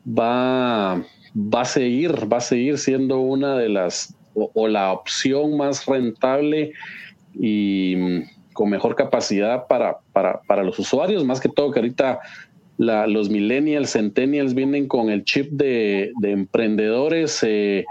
va, 0.06 1.04
va 1.36 1.60
a 1.60 1.64
seguir, 1.64 2.32
va 2.32 2.38
a 2.38 2.40
seguir 2.40 2.78
siendo 2.78 3.20
una 3.20 3.56
de 3.56 3.68
las 3.68 4.16
o, 4.34 4.68
la 4.68 4.92
opción 4.92 5.56
más 5.56 5.86
rentable 5.86 6.72
y 7.34 8.24
con 8.52 8.70
mejor 8.70 8.94
capacidad 8.96 9.66
para, 9.66 9.98
para, 10.12 10.62
los 10.62 10.78
usuarios, 10.78 11.24
más 11.24 11.40
que 11.40 11.48
todo 11.48 11.70
que 11.70 11.80
ahorita 11.80 12.20
los 12.78 13.30
millennials, 13.30 13.92
centennials 13.92 14.54
vienen 14.54 14.88
con 14.88 15.10
el 15.10 15.24
chip 15.24 15.52
de, 15.52 16.12
emprendedores 16.22 17.42
eh, 17.42 17.84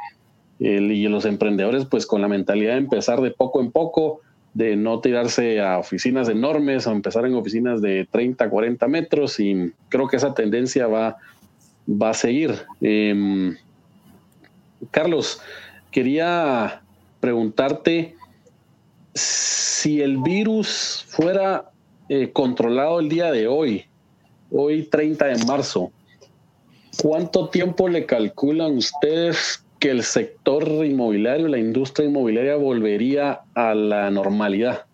y 0.59 1.07
los 1.07 1.25
emprendedores 1.25 1.85
pues 1.85 2.05
con 2.05 2.21
la 2.21 2.27
mentalidad 2.27 2.73
de 2.73 2.79
empezar 2.79 3.21
de 3.21 3.31
poco 3.31 3.61
en 3.61 3.71
poco, 3.71 4.21
de 4.53 4.75
no 4.75 4.99
tirarse 4.99 5.61
a 5.61 5.77
oficinas 5.77 6.27
enormes 6.27 6.85
o 6.87 6.91
empezar 6.91 7.25
en 7.25 7.35
oficinas 7.35 7.81
de 7.81 8.07
30, 8.11 8.49
40 8.49 8.87
metros 8.87 9.39
y 9.39 9.71
creo 9.89 10.07
que 10.07 10.17
esa 10.17 10.33
tendencia 10.33 10.87
va, 10.87 11.17
va 11.87 12.09
a 12.09 12.13
seguir. 12.13 12.53
Em, 12.81 13.55
Carlos, 14.91 15.41
quería 15.91 16.81
preguntarte 17.19 18.15
si 19.13 20.01
el 20.01 20.17
virus 20.17 21.05
fuera 21.07 21.71
eh, 22.09 22.31
controlado 22.31 22.99
el 22.99 23.09
día 23.09 23.31
de 23.31 23.47
hoy, 23.47 23.85
hoy 24.51 24.83
30 24.83 25.25
de 25.25 25.45
marzo, 25.45 25.91
¿cuánto 27.01 27.49
tiempo 27.49 27.87
le 27.87 28.05
calculan 28.05 28.77
ustedes 28.77 29.65
que 29.79 29.89
el 29.89 30.03
sector 30.03 30.63
inmobiliario, 30.85 31.47
la 31.47 31.57
industria 31.57 32.07
inmobiliaria 32.07 32.55
volvería 32.55 33.41
a 33.55 33.73
la 33.73 34.11
normalidad? 34.11 34.85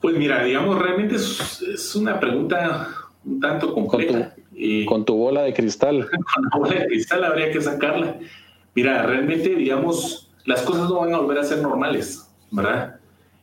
Pues 0.00 0.16
mira, 0.16 0.44
digamos, 0.44 0.78
realmente 0.78 1.16
es, 1.16 1.96
una 1.96 2.20
pregunta 2.20 2.88
un 3.24 3.40
tanto 3.40 3.74
compleja. 3.74 4.34
Con 4.86 5.04
tu, 5.04 5.14
bola 5.14 5.42
de 5.42 5.54
cristal. 5.54 6.08
con 6.34 6.44
la 6.44 6.58
bola 6.58 6.80
de 6.80 6.86
cristal 6.86 7.24
habría 7.24 7.50
que 7.50 7.60
sacarla. 7.60 8.16
Mira, 8.74 9.02
realmente, 9.02 9.54
digamos, 9.56 10.30
las 10.44 10.62
cosas 10.62 10.88
no 10.88 11.00
van 11.00 11.14
a 11.14 11.18
volver 11.18 11.38
a 11.38 11.44
ser 11.44 11.58
normales, 11.58 12.30
¿verdad? 12.50 12.96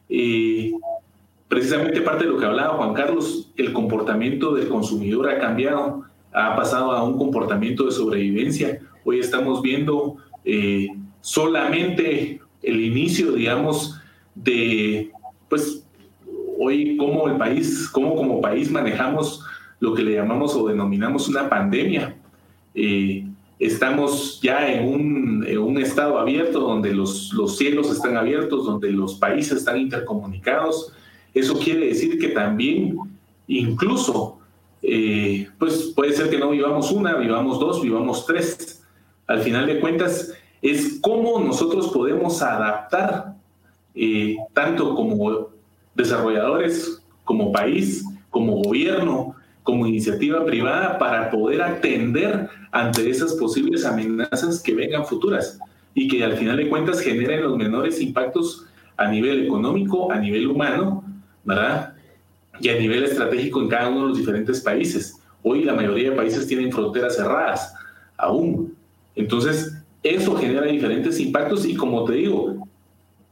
Y 0.07 0.73
precisamente 1.47 2.01
parte 2.01 2.25
de 2.25 2.31
lo 2.31 2.37
que 2.37 2.45
hablaba 2.45 2.77
Juan 2.77 2.93
Carlos, 2.93 3.51
el 3.55 3.73
comportamiento 3.73 4.53
del 4.55 4.67
consumidor 4.67 5.29
ha 5.29 5.39
cambiado, 5.39 6.03
ha 6.33 6.55
pasado 6.55 6.91
a 6.91 7.03
un 7.03 7.17
comportamiento 7.17 7.85
de 7.85 7.91
sobrevivencia. 7.91 8.79
Hoy 9.03 9.19
estamos 9.19 9.61
viendo 9.61 10.17
eh, 10.43 10.87
solamente 11.21 12.41
el 12.61 12.81
inicio, 12.81 13.33
digamos, 13.33 13.99
de, 14.33 15.11
pues, 15.49 15.85
hoy 16.59 16.97
cómo 16.97 17.27
el 17.27 17.37
país, 17.37 17.89
cómo 17.89 18.15
como 18.15 18.41
país 18.41 18.71
manejamos 18.71 19.43
lo 19.79 19.93
que 19.93 20.03
le 20.03 20.13
llamamos 20.13 20.55
o 20.55 20.67
denominamos 20.67 21.27
una 21.27 21.47
pandemia. 21.47 22.15
Eh, 22.73 23.25
estamos 23.59 24.39
ya 24.41 24.71
en 24.71 24.87
un, 24.87 25.77
estado 25.77 26.17
abierto 26.17 26.59
donde 26.59 26.93
los 26.93 27.57
cielos 27.57 27.91
están 27.91 28.17
abiertos, 28.17 28.65
donde 28.65 28.91
los 28.91 29.15
países 29.15 29.59
están 29.59 29.77
intercomunicados, 29.77 30.93
eso 31.35 31.59
quiere 31.59 31.87
decir 31.87 32.17
que 32.17 32.29
también, 32.29 32.97
incluso, 33.45 34.39
eh, 34.81 35.49
pues 35.59 35.91
puede 35.93 36.13
ser 36.13 36.29
que 36.29 36.37
no 36.37 36.51
vivamos 36.51 36.91
una, 36.93 37.15
vivamos 37.17 37.59
dos, 37.59 37.81
vivamos 37.81 38.25
tres. 38.25 38.81
Al 39.27 39.41
final 39.41 39.67
de 39.67 39.81
cuentas, 39.81 40.33
es 40.61 40.97
cómo 41.01 41.41
nosotros 41.41 41.89
podemos 41.89 42.41
adaptar, 42.41 43.35
eh, 43.93 44.37
tanto 44.53 44.95
como 44.95 45.49
desarrolladores, 45.93 47.01
como 47.25 47.51
país, 47.51 48.05
como 48.29 48.63
gobierno, 48.63 49.35
como 49.63 49.87
iniciativa 49.87 50.45
privada, 50.45 50.97
para 50.97 51.29
poder 51.31 51.61
atender 51.63 52.47
ante 52.71 53.09
esas 53.09 53.33
posibles 53.33 53.83
amenazas 53.83 54.63
que 54.63 54.73
vengan 54.73 55.05
futuras 55.05 55.59
y 55.93 56.07
que 56.07 56.23
al 56.23 56.37
final 56.37 56.55
de 56.57 56.69
cuentas 56.69 57.01
generen 57.01 57.43
los 57.43 57.57
menores 57.57 57.99
impactos 57.99 58.65
a 58.95 59.09
nivel 59.09 59.43
económico, 59.43 60.11
a 60.13 60.17
nivel 60.17 60.47
humano 60.47 61.03
¿verdad? 61.45 61.93
Y 62.59 62.69
a 62.69 62.77
nivel 62.77 63.03
estratégico 63.03 63.61
en 63.61 63.69
cada 63.69 63.89
uno 63.89 64.01
de 64.01 64.07
los 64.09 64.17
diferentes 64.17 64.61
países. 64.61 65.21
Hoy 65.43 65.63
la 65.63 65.73
mayoría 65.73 66.09
de 66.09 66.15
países 66.15 66.47
tienen 66.47 66.71
fronteras 66.71 67.15
cerradas, 67.15 67.73
aún. 68.17 68.75
Entonces, 69.15 69.73
eso 70.03 70.35
genera 70.35 70.65
diferentes 70.65 71.19
impactos 71.19 71.65
y 71.65 71.75
como 71.75 72.03
te 72.05 72.13
digo, 72.13 72.67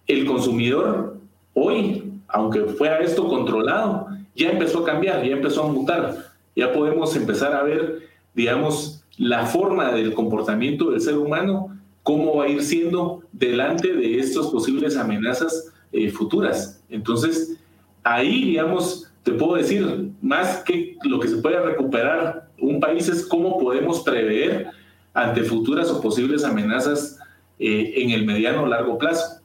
el 0.07 0.25
consumidor 0.25 1.17
hoy, 1.53 2.11
aunque 2.27 2.61
fuera 2.61 2.99
esto 2.99 3.27
controlado, 3.27 4.07
ya 4.35 4.51
empezó 4.51 4.79
a 4.79 4.85
cambiar, 4.85 5.23
ya 5.23 5.33
empezó 5.33 5.63
a 5.63 5.71
mutar. 5.71 6.31
Ya 6.55 6.71
podemos 6.71 7.15
empezar 7.15 7.53
a 7.53 7.63
ver, 7.63 7.99
digamos, 8.33 9.03
la 9.17 9.45
forma 9.45 9.91
del 9.91 10.13
comportamiento 10.13 10.91
del 10.91 11.01
ser 11.01 11.17
humano 11.17 11.77
cómo 12.03 12.37
va 12.37 12.45
a 12.45 12.49
ir 12.49 12.61
siendo 12.63 13.23
delante 13.31 13.93
de 13.93 14.19
estas 14.19 14.47
posibles 14.47 14.97
amenazas 14.97 15.71
eh, 15.91 16.09
futuras. 16.09 16.81
Entonces, 16.89 17.57
ahí, 18.03 18.45
digamos, 18.45 19.11
te 19.23 19.31
puedo 19.31 19.55
decir, 19.55 20.11
más 20.21 20.63
que 20.63 20.97
lo 21.03 21.19
que 21.19 21.29
se 21.29 21.37
puede 21.37 21.59
recuperar 21.59 22.49
un 22.59 22.79
país 22.79 23.07
es 23.07 23.25
cómo 23.25 23.57
podemos 23.57 24.01
prever 24.01 24.67
ante 25.13 25.43
futuras 25.43 25.89
o 25.89 26.01
posibles 26.01 26.43
amenazas 26.43 27.19
eh, 27.59 27.93
en 27.97 28.11
el 28.11 28.25
mediano 28.25 28.63
o 28.63 28.67
largo 28.67 28.97
plazo. 28.97 29.41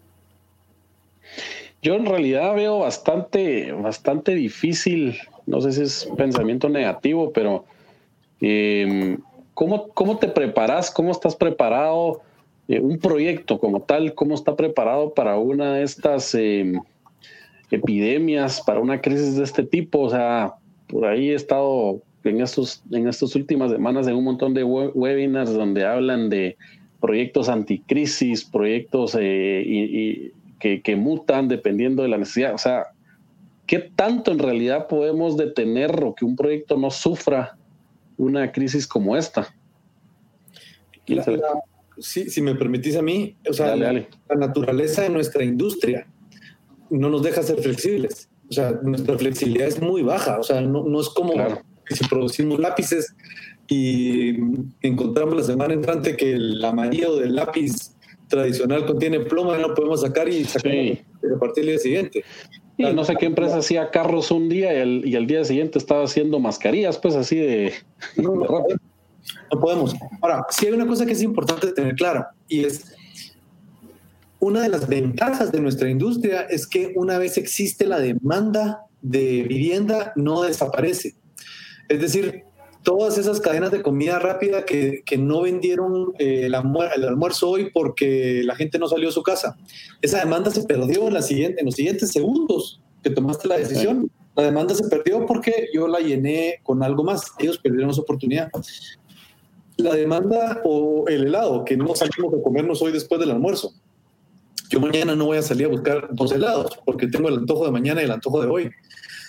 Yo 1.81 1.95
en 1.95 2.07
realidad 2.07 2.55
veo 2.55 2.81
bastante, 2.81 3.71
bastante 3.73 4.35
difícil, 4.35 5.17
no 5.47 5.61
sé 5.61 5.73
si 5.73 5.83
es 5.83 6.09
pensamiento 6.17 6.69
negativo, 6.69 7.33
pero 7.33 7.65
em, 8.41 9.19
¿cómo, 9.55 9.89
¿cómo, 9.89 10.19
te 10.19 10.27
preparas? 10.29 10.91
¿Cómo 10.91 11.13
estás 11.13 11.37
preparado? 11.37 12.23
Eh, 12.67 12.81
un 12.81 12.99
proyecto 12.99 13.61
como 13.61 13.83
tal, 13.83 14.15
¿cómo 14.15 14.35
está 14.35 14.57
preparado 14.57 15.15
para 15.15 15.39
una 15.39 15.75
de 15.75 15.85
estas 15.85 16.35
em, 16.35 16.81
epidemias, 17.71 18.63
para 18.65 18.81
una 18.81 19.01
crisis 19.01 19.37
de 19.37 19.45
este 19.45 19.63
tipo? 19.63 20.01
O 20.01 20.11
sea, 20.11 20.55
por 20.87 21.07
ahí 21.07 21.31
he 21.31 21.35
estado 21.35 22.01
en 22.25 22.41
estos, 22.41 22.83
en 22.91 23.09
estas 23.09 23.35
últimas 23.35 23.71
semanas 23.71 24.07
en 24.07 24.17
un 24.17 24.25
montón 24.25 24.55
de 24.55 24.65
webinars 24.65 25.53
donde 25.53 25.85
hablan 25.85 26.29
de 26.29 26.57
proyectos 27.01 27.49
anticrisis, 27.49 28.45
proyectos 28.45 29.17
eh, 29.19 29.63
y 29.65 30.33
que, 30.59 30.97
mutan 30.97 31.49
dependiendo 31.49 32.03
de 32.03 32.09
la 32.09 32.19
necesidad. 32.19 32.55
O 32.55 32.59
sea, 32.59 32.89
¿qué 33.67 33.79
tanto 33.79 34.33
en 34.33 34.39
realidad 34.39 34.89
podemos 34.89 35.37
detener 35.37 36.03
o 36.03 36.15
que 36.15 36.25
un 36.25 36.37
proyecto 36.37 36.77
no 36.77 36.91
sufra 36.91 37.57
una 38.17 38.51
crisis 38.51 38.87
como 38.87 39.17
esta? 39.17 39.55
si 42.01 42.43
me 42.43 42.55
permitís 42.55 42.97
a 42.97 43.03
mí, 43.03 43.35
o 43.49 43.53
sea, 43.53 43.75
la, 43.75 44.05
naturaleza 44.37 45.03
de 45.03 45.09
nuestra 45.09 45.43
industria 45.43 46.07
no 46.91 47.11
nos 47.11 47.23
deja 47.23 47.43
ser 47.43 47.61
flexibles. 47.61 48.29
O 48.51 48.53
sea, 48.53 48.73
nuestra 48.83 49.19
flexibilidad 49.19 49.69
es 49.69 49.81
muy 49.81 50.03
baja. 50.03 50.39
O 50.39 50.43
sea, 50.43 50.61
no, 50.61 51.01
es 51.01 51.09
como 51.11 51.33
si 51.89 52.05
producimos 52.09 52.59
lápices 52.59 53.15
y 53.67 54.37
encontramos 54.83 55.37
la 55.37 55.43
semana 55.43 55.75
entrante 55.75 56.17
que 56.17 56.33
el 56.33 56.65
amarillo 56.65 57.17
del 57.17 57.35
lápiz 57.35 57.95
tradicional 58.29 58.87
contiene 58.87 59.21
plomo 59.21 59.55
y 59.57 59.61
no 59.61 59.75
podemos 59.75 60.03
sacar 60.03 60.29
y 60.29 60.45
sacar 60.45 60.73
a 60.73 61.39
partir 61.39 61.65
del 61.65 61.67
día 61.67 61.79
siguiente. 61.79 62.25
Y 62.77 62.85
no 62.93 63.05
sé 63.05 63.17
qué 63.17 63.27
empresa 63.27 63.59
hacía 63.59 63.91
carros 63.91 64.31
un 64.31 64.49
día 64.49 64.73
y 64.73 64.77
el, 64.79 65.03
y 65.05 65.17
el 65.17 65.27
día 65.27 65.45
siguiente 65.45 65.79
estaba 65.79 66.05
haciendo 66.05 66.39
mascarillas, 66.39 66.97
pues 66.99 67.17
así 67.17 67.37
de... 67.37 67.73
No, 68.17 68.35
no, 69.51 69.61
podemos. 69.61 69.97
Ahora, 70.23 70.47
si 70.49 70.67
hay 70.67 70.73
una 70.73 70.87
cosa 70.87 71.05
que 71.05 71.13
es 71.13 71.23
importante 71.23 71.73
tener 71.73 71.97
clara 71.97 72.31
y 72.47 72.65
es 72.65 72.95
una 74.41 74.63
de 74.63 74.69
las 74.69 74.89
ventajas 74.89 75.51
de 75.53 75.61
nuestra 75.61 75.91
industria 75.91 76.43
es 76.43 76.67
que 76.67 76.93
una 76.95 77.19
vez 77.19 77.37
existe 77.37 77.87
la 77.87 77.99
demanda 77.99 78.83
de 79.03 79.43
vivienda, 79.43 80.13
no 80.17 80.43
desaparece. 80.43 81.15
Es 81.89 82.01
decir, 82.01 82.45
todas 82.83 83.19
esas 83.19 83.41
cadenas 83.41 83.71
de 83.71 83.83
comida 83.83 84.19
rápida 84.19 84.65
que, 84.65 85.03
no 85.19 85.43
vendieron 85.43 86.13
eh, 86.19 86.47
el, 86.47 86.55
almuerzo 86.55 87.51
hoy 87.51 87.71
porque 87.73 88.43
la 88.45 88.55
gente 88.55 88.79
no 88.79 88.89
salió 88.89 89.09
a 89.09 89.13
su 89.13 89.23
casa. 89.23 89.57
Esa 90.03 90.21
demanda 90.21 90.51
se 90.51 90.63
perdió 90.65 91.09
en, 91.09 91.15
la 91.15 91.23
siguiente, 91.23 91.61
en 91.61 91.67
los 91.67 91.75
siguientes 91.75 92.11
segundos 92.11 92.81
que 93.03 93.11
tomaste 93.11 93.49
la 93.49 93.59
decisión. 93.59 94.11
La 94.37 94.45
demanda 94.45 94.75
se 94.75 94.89
perdió 94.89 95.27
porque 95.27 95.69
yo 95.75 95.89
la 95.89 95.99
llené 95.99 96.61
con 96.63 96.83
algo 96.83 97.03
más. 97.03 97.33
Ellos 97.39 97.59
perdieron 97.59 97.93
su 97.93 98.03
oportunidad. 98.03 98.49
La 99.77 99.95
demanda 99.95 100.61
o 100.65 101.05
el 101.09 101.27
helado, 101.27 101.65
que 101.65 101.77
no 101.77 101.95
salimos 101.95 102.33
a 102.35 102.43
comernos 102.43 102.81
hoy 102.83 102.93
después 102.93 103.21
del 103.21 103.33
almuerzo. 103.33 103.73
Yo 104.69 104.81
mañana 104.81 105.15
no 105.15 105.27
voy 105.27 105.39
a 105.39 105.43
salir 105.43 105.67
a 105.67 105.71
buscar 105.71 106.09
dos 106.13 106.33
helados 106.33 106.79
porque 106.85 107.07
tengo 107.07 107.29
el 107.29 107.39
antojo 107.39 107.65
de 107.65 107.73
mañana 107.73 108.03
y 108.03 108.05
el 108.05 108.11
antojo 108.11 108.43
de 108.43 108.49
hoy. 108.49 108.71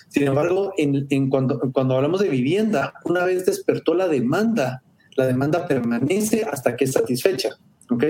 Sin 0.08 0.26
embargo, 0.26 0.72
en, 0.76 1.30
cuando, 1.30 1.60
cuando 1.72 1.96
hablamos 1.96 2.20
de 2.20 2.28
vivienda, 2.28 2.94
una 3.04 3.24
vez 3.24 3.46
despertó 3.46 3.94
la 3.94 4.08
demanda, 4.08 4.82
la 5.16 5.26
demanda 5.26 5.66
permanece 5.66 6.44
hasta 6.50 6.76
que 6.76 6.84
es 6.84 6.92
satisfecha. 6.92 7.50
¿ok? 7.90 8.04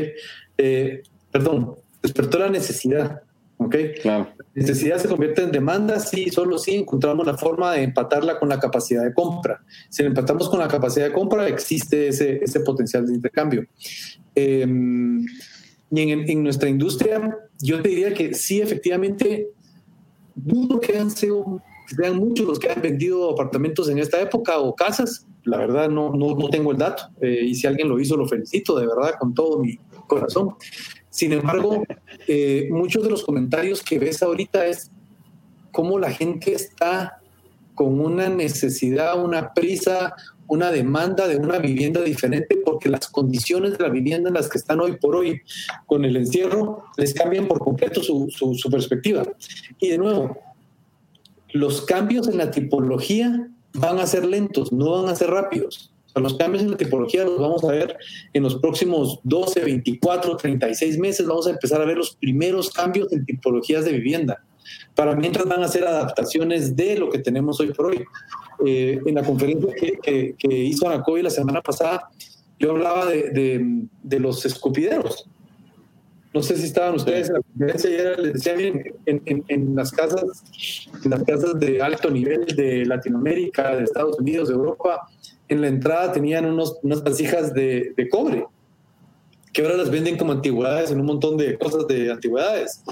Eh, 0.57 1.03
perdón, 1.31 1.77
despertó 2.03 2.39
la 2.39 2.49
necesidad. 2.49 3.23
¿ok? 3.59 3.77
La 4.05 4.35
necesidad 4.55 4.97
se 4.97 5.09
convierte 5.09 5.43
en 5.43 5.53
demanda 5.53 6.01
si 6.01 6.31
solo 6.31 6.59
si 6.59 6.75
encontramos 6.75 7.27
la 7.27 7.37
forma 7.37 7.73
de 7.73 7.83
empatarla 7.83 8.39
con 8.39 8.49
la 8.49 8.59
capacidad 8.59 9.05
de 9.05 9.13
compra. 9.13 9.63
Si 9.91 10.03
la 10.03 10.09
empatamos 10.09 10.49
con 10.49 10.59
la 10.59 10.69
capacidad 10.69 11.07
de 11.07 11.13
compra, 11.13 11.47
existe 11.47 12.09
ese, 12.09 12.43
ese 12.43 12.61
potencial 12.61 13.07
de 13.07 13.15
intercambio. 13.15 13.67
Em, 14.35 15.27
y 15.91 16.13
en, 16.13 16.43
nuestra 16.43 16.69
industria, 16.69 17.37
yo 17.61 17.83
te 17.83 17.89
diría 17.89 18.15
que 18.15 18.35
sí, 18.35 18.61
efectivamente, 18.61 19.49
dudo 20.35 20.81
que 20.81 20.97
han 20.97 21.11
sido 21.11 21.61
sean 21.97 22.17
muchos 22.17 22.47
los 22.47 22.59
que 22.59 22.71
han 22.71 22.81
vendido 22.81 23.31
apartamentos 23.31 23.89
en 23.89 23.99
esta 23.99 24.21
época 24.21 24.59
o 24.59 24.75
casas. 24.75 25.27
La 25.45 25.59
verdad 25.59 25.89
no, 25.89 26.11
no, 26.11 26.35
no 26.37 26.49
tengo 26.49 26.71
el 26.71 26.79
dato 26.79 27.05
eh, 27.21 27.41
y 27.45 27.55
si 27.55 27.67
alguien 27.67 27.89
lo 27.89 27.99
hizo 27.99 28.17
lo 28.17 28.27
felicito 28.27 28.79
de 28.79 28.87
verdad 28.87 29.15
con 29.19 29.35
todo 29.35 29.59
mi 29.59 29.79
corazón. 30.07 30.55
Sin 31.09 31.33
embargo, 31.33 31.83
eh, 32.29 32.69
muchos 32.71 33.03
de 33.03 33.11
los 33.11 33.25
comentarios 33.25 33.83
que 33.83 33.99
ves 33.99 34.23
ahorita 34.23 34.67
es 34.67 34.91
cómo 35.73 35.99
la 35.99 36.11
gente 36.11 36.53
está 36.55 37.21
con 37.75 37.99
una 38.01 38.29
necesidad, 38.29 39.23
una 39.23 39.53
prisa, 39.53 40.15
una 40.51 40.73
demanda 40.73 41.29
de 41.29 41.37
una 41.37 41.59
vivienda 41.59 42.03
diferente 42.03 42.59
porque 42.65 42.89
las 42.89 43.09
condiciones 43.09 43.79
de 43.79 43.85
la 43.85 43.89
vivienda 43.89 44.29
en 44.29 44.35
las 44.35 44.49
que 44.49 44.59
están 44.59 44.81
hoy 44.81 44.97
por 44.97 45.15
hoy 45.15 45.41
con 45.87 46.05
el 46.05 46.17
encierro 46.17 46.85
les 46.97 47.15
cambian 47.15 47.47
por 47.47 47.61
completo 47.61 48.03
su, 48.03 48.29
su, 48.31 48.71
perspectiva. 48.71 49.23
Y 49.79 49.89
de 49.89 49.99
nuevo, 49.99 50.37
los 51.53 51.83
cambios 51.83 52.29
en 52.29 52.37
la 52.37 52.51
tipología 52.51 53.49
van 53.75 54.01
a 54.01 54.07
ser 54.07 54.27
lentos, 54.27 54.73
no 54.73 55.03
van 55.03 55.13
a 55.13 55.17
ser 55.17 55.31
rápidos. 55.31 55.93
los 56.17 56.35
cambios 56.35 56.65
en 56.65 56.73
la 56.73 56.77
tipología 56.77 57.25
los 57.25 57.39
vamos 57.39 57.63
a 57.63 57.69
ver 57.69 57.97
en 58.33 58.43
los 58.43 58.57
próximos 58.57 59.21
12, 59.23 59.61
24, 59.61 60.37
36 60.37 60.99
meses. 60.99 61.27
Vamos 61.29 61.47
a 61.47 61.51
empezar 61.51 61.81
a 61.81 61.85
ver 61.85 61.97
los 61.97 62.17
primeros 62.17 62.71
cambios 62.71 63.13
en 63.13 63.25
tipologías 63.25 63.85
de 63.85 63.93
vivienda. 63.93 64.45
Para 64.95 65.15
mientras 65.15 65.47
van 65.47 65.63
a 65.63 65.69
ser 65.69 65.87
adaptaciones 65.87 66.77
de 66.77 66.99
lo 66.99 67.11
que 67.11 67.19
tenemos 67.19 67.61
hoy 67.61 67.73
por 67.73 67.87
hoy. 67.87 68.05
Eh, 68.67 69.01
en 69.07 69.15
la 69.15 69.23
conferencia 69.23 69.73
que, 70.03 70.37
hizo 70.49 70.89
Anacovi 70.89 71.23
la 71.23 71.31
semana 71.31 71.63
pasada, 71.63 72.11
yo 72.59 72.73
hablaba 72.73 73.07
de, 73.07 73.87
de 74.03 74.21
los 74.21 74.45
escupideros. 74.45 75.27
No 76.33 76.43
sé 76.43 76.57
si 76.57 76.67
estaban 76.67 76.95
ustedes 76.95 77.29
en 77.29 77.35
la 77.35 77.43
conferencia 77.43 77.91
y 77.91 78.23
les 78.23 78.33
decía 78.35 78.55
bien, 78.55 78.85
en, 79.07 79.75
las 79.75 79.91
casas, 79.91 80.23
en 81.05 81.11
las 81.11 81.25
casas 81.25 81.59
de 81.59 81.83
alto 81.83 82.09
nivel 82.09 82.47
de 82.47 82.87
Latinoamérica, 82.87 83.75
de 83.75 83.85
Estados 83.85 84.17
Unidos, 84.21 84.49
de 84.49 84.55
Europa, 84.55 85.09
en 85.49 85.61
la 85.61 85.67
entrada 85.67 86.13
tenían 86.13 86.47
unos, 86.47 86.79
unas 86.85 87.03
vasijas 87.03 87.53
de, 87.53 87.95
cobre, 88.13 88.47
que 89.53 89.63
ahora 89.63 89.77
las 89.77 89.91
venden 89.91 90.17
como 90.17 90.31
antigüedades 90.31 90.93
en 90.93 91.01
un 91.01 91.07
montón 91.07 91.37
de 91.37 91.59
cosas 91.59 91.89
de 91.89 92.13
antigüedades. 92.13 92.85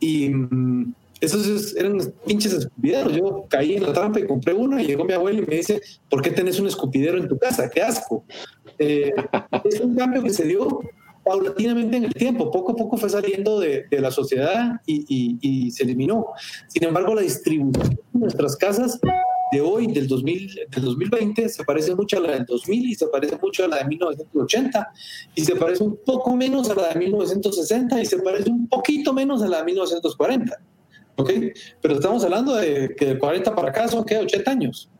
Y 0.00 0.30
mm, 0.30 0.94
esos 1.20 1.74
eran 1.76 1.98
pinches 2.26 2.52
escupideros. 2.52 3.14
Yo 3.14 3.46
caí 3.48 3.74
en 3.74 3.82
la 3.84 3.92
trampa 3.92 4.20
y 4.20 4.26
compré 4.26 4.52
uno 4.52 4.78
y 4.78 4.86
llegó 4.86 5.04
mi 5.04 5.12
abuelo 5.12 5.42
y 5.42 5.46
me 5.46 5.56
dice, 5.56 5.80
¿por 6.10 6.22
qué 6.22 6.30
tenés 6.30 6.60
un 6.60 6.66
escupidero 6.66 7.18
en 7.18 7.28
tu 7.28 7.38
casa? 7.38 7.68
¡Qué 7.70 7.82
asco! 7.82 8.24
Eh, 8.78 9.12
es 9.64 9.80
un 9.80 9.94
cambio 9.94 10.22
que 10.22 10.30
se 10.30 10.44
dio 10.44 10.80
paulatinamente 11.26 11.96
en 11.96 12.04
el 12.04 12.14
tiempo, 12.14 12.52
poco 12.52 12.72
a 12.72 12.76
poco 12.76 12.96
fue 12.96 13.10
saliendo 13.10 13.58
de, 13.58 13.84
la 13.90 14.12
sociedad 14.12 14.80
y, 14.86 15.70
se 15.72 15.82
eliminó. 15.82 16.26
Sin 16.68 16.84
embargo, 16.84 17.14
la 17.16 17.22
distribución 17.22 17.98
de 18.12 18.20
nuestras 18.20 18.56
casas 18.56 19.00
de 19.50 19.60
hoy, 19.60 19.88
del, 19.88 20.06
2000, 20.06 20.68
del 20.70 20.84
2020, 20.84 21.48
se 21.48 21.64
parece 21.64 21.96
mucho 21.96 22.18
a 22.18 22.20
la 22.20 22.32
del 22.32 22.44
2000 22.44 22.90
y 22.90 22.94
se 22.94 23.08
parece 23.08 23.36
mucho 23.42 23.64
a 23.64 23.68
la 23.68 23.78
de 23.78 23.86
1980 23.86 24.92
y 25.34 25.44
se 25.44 25.56
parece 25.56 25.82
un 25.82 25.98
poco 26.04 26.36
menos 26.36 26.70
a 26.70 26.74
la 26.76 26.88
de 26.90 27.00
1960 27.00 28.00
y 28.00 28.06
se 28.06 28.18
parece 28.18 28.48
un 28.48 28.68
poquito 28.68 29.12
menos 29.12 29.42
a 29.42 29.48
la 29.48 29.58
de 29.58 29.64
1940. 29.64 30.60
¿Ok? 31.16 31.30
Pero 31.80 31.94
estamos 31.94 32.24
hablando 32.24 32.54
de 32.54 32.94
que 32.96 33.06
de 33.06 33.18
40 33.18 33.54
para 33.54 33.70
acá 33.70 33.88
son 33.88 34.04
que 34.04 34.18
80 34.18 34.50
años. 34.50 34.90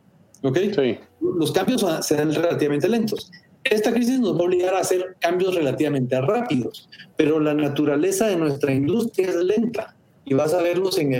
¿Ok? 0.41 0.57
Sí. 0.75 0.99
Los 1.21 1.51
cambios 1.51 1.85
serán 2.05 2.33
relativamente 2.33 2.89
lentos. 2.89 3.31
Esta 3.63 3.91
crisis 3.91 4.19
nos 4.19 4.35
va 4.35 4.41
a 4.41 4.43
obligar 4.45 4.73
a 4.75 4.79
hacer 4.79 5.15
cambios 5.19 5.55
relativamente 5.55 6.19
rápidos, 6.21 6.89
pero 7.17 7.39
la 7.39 7.53
naturaleza 7.53 8.27
de 8.27 8.37
nuestra 8.37 8.73
industria 8.73 9.29
es 9.29 9.35
lenta 9.35 9.95
y 10.25 10.33
vas 10.33 10.53
a 10.53 10.61
verlos 10.61 10.97
en, 10.97 11.13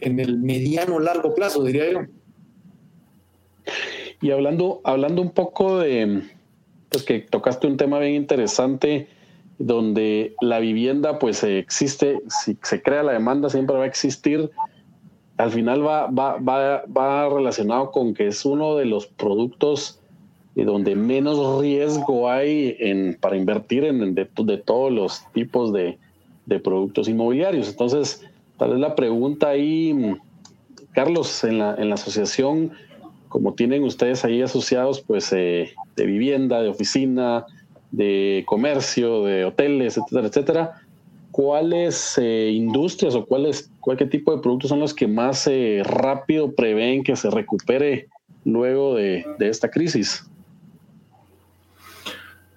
el 0.00 0.38
mediano 0.38 0.98
largo 0.98 1.34
plazo, 1.34 1.62
diría 1.64 1.92
yo. 1.92 2.00
Y 4.20 4.30
hablando, 4.30 4.80
hablando 4.84 5.22
un 5.22 5.30
poco 5.30 5.78
de, 5.78 6.22
pues 6.88 7.04
que 7.04 7.20
tocaste 7.20 7.66
un 7.66 7.76
tema 7.76 7.98
bien 7.98 8.14
interesante, 8.14 9.08
donde 9.58 10.34
la 10.40 10.58
vivienda 10.58 11.18
pues 11.18 11.42
existe, 11.42 12.20
si 12.28 12.58
se 12.62 12.82
crea 12.82 13.02
la 13.02 13.12
demanda 13.12 13.48
siempre 13.48 13.76
va 13.76 13.84
a 13.84 13.86
existir, 13.86 14.50
al 15.38 15.50
final 15.50 15.86
va, 15.86 16.06
va, 16.06 16.36
va, 16.38 16.84
va 16.86 17.28
relacionado 17.28 17.90
con 17.90 18.14
que 18.14 18.28
es 18.28 18.44
uno 18.44 18.76
de 18.76 18.86
los 18.86 19.06
productos 19.06 20.00
donde 20.64 20.96
menos 20.96 21.60
riesgo 21.60 22.30
hay 22.30 22.76
en, 22.78 23.18
para 23.20 23.36
invertir 23.36 23.84
en 23.84 24.14
de, 24.14 24.24
todos 24.24 24.92
los 24.92 25.22
tipos 25.32 25.72
de, 25.72 25.98
productos 26.62 27.08
inmobiliarios. 27.08 27.68
Entonces, 27.68 28.24
tal 28.56 28.70
vez 28.70 28.80
la 28.80 28.94
pregunta 28.94 29.48
ahí, 29.48 30.16
Carlos, 30.92 31.44
en 31.44 31.58
la, 31.58 31.74
en 31.74 31.90
la 31.90 31.96
asociación, 31.96 32.72
como 33.28 33.52
tienen 33.52 33.84
ustedes 33.84 34.24
ahí 34.24 34.40
asociados, 34.40 35.02
pues 35.02 35.30
eh, 35.32 35.72
de 35.96 36.06
vivienda, 36.06 36.62
de 36.62 36.68
oficina, 36.68 37.44
de 37.90 38.44
comercio, 38.46 39.24
de 39.24 39.44
hoteles, 39.44 39.96
etcétera, 39.96 40.26
etcétera, 40.28 40.82
¿cuáles 41.30 42.18
eh, 42.18 42.50
industrias 42.50 43.14
o 43.14 43.24
cuáles, 43.26 43.70
cualquier 43.80 44.10
tipo 44.10 44.34
de 44.34 44.42
productos 44.42 44.70
son 44.70 44.80
los 44.80 44.94
que 44.94 45.06
más 45.06 45.46
eh, 45.46 45.82
rápido 45.84 46.54
prevén 46.54 47.04
que 47.04 47.16
se 47.16 47.30
recupere 47.30 48.08
luego 48.44 48.94
de, 48.94 49.24
de 49.38 49.48
esta 49.48 49.70
crisis? 49.70 50.28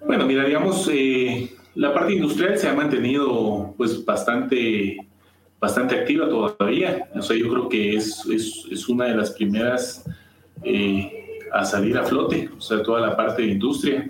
Bueno, 0.06 0.26
mira, 0.26 0.44
digamos, 0.44 0.88
eh, 0.92 1.50
la 1.74 1.92
parte 1.92 2.14
industrial 2.14 2.58
se 2.58 2.68
ha 2.68 2.74
mantenido 2.74 3.74
pues 3.76 4.04
bastante, 4.04 4.96
bastante 5.60 5.94
activa 5.94 6.28
todavía. 6.28 7.08
O 7.14 7.22
sea, 7.22 7.36
yo 7.36 7.48
creo 7.48 7.68
que 7.68 7.96
es, 7.96 8.24
es, 8.26 8.64
es 8.70 8.88
una 8.88 9.06
de 9.06 9.14
las 9.14 9.30
primeras 9.32 10.04
eh, 10.62 11.38
a 11.52 11.64
salir 11.64 11.96
a 11.98 12.04
flote, 12.04 12.48
o 12.56 12.60
sea, 12.60 12.82
toda 12.82 13.00
la 13.00 13.16
parte 13.16 13.42
de 13.42 13.48
industria. 13.48 14.08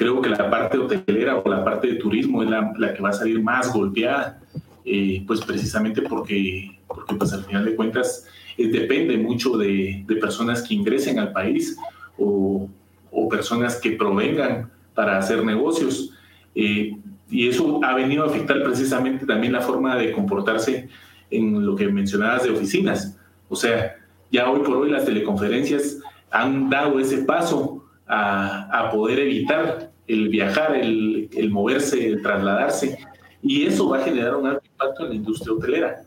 Creo 0.00 0.22
que 0.22 0.30
la 0.30 0.48
parte 0.48 0.78
hotelera 0.78 1.36
o 1.36 1.46
la 1.46 1.62
parte 1.62 1.88
de 1.88 1.96
turismo 1.96 2.42
es 2.42 2.48
la, 2.48 2.72
la 2.78 2.94
que 2.94 3.02
va 3.02 3.10
a 3.10 3.12
salir 3.12 3.42
más 3.42 3.70
golpeada, 3.70 4.40
eh, 4.82 5.22
pues 5.26 5.42
precisamente 5.42 6.00
porque, 6.00 6.80
porque 6.86 7.16
pues 7.16 7.34
al 7.34 7.44
final 7.44 7.66
de 7.66 7.76
cuentas 7.76 8.26
depende 8.56 9.18
mucho 9.18 9.58
de, 9.58 10.02
de, 10.06 10.16
personas 10.16 10.62
que 10.62 10.72
ingresen 10.72 11.18
al 11.18 11.32
país 11.32 11.76
o, 12.16 12.66
o 13.10 13.28
personas 13.28 13.76
que 13.76 13.90
provengan 13.90 14.70
para 14.94 15.18
hacer 15.18 15.44
negocios. 15.44 16.14
Eh, 16.54 16.96
y 17.28 17.48
eso 17.50 17.84
ha 17.84 17.94
venido 17.94 18.24
a 18.24 18.28
afectar 18.28 18.62
precisamente 18.62 19.26
también 19.26 19.52
la 19.52 19.60
forma 19.60 19.96
de 19.96 20.12
comportarse 20.12 20.88
en 21.30 21.66
lo 21.66 21.76
que 21.76 21.86
mencionabas 21.88 22.44
de 22.44 22.50
oficinas. 22.52 23.18
O 23.50 23.54
sea, 23.54 23.96
ya 24.32 24.50
hoy 24.50 24.60
por 24.60 24.78
hoy 24.78 24.90
las 24.90 25.04
teleconferencias 25.04 25.98
han 26.30 26.70
dado 26.70 26.98
ese 26.98 27.18
paso 27.18 27.84
a, 28.06 28.86
a 28.86 28.90
poder 28.90 29.18
evitar 29.18 29.89
el 30.12 30.28
viajar, 30.28 30.76
el, 30.76 31.50
moverse, 31.50 32.06
el 32.06 32.22
trasladarse. 32.22 32.98
Y 33.42 33.66
eso 33.66 33.88
va 33.88 33.98
a 33.98 34.02
generar 34.02 34.36
un 34.36 34.46
alto 34.46 34.62
impacto 34.66 35.04
en 35.04 35.08
la 35.10 35.14
industria 35.14 35.54
hotelera. 35.54 36.02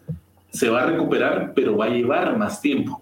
Se 0.51 0.69
va 0.69 0.83
a 0.83 0.85
recuperar, 0.87 1.53
pero 1.55 1.77
va 1.77 1.85
a 1.85 1.89
llevar 1.89 2.37
más 2.37 2.61
tiempo. 2.61 3.01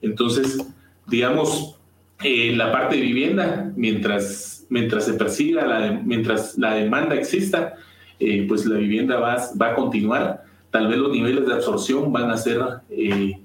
Entonces, 0.00 0.58
digamos, 1.06 1.78
eh, 2.22 2.52
la 2.56 2.72
parte 2.72 2.96
de 2.96 3.02
vivienda, 3.02 3.72
mientras 3.76 4.58
mientras 4.68 5.06
se 5.06 5.14
persiga, 5.14 5.66
la 5.66 5.92
mientras 6.04 6.56
la 6.58 6.74
demanda 6.74 7.14
exista, 7.14 7.74
eh, 8.20 8.44
pues 8.46 8.66
la 8.66 8.76
vivienda 8.76 9.18
va, 9.18 9.36
va, 9.60 9.70
a 9.70 9.74
continuar. 9.74 10.44
Tal 10.70 10.88
vez 10.88 10.98
los 10.98 11.12
niveles 11.12 11.46
de 11.46 11.54
absorción 11.54 12.12
van 12.12 12.30
a 12.30 12.36
ser 12.36 12.60
eh, 12.90 13.40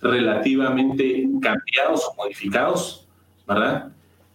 relativamente 0.00 1.28
cambiados 1.40 2.04
o 2.06 2.16
modificados, 2.16 3.06
¿verdad? 3.46 3.91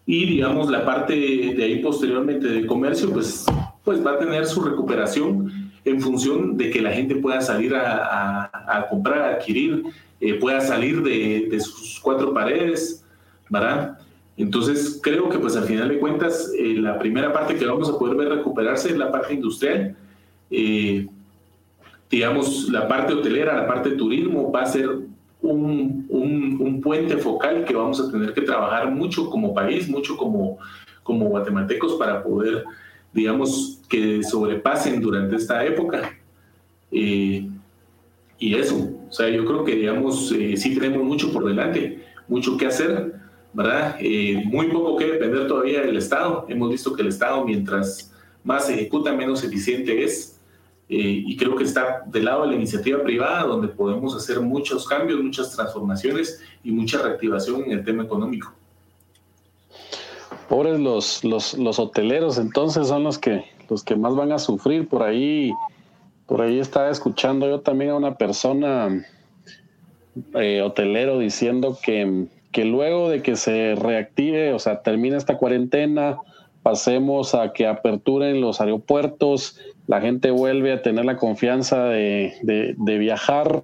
Y 0.09 0.25
digamos, 0.25 0.69
la 0.71 0.85
parte 0.85 1.13
de, 1.13 1.63
ahí 1.63 1.79
posteriormente 1.79 2.47
de 2.47 2.65
comercio, 2.65 3.11
pues, 3.11 3.45
pues 3.83 4.03
va 4.03 4.13
a 4.13 4.17
tener 4.17 4.45
su 4.45 4.61
recuperación 4.61 5.69
en 5.83 6.01
función 6.01 6.55
de 6.55 6.69
que 6.69 6.81
la 6.81 6.93
gente 6.93 7.15
pueda 7.15 7.41
salir 7.41 7.75
a, 7.75 8.49
a, 8.67 8.87
comprar, 8.87 9.19
a 9.19 9.29
adquirir, 9.35 9.83
eh, 10.21 10.35
pueda 10.35 10.61
salir 10.61 11.03
de, 11.03 11.49
de 11.51 11.59
sus 11.59 11.99
cuatro 11.99 12.33
paredes, 12.33 13.05
¿verdad? 13.49 13.99
Entonces, 14.37 14.99
creo 15.03 15.27
que 15.29 15.39
pues 15.39 15.57
al 15.57 15.65
final 15.65 15.89
de 15.89 15.99
cuentas, 15.99 16.53
eh, 16.57 16.75
la 16.75 16.97
primera 16.99 17.33
parte 17.33 17.55
que 17.55 17.65
vamos 17.65 17.89
a 17.89 17.97
poder 17.97 18.15
ver 18.15 18.29
recuperarse 18.29 18.89
es 18.89 18.97
la 18.97 19.11
parte 19.11 19.33
industrial. 19.33 19.97
Eh, 20.49 21.07
digamos, 22.09 22.69
la 22.69 22.87
parte 22.87 23.13
hotelera, 23.13 23.57
la 23.57 23.67
parte 23.67 23.89
de 23.89 23.95
turismo 23.97 24.51
va 24.51 24.61
a 24.61 24.65
ser 24.67 24.89
un, 25.41 26.05
un, 26.09 26.81
puente 26.81 27.17
focal 27.17 27.65
que 27.65 27.75
vamos 27.75 27.99
a 27.99 28.11
tener 28.11 28.33
que 28.33 28.41
trabajar 28.41 28.91
mucho 28.91 29.29
como 29.29 29.53
país, 29.53 29.87
mucho 29.89 30.15
como, 30.15 30.57
como 31.03 31.27
guatemaltecos 31.27 31.95
para 31.95 32.23
poder, 32.23 32.63
digamos, 33.13 33.81
que 33.89 34.23
sobrepasen 34.23 35.01
durante 35.01 35.35
esta 35.35 35.65
época. 35.65 36.17
Eh, 36.91 37.47
y 38.39 38.55
eso, 38.55 38.89
o 39.09 39.11
sea, 39.11 39.29
yo 39.29 39.45
creo 39.45 39.63
que, 39.63 39.75
digamos, 39.75 40.29
sí 40.29 40.75
tenemos 40.75 41.03
mucho 41.03 41.31
por 41.31 41.45
delante, 41.45 42.03
mucho 42.27 42.57
que 42.57 42.67
hacer 42.67 43.17
¿verdad? 43.57 43.95
Eh, 43.99 44.43
muy 44.45 44.67
poco 44.67 44.97
que 44.97 45.13
depender 45.13 45.47
todavía 45.47 45.81
del 45.81 45.97
Estado. 45.97 46.45
Hemos 46.47 46.69
visto 46.69 46.93
que 46.93 47.01
el 47.01 47.07
Estado, 47.07 47.43
mientras 47.43 48.13
más 48.43 48.69
ejecuta, 48.69 49.11
menos 49.13 49.43
eficiente 49.43 50.03
es. 50.03 50.36
Eh, 50.89 51.23
y 51.25 51.35
creo 51.35 51.55
que 51.55 51.63
está 51.63 52.03
del 52.05 52.25
lado 52.25 52.43
de 52.43 52.47
la 52.49 52.55
iniciativa 52.55 53.03
privada, 53.03 53.43
donde 53.43 53.67
podemos 53.67 54.15
hacer 54.15 54.39
muchos 54.39 54.87
cambios, 54.87 55.21
muchas 55.21 55.53
transformaciones 55.53 56.41
y 56.63 56.71
mucha 56.71 57.01
reactivación 57.01 57.63
en 57.65 57.71
el 57.71 57.83
tema 57.83 58.03
económico. 58.03 58.53
Pobres 60.47 60.79
los, 60.79 61.23
los, 61.25 61.57
los 61.57 61.77
hoteleros, 61.77 62.37
entonces 62.37 62.87
son 62.87 63.03
los 63.03 63.17
que, 63.17 63.43
los 63.69 63.83
que 63.83 63.97
más 63.97 64.15
van 64.15 64.31
a 64.31 64.39
sufrir. 64.39 64.87
Por 64.87 65.03
ahí, 65.03 65.51
por 66.25 66.41
ahí 66.41 66.59
estaba 66.59 66.89
escuchando 66.89 67.49
yo 67.49 67.59
también 67.59 67.91
a 67.91 67.95
una 67.95 68.15
persona 68.15 69.05
eh, 70.35 70.61
hotelero 70.61 71.19
diciendo 71.19 71.77
que 71.83 72.27
que 72.57 72.65
luego 72.65 73.09
de 73.09 73.21
que 73.21 73.35
se 73.35 73.75
reactive, 73.75 74.51
o 74.51 74.57
sea, 74.57 74.81
termine 74.81 75.17
esta 75.17 75.37
cuarentena, 75.37 76.17
pasemos 76.63 77.35
a 77.35 77.53
que 77.53 77.67
aperturen 77.67 78.41
los 78.41 78.61
aeropuertos, 78.61 79.59
la 79.87 80.01
gente 80.01 80.31
vuelve 80.31 80.73
a 80.73 80.81
tener 80.81 81.05
la 81.05 81.17
confianza 81.17 81.85
de, 81.85 82.75
viajar. 82.99 83.61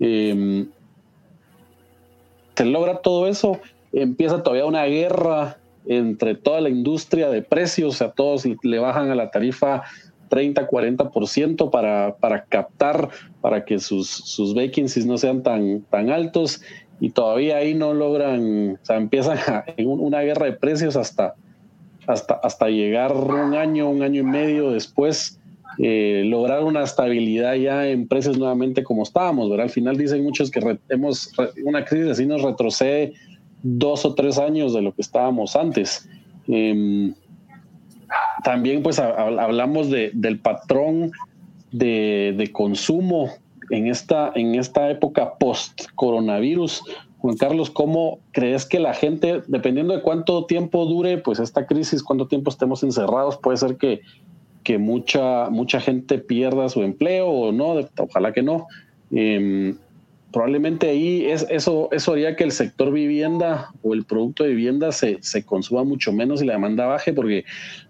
Em, 0.00 0.68
se 2.54 2.64
logra 2.64 2.98
todo 2.98 3.28
eso, 3.28 3.60
empieza 3.92 4.42
todavía 4.42 4.66
una 4.66 4.84
guerra 4.84 5.56
entre 5.86 6.34
toda 6.34 6.60
la 6.60 6.68
industria 6.68 7.28
de 7.30 7.42
precios, 7.42 7.96
sea, 7.96 8.12
todos 8.12 8.44
le 8.62 8.78
bajan 8.78 9.10
a 9.10 9.14
la 9.14 9.30
tarifa 9.30 9.82
30, 10.28 10.68
40% 10.68 11.70
para, 11.70 12.16
para 12.16 12.44
captar, 12.44 13.08
para 13.40 13.64
que 13.64 13.78
sus, 13.78 14.08
sus 14.08 14.54
vacancies 14.54 15.06
no 15.06 15.18
sean 15.18 15.42
tan, 15.42 15.82
tan 15.90 16.10
altos 16.10 16.62
y 17.00 17.10
todavía 17.10 17.56
ahí 17.56 17.74
no 17.74 17.92
logran, 17.94 18.78
o 18.80 18.84
sea, 18.84 18.96
empiezan 18.96 19.38
una 19.84 20.20
guerra 20.20 20.46
de 20.46 20.52
precios 20.52 20.96
hasta, 20.96 21.34
hasta, 22.06 22.34
hasta 22.34 22.68
llegar 22.68 23.12
un 23.12 23.54
año, 23.54 23.90
un 23.90 24.02
año 24.02 24.20
y 24.20 24.24
medio 24.24 24.70
después, 24.70 25.40
eh, 25.78 26.22
lograr 26.26 26.64
una 26.64 26.82
estabilidad 26.82 27.54
ya 27.54 27.88
en 27.88 28.06
precios 28.06 28.38
nuevamente 28.38 28.82
como 28.82 29.02
estábamos, 29.02 29.48
¿verdad? 29.48 29.64
Al 29.64 29.70
final 29.70 29.96
dicen 29.96 30.22
muchos 30.22 30.50
que 30.50 30.78
hemos, 30.88 31.32
una 31.64 31.84
crisis 31.84 32.10
así 32.10 32.26
nos 32.26 32.42
retrocede 32.42 33.14
dos 33.62 34.04
o 34.04 34.14
tres 34.14 34.38
años 34.38 34.74
de 34.74 34.82
lo 34.82 34.94
que 34.94 35.02
estábamos 35.02 35.56
antes. 35.56 36.08
Em, 36.48 37.14
también 38.44 38.82
pues 38.82 38.98
hablamos 38.98 39.90
de, 39.90 40.10
del 40.12 40.38
patrón 40.38 41.12
de, 41.70 42.34
de 42.36 42.52
consumo 42.52 43.30
en 43.70 43.86
esta, 43.86 44.32
en 44.34 44.54
esta 44.54 44.90
época 44.90 45.38
post-coronavirus. 45.38 46.82
Juan 47.18 47.36
Carlos, 47.36 47.70
¿cómo 47.70 48.18
crees 48.32 48.66
que 48.66 48.80
la 48.80 48.94
gente, 48.94 49.42
dependiendo 49.46 49.94
de 49.94 50.02
cuánto 50.02 50.44
tiempo 50.44 50.84
dure 50.84 51.18
pues 51.18 51.38
esta 51.38 51.66
crisis, 51.66 52.02
cuánto 52.02 52.26
tiempo 52.26 52.50
estemos 52.50 52.82
encerrados, 52.82 53.38
puede 53.38 53.56
ser 53.56 53.76
que, 53.76 54.00
que 54.62 54.78
mucha, 54.78 55.50
mucha 55.50 55.80
gente 55.80 56.18
pierda 56.18 56.68
su 56.68 56.82
empleo 56.82 57.28
o 57.28 57.52
no, 57.52 57.76
ojalá 57.98 58.32
que 58.32 58.42
no. 58.42 58.66
Em, 59.10 59.76
probablemente 60.32 60.88
ahí 60.88 61.26
es, 61.26 61.46
eso, 61.50 61.88
eso 61.92 62.12
haría 62.12 62.36
que 62.36 62.44
el 62.44 62.52
sector 62.52 62.90
vivienda 62.90 63.70
o 63.82 63.94
el 63.94 64.04
producto 64.04 64.44
de 64.44 64.50
vivienda 64.50 64.90
se, 64.92 65.18
se, 65.20 65.44
consuma 65.44 65.84
mucho 65.84 66.12
menos 66.12 66.42
y 66.42 66.46
la 66.46 66.54
demanda 66.54 66.86
baje 66.86 67.12
porque 67.12 67.44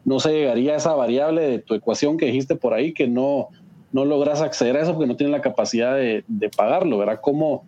no 0.04 0.18
se 0.18 0.32
llegaría 0.32 0.74
a 0.74 0.76
esa 0.76 0.94
variable 0.94 1.42
de 1.42 1.58
tu 1.60 1.74
ecuación 1.74 2.16
que 2.16 2.26
dijiste 2.26 2.56
por 2.56 2.74
ahí 2.74 2.92
que 2.92 3.06
no, 3.06 3.48
no 3.92 4.04
logras 4.04 4.40
acceder 4.40 4.76
a 4.76 4.82
eso 4.82 4.94
porque 4.94 5.06
no 5.06 5.16
tienes 5.16 5.32
la 5.32 5.42
capacidad 5.42 5.94
de, 5.94 6.24
pagarlo, 6.56 6.98
¿verdad? 6.98 7.20
¿Cómo, 7.22 7.64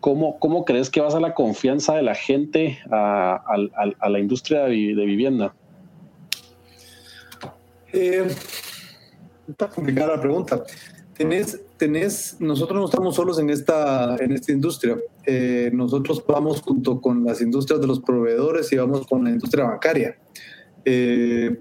cómo, 0.00 0.38
cómo 0.38 0.64
crees 0.64 0.90
que 0.90 1.00
va 1.00 1.08
a 1.08 1.20
la 1.20 1.34
confianza 1.34 1.94
de 1.94 2.02
la 2.02 2.14
gente 2.14 2.78
a, 2.90 3.42
la 4.08 4.18
industria 4.18 4.64
de, 4.64 4.70
vivienda? 4.70 5.54
Eh, 7.92 8.26
está 9.48 9.68
complicada 9.68 10.16
la 10.16 10.20
pregunta. 10.20 10.62
Tenés, 11.20 11.60
tenés, 11.76 12.36
nosotros 12.40 12.78
no 12.78 12.86
estamos 12.86 13.14
solos 13.14 13.38
en 13.38 13.50
esta, 13.50 14.16
en 14.16 14.32
esta 14.32 14.52
industria. 14.52 14.96
Eh, 15.26 15.70
nosotros 15.74 16.24
vamos 16.26 16.62
junto 16.62 17.00
con 17.00 17.24
las 17.24 17.42
industrias 17.42 17.80
de 17.80 17.86
los 17.86 18.00
proveedores 18.00 18.72
y 18.72 18.76
vamos 18.76 19.06
con 19.06 19.24
la 19.24 19.30
industria 19.30 19.64
bancaria. 19.64 20.16
Eh, 20.84 21.58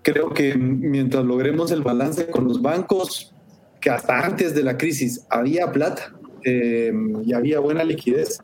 creo 0.00 0.32
que 0.32 0.56
mientras 0.56 1.22
logremos 1.24 1.70
el 1.70 1.82
balance 1.82 2.28
con 2.28 2.44
los 2.48 2.62
bancos, 2.62 3.34
que 3.78 3.90
hasta 3.90 4.24
antes 4.24 4.54
de 4.54 4.62
la 4.62 4.78
crisis 4.78 5.26
había 5.28 5.70
plata 5.70 6.14
eh, 6.42 6.94
y 7.26 7.34
había 7.34 7.60
buena 7.60 7.84
liquidez, 7.84 8.38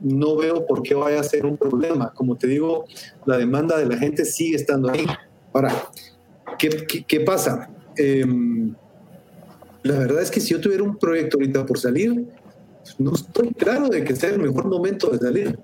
no 0.00 0.36
veo 0.36 0.64
por 0.64 0.82
qué 0.82 0.94
vaya 0.94 1.18
a 1.18 1.24
ser 1.24 1.44
un 1.44 1.56
problema. 1.56 2.12
Como 2.14 2.36
te 2.36 2.46
digo, 2.46 2.84
la 3.26 3.36
demanda 3.36 3.76
de 3.76 3.86
la 3.86 3.96
gente 3.96 4.24
sigue 4.24 4.54
estando 4.54 4.88
ahí. 4.88 5.04
Ahora, 5.52 5.90
¿qué, 6.58 6.68
qué, 7.06 7.20
pasa? 7.20 7.70
Em, 7.96 8.74
la 9.82 9.98
verdad 9.98 10.22
es 10.22 10.30
que 10.30 10.40
si 10.40 10.50
yo 10.50 10.60
tuviera 10.60 10.82
un 10.82 10.96
proyecto 10.96 11.36
ahorita 11.36 11.66
por 11.66 11.78
salir, 11.78 12.26
no 12.98 13.14
estoy 13.14 13.52
claro 13.54 13.88
de 13.88 14.04
que 14.04 14.16
sea 14.16 14.30
el 14.30 14.38
mejor 14.38 14.66
momento 14.66 15.10
de 15.10 15.18
salir. 15.18 15.58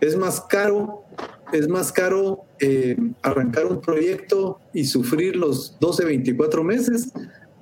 Es 0.00 0.16
más 0.16 0.40
caro, 0.40 1.04
es 1.52 1.68
más 1.68 1.92
caro 1.92 2.44
eh, 2.58 2.96
arrancar 3.22 3.66
un 3.66 3.80
proyecto 3.80 4.60
y 4.72 4.84
sufrir 4.84 5.36
los 5.36 5.78
12, 5.78 6.04
24 6.04 6.64
meses 6.64 7.12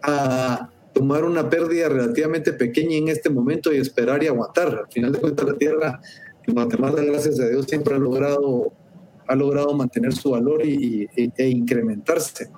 a 0.03 0.71
tomar 0.93 1.25
una 1.25 1.49
pérdida 1.49 1.89
relativamente 1.89 2.53
pequeña 2.53 2.97
en 2.97 3.09
este 3.09 3.31
momento 3.31 3.73
y 3.73 3.79
esperar 3.79 4.23
y 4.23 4.29
aguantar. 4.29 4.69
Al 4.69 4.93
final 4.93 5.13
de 5.13 5.19
cuentas, 5.19 5.47
la 5.47 5.57
Tierra 5.57 6.01
en 6.47 6.55
Guatemala, 6.55 7.03
gracias 7.03 7.39
a 7.41 7.49
Dios, 7.49 7.67
siempre 7.67 7.95
ha 7.95 7.99
logrado, 7.99 8.73
ha 9.31 9.37
logrado 9.37 9.73
mantener 9.75 10.13
su 10.13 10.31
valor 10.31 10.67
y, 10.67 11.09
e 11.15 11.49
incrementarse. 11.49 12.51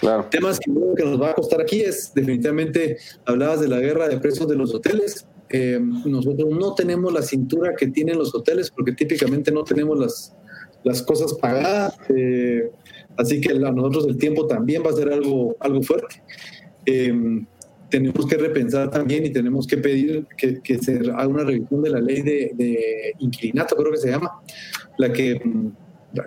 Claro. 0.00 0.26
Temas 0.30 0.60
que, 0.60 0.70
que 0.70 1.04
nos 1.04 1.20
va 1.20 1.30
a 1.30 1.34
costar 1.34 1.62
aquí 1.62 1.80
es 1.80 2.12
definitivamente, 2.14 2.98
hablabas 3.24 3.60
de 3.60 3.68
la 3.68 3.80
guerra 3.80 4.08
de 4.08 4.18
precios 4.18 4.46
de 4.48 4.54
los 4.54 4.74
hoteles. 4.74 5.26
Eh, 5.48 5.80
nosotros 5.80 6.50
no 6.50 6.74
tenemos 6.74 7.10
la 7.10 7.22
cintura 7.22 7.74
que 7.74 7.86
tienen 7.86 8.18
los 8.18 8.34
hoteles 8.34 8.70
porque 8.70 8.92
típicamente 8.92 9.50
no 9.50 9.64
tenemos 9.64 9.98
las, 9.98 10.36
las 10.84 11.02
cosas 11.02 11.32
pagadas. 11.34 11.96
Eh, 12.14 12.70
así 13.16 13.40
que 13.40 13.52
a 13.52 13.72
nosotros 13.72 14.06
el 14.08 14.18
tiempo 14.18 14.46
también 14.46 14.82
va 14.84 14.90
a 14.90 14.94
ser 14.94 15.10
algo, 15.10 15.56
algo 15.60 15.82
fuerte. 15.82 16.22
Eh, 16.84 17.14
tenemos 17.88 18.26
que 18.26 18.36
repensar 18.36 18.90
también 18.90 19.24
y 19.24 19.30
tenemos 19.30 19.66
que 19.66 19.76
pedir 19.78 20.26
que, 20.36 20.60
que 20.60 20.78
se 20.78 20.98
haga 20.98 21.26
una 21.28 21.44
revisión 21.44 21.82
de 21.82 21.90
la 21.90 22.00
ley 22.00 22.22
de, 22.22 22.52
de, 22.54 23.14
inquilinato, 23.18 23.76
creo 23.76 23.92
que 23.92 23.98
se 23.98 24.10
llama, 24.10 24.40
la 24.98 25.12
que, 25.12 25.40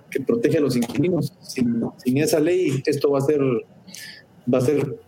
que 0.09 0.19
protege 0.21 0.57
a 0.57 0.61
los 0.61 0.75
inquilinos. 0.75 1.33
Sin, 1.41 1.83
sin, 1.97 2.17
esa 2.17 2.39
ley, 2.39 2.81
esto 2.85 3.11
va 3.11 3.19
a 3.19 3.21
ser, 3.21 3.41
va 3.41 4.57
a 4.59 4.61
ser 4.61 4.99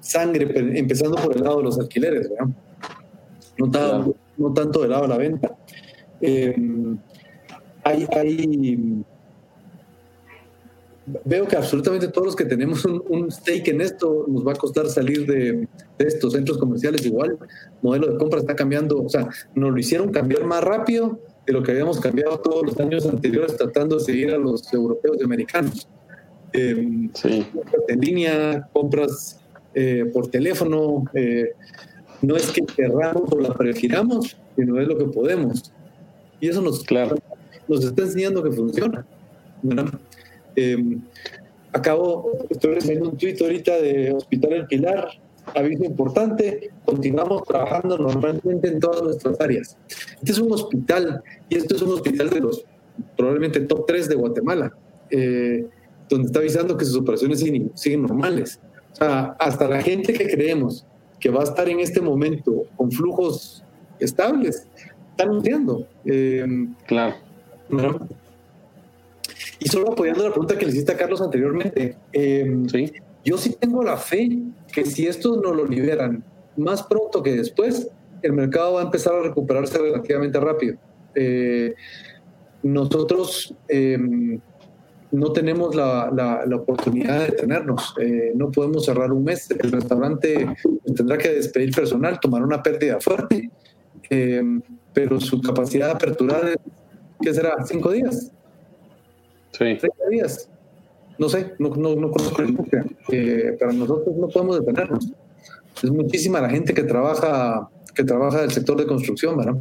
sangre, 0.00 0.78
empezando 0.78 1.16
por 1.16 1.36
el 1.36 1.42
lado 1.42 1.58
de 1.58 1.64
los 1.64 1.78
alquileres, 1.78 2.30
¿verdad? 2.30 2.46
No, 3.58 4.14
no 4.36 4.54
tanto 4.54 4.80
del 4.80 4.90
lado 4.90 5.02
de 5.02 5.08
la 5.08 5.18
venta. 5.18 5.56
Eh, 6.20 6.54
hay, 7.84 8.06
hay 8.16 9.04
veo 11.24 11.46
que 11.46 11.56
absolutamente 11.56 12.08
todos 12.08 12.26
los 12.26 12.36
que 12.36 12.44
tenemos 12.44 12.84
un, 12.84 13.30
stake 13.30 13.68
en 13.68 13.80
esto 13.80 14.24
nos 14.28 14.46
va 14.46 14.52
a 14.52 14.56
costar 14.56 14.88
salir 14.88 15.26
de, 15.26 15.68
estos 15.98 16.32
centros 16.32 16.58
comerciales 16.58 17.04
igual. 17.06 17.38
El 17.40 17.48
modelo 17.82 18.12
de 18.12 18.18
compra 18.18 18.40
está 18.40 18.54
cambiando, 18.54 19.02
o 19.02 19.08
sea, 19.08 19.28
nos 19.54 19.72
lo 19.72 19.78
hicieron 19.78 20.10
cambiar 20.10 20.44
más 20.44 20.62
rápido 20.62 21.18
de 21.46 21.52
lo 21.52 21.62
que 21.62 21.72
habíamos 21.72 22.00
cambiado 22.00 22.38
todos 22.40 22.64
los 22.64 22.78
años 22.80 23.06
anteriores 23.06 23.56
tratando 23.56 23.96
de 23.96 24.04
seguir 24.04 24.30
a 24.32 24.38
los 24.38 24.72
europeos 24.72 25.16
y 25.20 25.24
americanos. 25.24 25.88
Em, 26.52 27.10
en 27.88 28.00
línea, 28.00 28.68
compras 28.72 29.40
eh, 29.74 30.10
por 30.12 30.28
teléfono, 30.28 31.04
eh, 31.14 31.52
no 32.22 32.36
es 32.36 32.50
que 32.50 32.62
cerramos 32.74 33.30
o 33.30 33.40
la 33.40 33.54
prefiramos, 33.54 34.36
sino 34.56 34.80
es 34.80 34.88
lo 34.88 34.98
que 34.98 35.04
podemos. 35.04 35.72
Y 36.40 36.48
eso 36.48 36.62
nos, 36.62 36.84
claro. 36.84 37.16
nos 37.66 37.84
está 37.84 38.02
enseñando 38.02 38.42
que 38.42 38.50
funciona. 38.50 39.06
Eh, 40.60 40.98
acabo, 41.72 42.32
estoy 42.50 42.74
recibiendo 42.74 43.10
un 43.10 43.16
tuit 43.16 43.40
ahorita 43.40 43.76
de 43.80 44.12
Hospital 44.12 44.52
El 44.54 44.66
Pilar, 44.66 45.08
aviso 45.54 45.84
importante, 45.84 46.70
continuamos 46.84 47.44
trabajando 47.44 47.96
normalmente 47.96 48.66
en 48.66 48.80
todas 48.80 49.02
nuestras 49.02 49.40
áreas. 49.40 49.76
Este 50.16 50.32
es 50.32 50.38
un 50.40 50.50
hospital, 50.50 51.22
y 51.48 51.58
esto 51.58 51.76
es 51.76 51.82
un 51.82 51.92
hospital 51.92 52.30
de 52.30 52.40
los 52.40 52.64
probablemente 53.16 53.60
top 53.60 53.86
3 53.86 54.08
de 54.08 54.14
Guatemala, 54.16 54.72
eh, 55.10 55.64
donde 56.08 56.26
está 56.26 56.40
avisando 56.40 56.76
que 56.76 56.84
sus 56.84 56.96
operaciones 56.96 57.38
siguen, 57.38 57.70
siguen 57.74 58.02
normales. 58.02 58.60
O 58.94 58.96
sea, 58.96 59.36
hasta 59.38 59.68
la 59.68 59.80
gente 59.80 60.12
que 60.12 60.28
creemos 60.28 60.84
que 61.20 61.30
va 61.30 61.42
a 61.42 61.44
estar 61.44 61.68
en 61.68 61.78
este 61.78 62.00
momento 62.00 62.64
con 62.76 62.90
flujos 62.90 63.62
estables, 64.00 64.66
está 65.12 65.22
anunciando. 65.22 65.86
Eh, 66.04 66.44
claro. 66.84 67.14
Y 69.60 69.68
solo 69.68 69.92
apoyando 69.92 70.24
la 70.24 70.30
pregunta 70.30 70.56
que 70.56 70.64
le 70.64 70.72
hiciste 70.72 70.92
a 70.92 70.96
Carlos 70.96 71.20
anteriormente, 71.20 71.96
em, 72.12 72.66
yo 73.24 73.36
sí 73.36 73.56
tengo 73.58 73.82
la 73.82 73.96
fe 73.96 74.38
que 74.72 74.84
si 74.84 75.06
estos 75.06 75.38
no 75.38 75.52
lo 75.52 75.66
liberan 75.66 76.24
más 76.56 76.82
pronto 76.82 77.22
que 77.22 77.34
después, 77.34 77.88
el 78.22 78.32
mercado 78.32 78.74
va 78.74 78.82
a 78.82 78.84
empezar 78.84 79.14
a 79.14 79.22
recuperarse 79.22 79.78
relativamente 79.78 80.38
rápido. 80.40 80.76
Eh, 81.14 81.74
nosotros 82.62 83.54
em, 83.68 84.40
no 85.10 85.32
tenemos 85.32 85.74
la, 85.74 86.10
la, 86.46 86.56
oportunidad 86.56 87.20
de 87.20 87.26
detenernos. 87.26 87.94
Eh, 88.00 88.32
no 88.34 88.50
podemos 88.50 88.84
cerrar 88.84 89.12
un 89.12 89.24
mes. 89.24 89.50
El 89.50 89.72
restaurante 89.72 90.46
tendrá 90.94 91.16
que 91.16 91.30
despedir 91.30 91.74
personal, 91.74 92.18
tomar 92.20 92.42
una 92.42 92.62
pérdida 92.62 93.00
fuerte, 93.00 93.50
em, 94.10 94.60
pero 94.92 95.20
su 95.20 95.40
capacidad 95.40 95.86
de 95.86 95.92
apertura, 95.92 96.40
¿qué 97.20 97.32
será? 97.32 97.64
¿Cinco 97.64 97.92
días? 97.92 98.32
Sí. 99.52 99.76
30 99.76 99.88
días. 100.10 100.50
No 101.18 101.28
sé, 101.28 101.54
no, 101.58 101.70
no, 101.70 101.96
no 101.96 102.10
conozco 102.10 102.42
industria. 102.42 102.84
Eh, 103.10 103.56
pero 103.58 103.72
nosotros 103.72 104.16
no 104.16 104.28
podemos 104.28 104.60
detenernos. 104.60 105.10
Es 105.82 105.90
muchísima 105.90 106.40
la 106.40 106.50
gente 106.50 106.74
que 106.74 106.84
trabaja, 106.84 107.68
que 107.94 108.04
trabaja 108.04 108.40
del 108.40 108.50
sector 108.50 108.76
de 108.76 108.86
construcción, 108.86 109.36
¿verdad? 109.36 109.56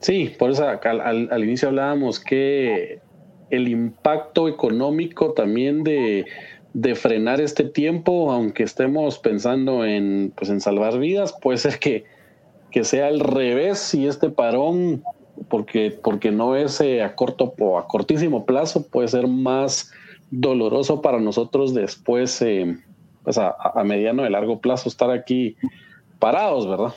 Sí, 0.00 0.34
por 0.38 0.50
eso 0.50 0.66
al, 0.66 1.30
al, 1.30 1.44
inicio 1.44 1.68
hablábamos 1.68 2.18
que 2.18 3.00
el 3.50 3.68
impacto 3.68 4.48
económico 4.48 5.32
también 5.32 5.84
de, 5.84 6.26
de, 6.74 6.94
frenar 6.96 7.40
este 7.40 7.64
tiempo, 7.64 8.32
aunque 8.32 8.64
estemos 8.64 9.18
pensando 9.18 9.84
en, 9.84 10.32
pues 10.34 10.50
en 10.50 10.60
salvar 10.60 10.98
vidas, 10.98 11.34
puede 11.40 11.58
ser 11.58 11.78
que, 11.78 12.04
que 12.72 12.82
sea 12.82 13.06
al 13.06 13.20
revés 13.20 13.94
y 13.94 14.08
este 14.08 14.30
parón 14.30 15.04
porque, 15.48 15.98
porque 16.02 16.30
no 16.30 16.56
es 16.56 16.80
eh, 16.80 17.02
a 17.02 17.14
corto 17.14 17.54
o 17.58 17.78
a 17.78 17.86
cortísimo 17.86 18.44
plazo, 18.44 18.86
puede 18.86 19.08
ser 19.08 19.26
más 19.26 19.92
doloroso 20.30 21.02
para 21.02 21.20
nosotros 21.20 21.74
después, 21.74 22.40
eh, 22.42 22.76
pues 23.22 23.38
a, 23.38 23.54
mediano 23.84 24.26
y 24.26 24.30
largo 24.30 24.60
plazo, 24.60 24.88
estar 24.88 25.10
aquí 25.10 25.56
parados, 26.18 26.68
¿verdad? 26.68 26.94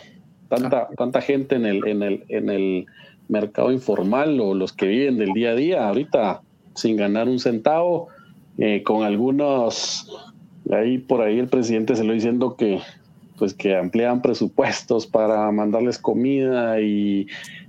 Tanta, 0.50 0.88
tanta 0.98 1.22
gente 1.22 1.56
en 1.56 1.66
el, 1.66 1.88
en, 1.88 2.04
el, 2.04 2.24
en 2.30 2.50
el 2.50 2.86
mercado 3.28 3.72
informal 3.72 4.40
o 4.40 4.54
los 4.54 4.74
que 4.74 4.88
viven 4.88 5.18
del 5.18 5.34
día 5.34 5.52
a 5.52 5.56
día, 5.56 5.88
ahorita 5.88 6.42
sin 6.76 6.98
ganar 6.98 7.28
un 7.28 7.40
centavo, 7.40 8.10
eh, 8.58 8.84
con 8.84 9.04
algunos, 9.04 10.10
ahí 10.72 10.98
por 10.98 11.22
ahí 11.22 11.40
el 11.40 11.48
presidente 11.48 11.96
se 11.96 12.04
lo 12.04 12.14
diciendo 12.14 12.56
que 12.56 12.80
pues 13.38 13.54
que 13.54 13.76
amplían 13.76 14.22
presupuestos 14.22 15.06
para 15.08 15.52
mandarles 15.52 15.98
comida 15.98 16.80
y 16.80 17.28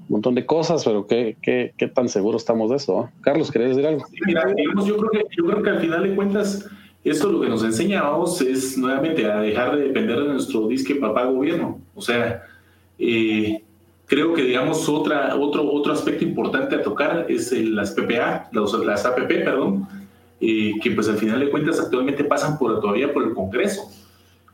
montón 0.08 0.34
de 0.34 0.46
cosas, 0.46 0.84
pero 0.84 1.06
¿qué, 1.06 1.36
qué, 1.42 1.72
qué 1.76 1.88
tan 1.88 2.08
seguros 2.08 2.42
estamos 2.42 2.70
de 2.70 2.76
eso? 2.76 3.10
Carlos, 3.20 3.50
¿querías 3.50 3.70
decir 3.70 3.86
algo? 3.86 4.04
mira, 4.26 4.54
yo, 4.84 4.96
creo 4.96 5.10
que, 5.10 5.24
yo 5.36 5.44
creo 5.46 5.62
que 5.62 5.70
al 5.70 5.80
final 5.80 6.02
de 6.02 6.14
cuentas, 6.14 6.68
esto 7.04 7.30
lo 7.30 7.40
que 7.40 7.48
nos 7.48 7.64
enseña 7.64 8.02
es 8.46 8.78
nuevamente 8.78 9.30
a 9.30 9.40
dejar 9.40 9.76
de 9.76 9.84
depender 9.84 10.18
de 10.20 10.28
nuestro 10.28 10.68
disque 10.68 10.94
papá 10.96 11.24
gobierno. 11.24 11.80
O 11.94 12.00
sea, 12.00 12.42
eh, 12.98 13.62
creo 14.06 14.32
que, 14.34 14.42
digamos, 14.42 14.88
otra, 14.88 15.36
otro, 15.36 15.70
otro 15.70 15.92
aspecto 15.92 16.24
importante 16.24 16.76
a 16.76 16.82
tocar 16.82 17.26
es 17.28 17.52
las 17.52 17.92
PPA, 17.92 18.48
las, 18.52 19.04
APP, 19.04 19.28
perdón, 19.44 19.88
eh, 20.40 20.72
que 20.82 20.90
pues 20.92 21.08
al 21.08 21.16
final 21.16 21.40
de 21.40 21.50
cuentas 21.50 21.80
actualmente 21.80 22.24
pasan 22.24 22.58
por, 22.58 22.80
todavía 22.80 23.12
por 23.12 23.24
el 23.24 23.34
Congreso. 23.34 23.82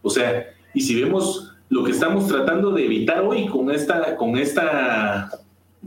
O 0.00 0.10
sea, 0.10 0.46
y 0.74 0.80
si 0.80 1.00
vemos 1.00 1.54
lo 1.68 1.84
que 1.84 1.92
estamos 1.92 2.26
tratando 2.28 2.70
de 2.72 2.84
evitar 2.84 3.22
hoy 3.22 3.46
con 3.46 3.70
esta, 3.70 4.16
con 4.16 4.36
esta 4.36 5.30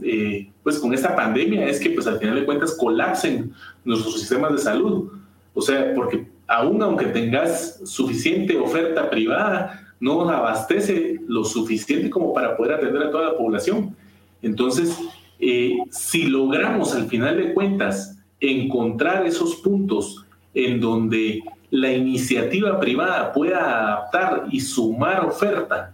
eh, 0.02 0.50
pues 0.62 0.78
con 0.78 0.92
esta 0.92 1.14
pandemia 1.16 1.66
es 1.66 1.80
que 1.80 1.90
pues 1.90 2.06
al 2.06 2.18
final 2.18 2.34
de 2.36 2.44
cuentas 2.44 2.76
colapsen 2.78 3.52
nuestros 3.84 4.20
sistemas 4.20 4.52
de 4.52 4.58
salud. 4.58 5.10
O 5.54 5.62
sea, 5.62 5.94
porque 5.94 6.26
aún 6.46 6.82
aunque 6.82 7.06
tengas 7.06 7.80
suficiente 7.84 8.56
oferta 8.56 9.08
privada, 9.08 9.94
no 10.00 10.28
abastece 10.28 11.20
lo 11.26 11.44
suficiente 11.44 12.10
como 12.10 12.34
para 12.34 12.56
poder 12.56 12.74
atender 12.74 13.04
a 13.04 13.10
toda 13.10 13.32
la 13.32 13.38
población. 13.38 13.96
Entonces, 14.42 14.98
eh, 15.38 15.76
si 15.90 16.26
logramos 16.26 16.94
al 16.94 17.06
final 17.06 17.36
de 17.36 17.54
cuentas 17.54 18.18
encontrar 18.40 19.26
esos 19.26 19.56
puntos 19.56 20.24
en 20.52 20.80
donde 20.80 21.42
la 21.70 21.92
iniciativa 21.92 22.78
privada 22.78 23.32
pueda 23.32 23.60
adaptar 23.60 24.44
y 24.50 24.60
sumar 24.60 25.24
oferta 25.24 25.92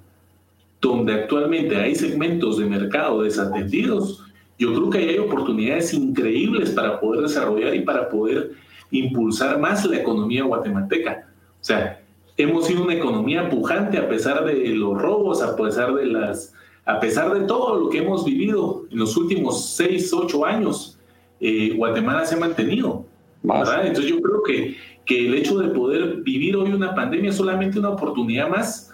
donde 0.83 1.15
actualmente 1.15 1.77
hay 1.77 1.95
segmentos 1.95 2.59
de 2.59 2.67
mercado 2.67 3.23
desatendidos, 3.23 4.25
yo 4.59 4.75
creo 4.75 4.91
que 4.91 4.99
hay 4.99 5.19
oportunidades 5.19 5.95
increíbles 5.95 6.71
para 6.71 7.01
poder 7.01 7.23
desarrollar 7.23 7.75
y 7.75 7.83
para 7.83 8.09
poder 8.09 8.51
impulsar 8.91 9.59
más 9.61 9.85
la 9.87 9.99
economía 9.99 10.43
guatemalteca. 10.43 11.29
O 11.53 11.65
sea, 11.65 12.03
hemos 12.37 12.67
sido 12.67 12.83
una 12.83 12.95
economía 12.95 13.49
pujante 13.49 13.97
a 13.97 14.09
pesar 14.09 14.45
de 14.45 14.69
los 14.71 15.01
robos, 15.01 15.41
a 15.41 15.57
pesar 15.57 15.95
de 15.95 16.07
las 16.07 16.53
a 16.85 16.99
pesar 16.99 17.33
de 17.33 17.47
todo 17.47 17.79
lo 17.79 17.89
que 17.89 17.99
hemos 17.99 18.25
vivido 18.25 18.87
en 18.91 18.99
los 18.99 19.17
últimos 19.17 19.71
seis, 19.71 20.13
ocho 20.13 20.45
años, 20.45 20.99
eh, 21.39 21.75
Guatemala 21.77 22.27
se 22.27 22.35
ha 22.35 22.39
mantenido. 22.39 23.05
Entonces 23.45 24.07
yo 24.07 24.21
creo 24.21 24.43
que, 24.43 24.77
que 25.05 25.29
el 25.29 25.35
hecho 25.35 25.61
de 25.61 25.69
poder 25.69 26.23
vivir 26.23 26.57
hoy 26.57 26.73
una 26.73 26.93
pandemia 26.93 27.31
es 27.31 27.37
solamente 27.37 27.79
una 27.79 27.91
oportunidad 27.91 28.49
más 28.49 28.92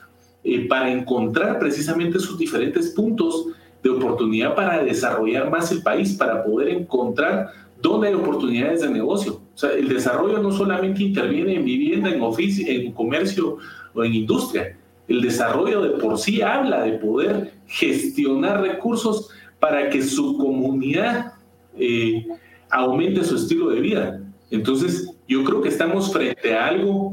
eh, 0.50 0.66
para 0.66 0.90
encontrar 0.90 1.58
precisamente 1.58 2.16
esos 2.16 2.38
diferentes 2.38 2.88
puntos 2.92 3.48
de 3.82 3.90
oportunidad 3.90 4.54
para 4.54 4.82
desarrollar 4.82 5.50
más 5.50 5.70
el 5.70 5.82
país, 5.82 6.14
para 6.14 6.42
poder 6.42 6.70
encontrar 6.70 7.50
dónde 7.82 8.08
hay 8.08 8.14
oportunidades 8.14 8.80
de 8.80 8.88
negocio. 8.88 9.42
O 9.54 9.58
sea, 9.58 9.72
el 9.72 9.88
desarrollo 9.88 10.38
no 10.38 10.50
solamente 10.50 11.02
interviene 11.02 11.56
en 11.56 11.66
vivienda, 11.66 12.08
en 12.08 12.22
oficio, 12.22 12.64
en 12.66 12.92
comercio 12.92 13.58
o 13.92 14.02
en 14.02 14.14
industria. 14.14 14.74
El 15.06 15.20
desarrollo 15.20 15.82
de 15.82 15.90
por 16.00 16.16
sí 16.16 16.40
habla 16.40 16.82
de 16.82 16.92
poder 16.92 17.52
gestionar 17.66 18.62
recursos 18.62 19.28
para 19.60 19.90
que 19.90 20.02
su 20.02 20.38
comunidad 20.38 21.34
eh, 21.76 22.26
aumente 22.70 23.22
su 23.22 23.36
estilo 23.36 23.68
de 23.68 23.80
vida. 23.80 24.22
Entonces, 24.50 25.14
yo 25.28 25.44
creo 25.44 25.60
que 25.60 25.68
estamos 25.68 26.10
frente 26.10 26.54
a 26.54 26.68
algo 26.68 27.12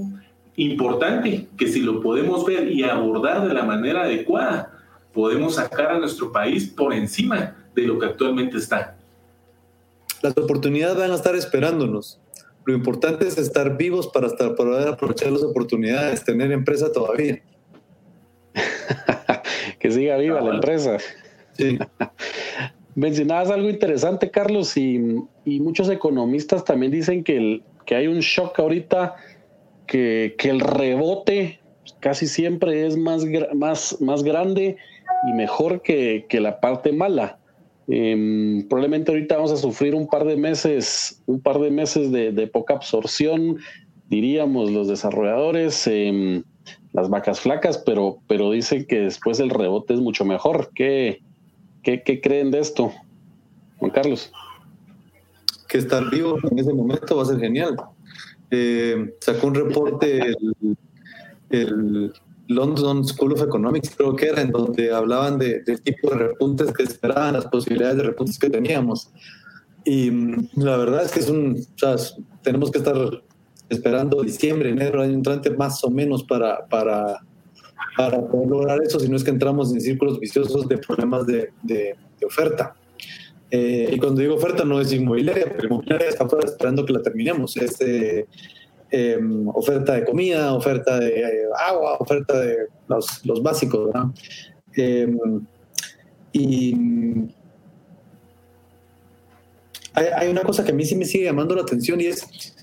importante 0.57 1.47
que 1.57 1.67
si 1.67 1.81
lo 1.81 2.01
podemos 2.01 2.45
ver 2.45 2.71
y 2.71 2.83
abordar 2.83 3.47
de 3.47 3.53
la 3.53 3.63
manera 3.63 4.03
adecuada, 4.03 4.71
podemos 5.13 5.55
sacar 5.55 5.91
a 5.91 5.99
nuestro 5.99 6.31
país 6.31 6.67
por 6.67 6.93
encima 6.93 7.55
de 7.73 7.83
lo 7.83 7.99
que 7.99 8.05
actualmente 8.05 8.57
está. 8.57 8.97
Las 10.21 10.37
oportunidades 10.37 10.97
van 10.97 11.11
a 11.11 11.15
estar 11.15 11.35
esperándonos. 11.35 12.19
Lo 12.65 12.73
importante 12.73 13.27
es 13.27 13.37
estar 13.37 13.77
vivos 13.77 14.07
para 14.07 14.27
estar, 14.27 14.55
poder 14.55 14.87
aprovechar 14.87 15.31
las 15.31 15.43
oportunidades, 15.43 16.23
tener 16.23 16.51
empresa 16.51 16.91
todavía. 16.91 17.41
que 19.79 19.91
siga 19.91 20.17
viva 20.17 20.41
la 20.41 20.55
empresa. 20.55 20.97
Sí. 21.53 21.77
Mencionabas 22.95 23.51
algo 23.51 23.69
interesante, 23.69 24.31
Carlos, 24.31 24.77
y, 24.77 24.97
muchos 25.45 25.89
economistas 25.89 26.63
también 26.63 26.93
dicen 26.93 27.23
que, 27.23 27.37
el, 27.37 27.63
que 27.85 27.95
hay 27.95 28.07
un 28.07 28.19
shock 28.19 28.57
ahorita, 28.57 29.15
que, 29.87 30.35
el 30.43 30.59
rebote 30.59 31.59
casi 31.99 32.27
siempre 32.27 32.85
es 32.85 32.97
más, 32.97 33.25
más, 33.53 34.01
más 34.01 34.23
grande 34.23 34.77
y 35.27 35.33
mejor 35.33 35.81
que, 35.81 36.25
que 36.29 36.39
la 36.39 36.59
parte 36.59 36.91
mala. 36.91 37.39
Em, 37.87 38.67
probablemente 38.67 39.11
ahorita 39.11 39.35
vamos 39.35 39.51
a 39.51 39.57
sufrir 39.57 39.93
un 39.93 40.07
par 40.07 40.25
de 40.25 40.35
meses, 40.35 41.21
un 41.27 41.39
par 41.39 41.59
de 41.59 41.69
meses 41.69 42.11
de, 42.11 42.47
poca 42.47 42.73
absorción, 42.73 43.57
diríamos 44.09 44.71
los 44.71 44.87
desarrolladores, 44.87 45.85
em, 45.87 46.43
las 46.93 47.09
vacas 47.09 47.39
flacas, 47.39 47.77
pero, 47.77 48.19
pero 48.27 48.51
dicen 48.51 48.85
que 48.85 49.01
después 49.01 49.39
el 49.39 49.49
rebote 49.51 49.93
es 49.93 49.99
mucho 49.99 50.25
mejor. 50.25 50.71
¿Qué, 50.73 51.21
qué, 51.83 52.21
creen 52.21 52.49
de 52.49 52.59
esto, 52.59 52.91
Juan 53.77 53.91
Carlos? 53.91 54.31
Que 55.67 55.77
estar 55.77 56.09
vivo 56.09 56.39
en 56.49 56.57
ese 56.57 56.73
momento 56.73 57.17
va 57.17 57.23
a 57.23 57.25
ser 57.25 57.39
genial. 57.39 57.75
Eh, 58.51 59.15
sacó 59.19 59.47
un 59.47 59.55
reporte 59.55 60.33
el 61.49 62.13
London 62.47 63.03
School 63.05 63.33
of 63.33 63.41
Economics, 63.41 63.93
creo 63.95 64.15
que 64.15 64.27
era, 64.27 64.41
en 64.41 64.51
donde 64.51 64.91
hablaban 64.91 65.37
de, 65.37 65.61
tipo 65.83 66.11
de 66.11 66.17
repuntes 66.17 66.71
que 66.73 66.83
esperaban, 66.83 67.33
las 67.33 67.45
posibilidades 67.47 67.97
de 67.97 68.03
repuntes 68.03 68.37
que 68.37 68.49
teníamos. 68.49 69.09
Y 69.83 70.11
mm, 70.11 70.49
la 70.55 70.77
verdad 70.77 71.03
es 71.03 71.11
que 71.11 71.19
es 71.19 71.29
un, 71.29 71.57
o 71.57 71.77
sea, 71.77 71.95
tenemos 72.43 72.71
que 72.71 72.79
estar 72.79 72.95
esperando 73.69 74.21
diciembre, 74.21 74.69
enero, 74.69 75.01
año 75.01 75.13
entrante, 75.13 75.49
más 75.51 75.83
o 75.83 75.89
menos 75.89 76.23
para, 76.23 76.65
para, 76.67 77.19
para 77.97 78.27
poder 78.27 78.47
lograr 78.47 78.81
eso, 78.83 78.99
si 78.99 79.09
no 79.09 79.15
es 79.15 79.23
que 79.23 79.31
entramos 79.31 79.73
en 79.73 79.81
círculos 79.81 80.19
viciosos 80.19 80.67
de 80.67 80.77
problemas 80.77 81.25
de, 81.25 81.51
de, 81.63 81.95
oferta. 82.25 82.75
Eh, 83.57 83.89
y 83.93 83.97
cuando 83.99 84.21
digo 84.21 84.35
oferta 84.35 84.65
no 84.65 84.81
es 84.81 84.91
inmobiliaria, 84.91 85.45
pero 85.55 85.67
inmobiliaria 85.67 86.09
está 86.09 86.27
esperando 86.43 86.85
que 86.85 86.93
la 86.93 87.01
terminemos. 87.01 87.55
Es 87.55 87.79
Em, 88.91 89.47
oferta 89.49 89.93
de 89.93 90.05
comida, 90.05 90.53
oferta 90.53 90.99
de 90.99 91.19
eh, 91.19 91.47
agua, 91.67 91.97
oferta 91.99 92.39
de 92.39 92.67
los, 92.87 93.43
básicos. 93.43 93.91
Em, 94.73 95.45
y 96.31 96.75
hay, 99.93 100.29
una 100.29 100.43
cosa 100.43 100.63
que 100.63 100.71
a 100.71 100.73
mí 100.73 100.85
sí 100.85 100.95
me 100.95 101.03
sigue 101.03 101.25
llamando 101.25 101.55
la 101.55 101.63
atención 101.63 101.99
y 101.99 102.05
es, 102.05 102.54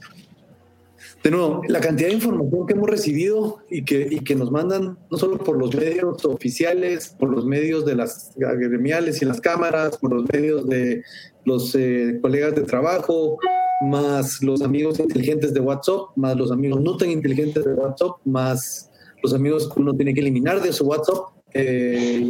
de 1.23 1.31
nuevo, 1.31 1.63
la 1.69 1.81
cantidad 1.81 2.09
de 2.09 2.15
información 2.15 2.67
que 2.67 2.75
hemos 2.75 2.91
recibido 2.91 3.59
y 3.71 3.85
que, 3.85 4.09
y 4.11 4.21
que 4.21 4.35
nos 4.35 4.51
mandan, 4.51 4.99
no 5.09 5.19
solo 5.19 5.39
por 5.39 5.57
los 5.57 5.75
medios 5.75 6.25
oficiales, 6.25 7.15
por 7.17 7.31
los 7.31 7.47
medios 7.47 7.87
de 7.87 7.95
las 7.95 8.33
gremiales 8.37 9.23
y 9.23 9.25
las 9.25 9.41
cámaras, 9.41 9.99
por 9.99 10.13
los 10.13 10.25
medios 10.33 10.67
de 10.67 11.05
los 11.45 11.75
eh, 11.77 12.19
colegas 12.21 12.57
de 12.57 12.63
trabajo, 12.63 13.39
más 13.83 14.43
los 14.43 14.63
amigos 14.63 14.99
inteligentes 14.99 15.55
de 15.55 15.61
WhatsApp, 15.61 16.09
más 16.17 16.37
los 16.37 16.51
amigos 16.51 16.81
no 16.81 16.97
tan 16.97 17.11
inteligentes 17.11 17.65
de 17.65 17.75
WhatsApp, 17.75 18.17
más 18.25 18.91
los 19.23 19.33
amigos 19.33 19.73
que 19.73 19.81
uno 19.81 19.95
tiene 19.95 20.15
que 20.15 20.21
eliminar 20.21 20.61
de 20.61 20.73
su 20.73 20.87
WhatsApp. 20.87 21.27
Eh, 21.55 22.27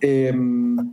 em, 0.00 0.92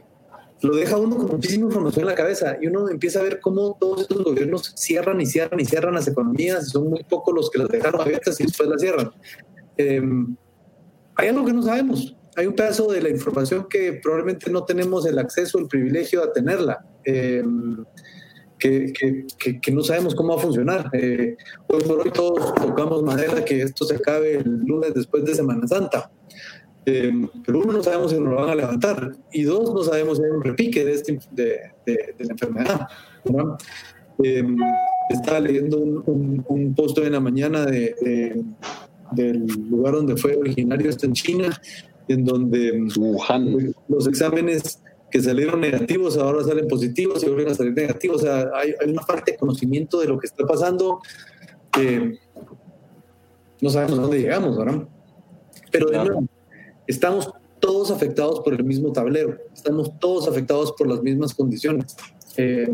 lo 0.62 0.76
deja 0.76 0.98
uno 0.98 1.18
con 1.18 1.28
muchísima 1.28 1.66
información 1.66 2.04
en 2.04 2.10
la 2.10 2.16
cabeza 2.16 2.58
y 2.62 2.68
uno 2.68 2.88
empieza 2.90 3.20
a 3.20 3.24
ver 3.24 3.40
cómo 3.40 3.78
todos 3.80 4.02
estos 4.02 4.24
gobiernos 4.24 4.74
cierran 4.76 5.20
y 5.20 5.26
cierran 5.26 5.60
y 5.60 5.66
cierran 5.66 5.94
las 5.96 6.08
economías, 6.08 6.70
son 6.70 6.90
muy 6.90 7.04
pocos 7.04 7.34
los 7.34 7.50
que 7.50 7.60
las 7.60 7.70
dejaron 7.70 8.02
abiertas 8.02 8.40
y 8.40 8.44
después 8.44 8.70
las 8.70 8.82
cierran. 8.82 9.12
Em, 9.78 10.36
hay 11.16 11.30
algo 11.30 11.46
que 11.46 11.54
no 11.54 11.64
sabemos, 11.64 12.16
hay 12.36 12.46
un 12.46 12.54
pedazo 12.54 12.92
de 12.92 13.02
la 13.02 13.10
información 13.10 13.68
que 13.70 13.94
probablemente 13.94 14.52
no 14.52 14.64
tenemos 14.64 15.06
el 15.06 15.18
acceso, 15.20 15.58
el 15.58 15.68
privilegio 15.68 16.24
a 16.24 16.32
tenerla. 16.32 16.86
Eh, 17.04 17.44
que, 18.62 18.94
que, 19.40 19.60
que, 19.60 19.72
no 19.72 19.82
sabemos 19.82 20.14
cómo 20.14 20.36
va 20.36 20.40
a 20.40 20.44
funcionar. 20.44 20.90
Eh, 20.94 21.36
hoy 21.68 21.82
por 21.82 22.00
hoy 22.00 22.12
todos 22.12 22.54
tocamos 22.54 23.02
madera 23.02 23.44
que 23.44 23.64
esto 23.64 23.86
se 23.86 23.96
acabe 23.96 24.36
el 24.36 24.60
lunes 24.66 24.94
después 24.94 25.26
de 25.26 25.34
Semana 25.34 25.68
Santa. 25.68 26.12
Eh, 26.86 27.12
pero 27.46 27.60
uno, 27.60 27.74
no 27.74 27.84
sabemos 27.84 28.12
si 28.12 28.20
nos 28.20 28.30
lo 28.30 28.36
van 28.36 28.50
a 28.50 28.56
levantar. 28.56 29.16
Y 29.32 29.44
dos, 29.44 29.74
no 29.74 29.84
sabemos 29.84 30.18
si 30.18 30.24
hay 30.24 30.32
un 30.32 30.44
repique 30.44 30.84
de, 30.84 30.94
este, 30.94 31.20
de, 31.32 31.74
de, 31.86 32.26
la 32.26 32.32
enfermedad. 32.32 32.88
Eh, 34.24 34.44
estaba 35.10 35.40
leyendo 35.40 35.78
un, 35.80 36.44
un, 36.48 36.76
post 36.76 36.98
en 37.00 37.14
la 37.14 37.20
mañana 37.20 37.66
de, 37.66 38.44
del 39.12 39.46
lugar 39.70 39.96
donde 39.96 40.16
fue 40.16 40.36
originario 40.36 40.90
esto 40.90 41.06
en 41.06 41.14
China, 41.14 41.62
en 42.08 42.26
donde 42.26 42.84
Wuhan. 42.98 43.74
los 43.88 44.08
exámenes 44.08 44.82
que 45.10 45.22
salieron 45.22 45.60
negativos, 45.60 46.18
ahora 46.18 46.44
salen 46.44 46.68
positivos 46.68 47.22
y 47.24 47.28
vuelven 47.28 47.50
a 47.50 47.56
salir 47.56 47.74
negativos. 47.74 48.22
O 48.22 48.26
sea, 48.26 48.50
hay, 48.56 48.74
una 48.88 49.04
falta 49.04 49.32
de 49.32 49.38
conocimiento 49.38 50.00
de 50.00 50.08
lo 50.08 50.18
que 50.18 50.28
está 50.28 50.46
pasando. 50.46 51.02
no 53.62 53.70
sabemos 53.70 54.00
a 54.00 54.02
dónde 54.02 54.20
llegamos, 54.20 54.58
¿verdad? 54.58 54.88
Pero 55.72 55.88
de 55.88 55.98
nuevo, 55.98 56.28
estamos 56.88 57.32
todos 57.60 57.92
afectados 57.92 58.40
por 58.40 58.54
el 58.54 58.64
mismo 58.64 58.92
tablero, 58.92 59.38
estamos 59.54 59.92
todos 60.00 60.28
afectados 60.28 60.74
por 60.74 60.88
las 60.88 61.02
mismas 61.02 61.34
condiciones. 61.34 61.96
Eh, 62.38 62.72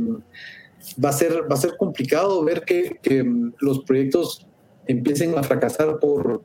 va, 1.04 1.10
a 1.10 1.14
ser, 1.14 1.50
va 1.50 1.56
a 1.56 1.58
ser 1.58 1.76
complicado 1.78 2.44
ver 2.44 2.64
que, 2.64 2.98
que, 3.02 3.26
los 3.60 3.84
proyectos 3.84 4.48
empiecen 4.86 5.38
a 5.38 5.44
fracasar 5.44 6.00
por 6.00 6.42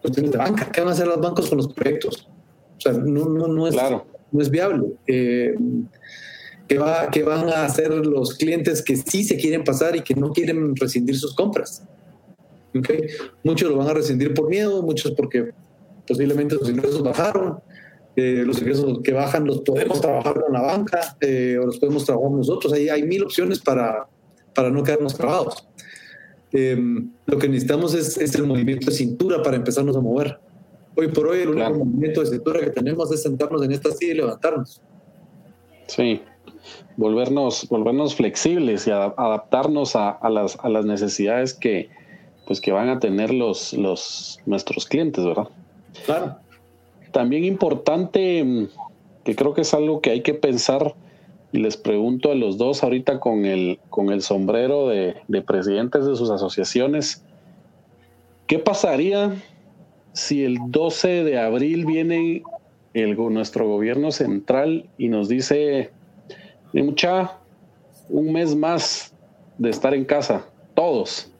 cuestiones 0.00 0.32
de 0.32 0.38
banca. 0.38 0.70
¿Qué 0.72 0.80
van 0.80 0.88
a 0.88 0.92
hacer 0.92 1.06
los 1.06 1.20
bancos 1.20 1.48
con 1.48 1.58
los 1.58 1.72
proyectos? 1.72 2.28
O 2.78 2.80
sea, 2.80 2.92
no, 2.92 3.26
no, 3.26 3.46
no 3.46 3.68
es, 3.68 3.74
claro 3.74 4.06
no 4.32 4.40
es 4.40 4.50
viable. 4.50 4.94
Eh, 5.06 5.54
¿qué, 6.66 6.78
va, 6.78 7.10
van 7.24 7.48
a 7.50 7.64
hacer 7.64 7.90
los 7.90 8.34
clientes 8.34 8.82
que 8.82 8.96
sí 8.96 9.22
se 9.22 9.36
quieren 9.36 9.62
pasar 9.62 9.94
y 9.94 10.00
que 10.00 10.14
no 10.14 10.32
quieren 10.32 10.74
rescindir 10.74 11.16
sus 11.16 11.34
compras? 11.34 11.86
¿Okay? 12.76 13.06
Muchos 13.44 13.70
lo 13.70 13.76
van 13.76 13.88
a 13.88 13.94
rescindir 13.94 14.32
por 14.34 14.48
miedo, 14.48 14.82
muchos 14.82 15.12
porque 15.12 15.52
posiblemente 16.06 16.56
sus 16.56 16.68
ingresos 16.68 17.02
bajaron. 17.02 17.60
Eh, 18.14 18.42
los 18.46 18.58
ingresos 18.60 19.00
que 19.02 19.12
bajan 19.12 19.46
los 19.46 19.62
podemos 19.62 19.98
trabajar 20.00 20.34
con 20.34 20.52
la 20.52 20.60
banca 20.60 21.16
eh, 21.20 21.56
o 21.60 21.66
los 21.66 21.78
podemos 21.78 22.04
trabajar 22.04 22.30
nosotros. 22.30 22.72
Ahí 22.72 22.88
hay 22.88 23.02
mil 23.04 23.24
opciones 23.24 23.60
para, 23.60 24.06
para 24.54 24.70
no 24.70 24.82
quedarnos 24.82 25.14
trabados. 25.14 25.66
lo 26.52 27.38
que 27.38 27.48
necesitamos 27.48 27.94
es, 27.94 28.18
es, 28.18 28.34
el 28.34 28.46
movimiento 28.46 28.90
de 28.90 28.96
cintura 28.96 29.42
para 29.42 29.56
empezarnos 29.56 29.96
a 29.96 30.00
mover. 30.00 30.38
Hoy 30.94 31.08
por 31.08 31.28
hoy 31.28 31.40
el 31.40 31.48
único 31.48 31.70
movimiento 31.70 32.20
de 32.20 32.26
cintura 32.26 32.60
que 32.60 32.70
tenemos 32.70 33.10
es 33.10 33.22
sentarnos 33.22 33.62
en 33.62 33.72
esta 33.72 33.90
silla 33.92 34.12
y 34.12 34.16
levantarnos. 34.16 34.82
Sí, 35.86 36.20
volvernos, 36.96 37.66
volvernos 37.68 38.14
flexibles 38.14 38.86
y 38.86 38.90
adaptarnos 38.90 39.96
a, 39.96 40.18
las, 40.28 40.58
a 40.62 40.68
las 40.68 40.84
necesidades 40.84 41.54
que, 41.54 41.88
pues, 42.46 42.60
que 42.60 42.72
van 42.72 42.88
a 42.88 42.98
tener 42.98 43.32
los, 43.32 43.72
los, 43.72 44.38
nuestros 44.46 44.86
clientes, 44.86 45.24
¿verdad? 45.24 45.48
Claro. 46.04 46.36
También 47.12 47.44
importante, 47.44 48.68
que 49.24 49.36
creo 49.36 49.54
que 49.54 49.62
es 49.62 49.74
algo 49.74 50.00
que 50.00 50.10
hay 50.10 50.22
que 50.22 50.34
pensar, 50.34 50.94
y 51.52 51.58
les 51.58 51.76
pregunto 51.76 52.30
a 52.30 52.34
los 52.34 52.56
dos 52.56 52.82
ahorita 52.82 53.20
con 53.20 53.44
el, 53.44 53.78
con 53.90 54.10
el 54.10 54.22
sombrero 54.22 54.88
de, 54.88 55.16
de 55.28 55.42
presidentes 55.42 56.06
de 56.06 56.16
sus 56.16 56.30
asociaciones, 56.30 57.24
¿qué 58.46 58.58
pasaría 58.58 59.34
si 60.12 60.44
el 60.44 60.58
12 60.68 61.24
de 61.24 61.38
abril 61.38 61.86
vienen 61.86 62.42
el, 62.94 63.16
nuestro 63.16 63.66
gobierno 63.66 64.10
central 64.12 64.88
y 64.98 65.08
nos 65.08 65.28
dice, 65.28 65.90
mucha, 66.72 67.38
un 68.08 68.32
mes 68.32 68.54
más 68.54 69.14
de 69.58 69.70
estar 69.70 69.94
en 69.94 70.04
casa, 70.04 70.46
todos. 70.74 71.30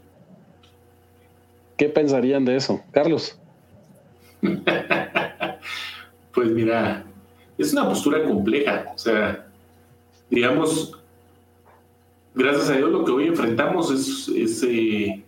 ¿Qué 1.76 1.88
pensarían 1.88 2.44
de 2.44 2.57
eso, 2.57 2.80
Carlos? 2.90 3.38
pues 6.34 6.51
mira, 6.51 7.05
es 7.57 7.72
una 7.72 7.88
postura 7.88 8.24
compleja. 8.24 8.86
O 8.95 8.99
sea, 8.99 9.47
digamos, 10.28 10.99
gracias 12.34 12.70
a 12.70 12.76
Dios 12.76 12.90
lo 12.90 13.05
que 13.05 13.12
hoy 13.12 13.26
enfrentamos 13.28 13.90
es, 13.90 14.62
eh, 14.66 15.22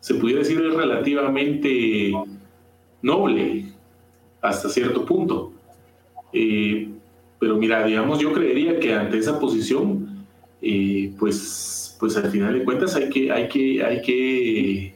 se 0.00 0.14
pudiera 0.14 0.40
decir, 0.40 0.60
es 0.60 0.74
relativamente 0.74 2.12
noble 3.02 3.66
hasta 4.40 4.68
cierto 4.68 5.04
punto. 5.04 5.52
Eh, 6.32 6.88
pero 7.38 7.56
mira, 7.56 7.84
digamos, 7.84 8.18
yo 8.18 8.32
creería 8.32 8.78
que 8.78 8.94
ante 8.94 9.18
esa 9.18 9.38
posición, 9.38 10.26
eh, 10.62 11.12
pues, 11.18 11.96
pues 12.00 12.16
al 12.16 12.30
final 12.30 12.58
de 12.58 12.64
cuentas 12.64 12.94
hay 12.96 13.08
que, 13.08 13.30
hay 13.30 13.48
que, 13.48 13.84
hay 13.84 14.02
que, 14.02 14.93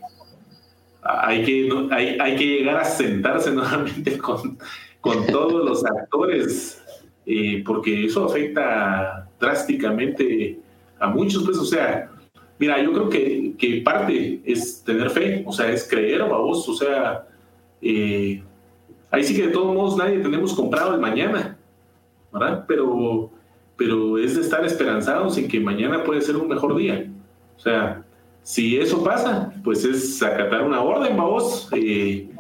hay 1.03 1.44
que, 1.44 1.68
hay, 1.90 2.18
hay 2.20 2.36
que 2.36 2.46
llegar 2.46 2.76
a 2.78 2.84
sentarse 2.84 3.51
nuevamente 3.53 4.18
con, 4.18 4.59
con 5.01 5.26
todos 5.26 5.64
los 5.64 5.84
actores, 5.84 6.82
eh, 7.26 7.62
porque 7.64 8.07
eso 8.07 8.24
afecta 8.24 9.28
drásticamente 9.38 10.59
a 10.99 11.09
muchos, 11.09 11.44
pues, 11.44 11.59
o 11.59 11.64
sea, 11.64 12.11
mira, 12.59 12.82
yo 12.82 12.92
creo 12.92 13.09
que, 13.09 13.55
que 13.57 13.80
parte 13.82 14.40
es 14.44 14.82
tener 14.82 15.11
fe, 15.11 15.44
o 15.46 15.53
sea, 15.53 15.70
es 15.70 15.88
creer, 15.88 16.24
vos, 16.24 16.68
o 16.68 16.74
sea, 16.74 17.26
eh, 17.80 18.42
ahí 19.11 19.24
sí 19.24 19.34
que 19.34 19.46
de 19.46 19.53
todos 19.53 19.74
modos 19.74 19.96
nadie 19.96 20.18
tenemos 20.18 20.55
comprado 20.55 20.94
el 20.94 21.01
mañana, 21.01 21.57
¿verdad? 22.32 22.64
Pero, 22.66 23.30
pero 23.76 24.18
es 24.18 24.34
de 24.34 24.42
estar 24.42 24.64
esperanzados 24.64 25.38
en 25.38 25.49
que 25.49 25.61
mañana 25.61 26.03
puede 26.03 26.20
ser 26.20 26.36
un 26.36 26.49
mejor 26.49 26.76
día. 26.76 27.09
O 27.57 27.61
sea, 27.61 28.05
si 28.49 28.78
eso 28.78 29.05
pasa, 29.05 29.53
pues 29.62 29.84
es 29.84 30.22
acatar 30.22 30.62
una 30.62 30.80
orden, 30.80 31.14
vamos, 31.18 31.68
eh, 31.76 32.30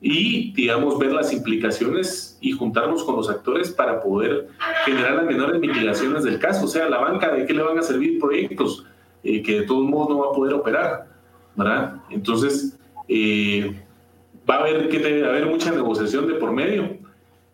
y, 0.00 0.50
digamos, 0.54 0.98
ver 0.98 1.12
las 1.12 1.30
implicaciones 1.30 2.38
y 2.40 2.52
juntarnos 2.52 3.04
con 3.04 3.16
los 3.16 3.28
actores 3.28 3.70
para 3.70 4.00
poder 4.00 4.48
generar 4.86 5.16
las 5.16 5.26
menores 5.26 5.60
mitigaciones 5.60 6.24
del 6.24 6.38
caso. 6.38 6.64
O 6.64 6.68
sea, 6.68 6.88
la 6.88 7.00
banca, 7.00 7.34
¿de 7.34 7.44
qué 7.44 7.52
le 7.52 7.62
van 7.62 7.78
a 7.78 7.82
servir 7.82 8.18
proyectos 8.18 8.86
eh, 9.22 9.42
que 9.42 9.60
de 9.60 9.66
todos 9.66 9.84
modos 9.84 10.08
no 10.08 10.18
va 10.20 10.28
a 10.28 10.32
poder 10.32 10.54
operar? 10.54 11.06
¿Verdad? 11.54 11.96
Entonces, 12.08 12.78
eh, 13.06 13.78
va 14.48 14.54
a 14.54 14.60
haber 14.60 14.88
que 14.88 15.22
haber 15.22 15.44
mucha 15.44 15.70
negociación 15.70 16.28
de 16.28 16.34
por 16.36 16.50
medio. 16.52 16.96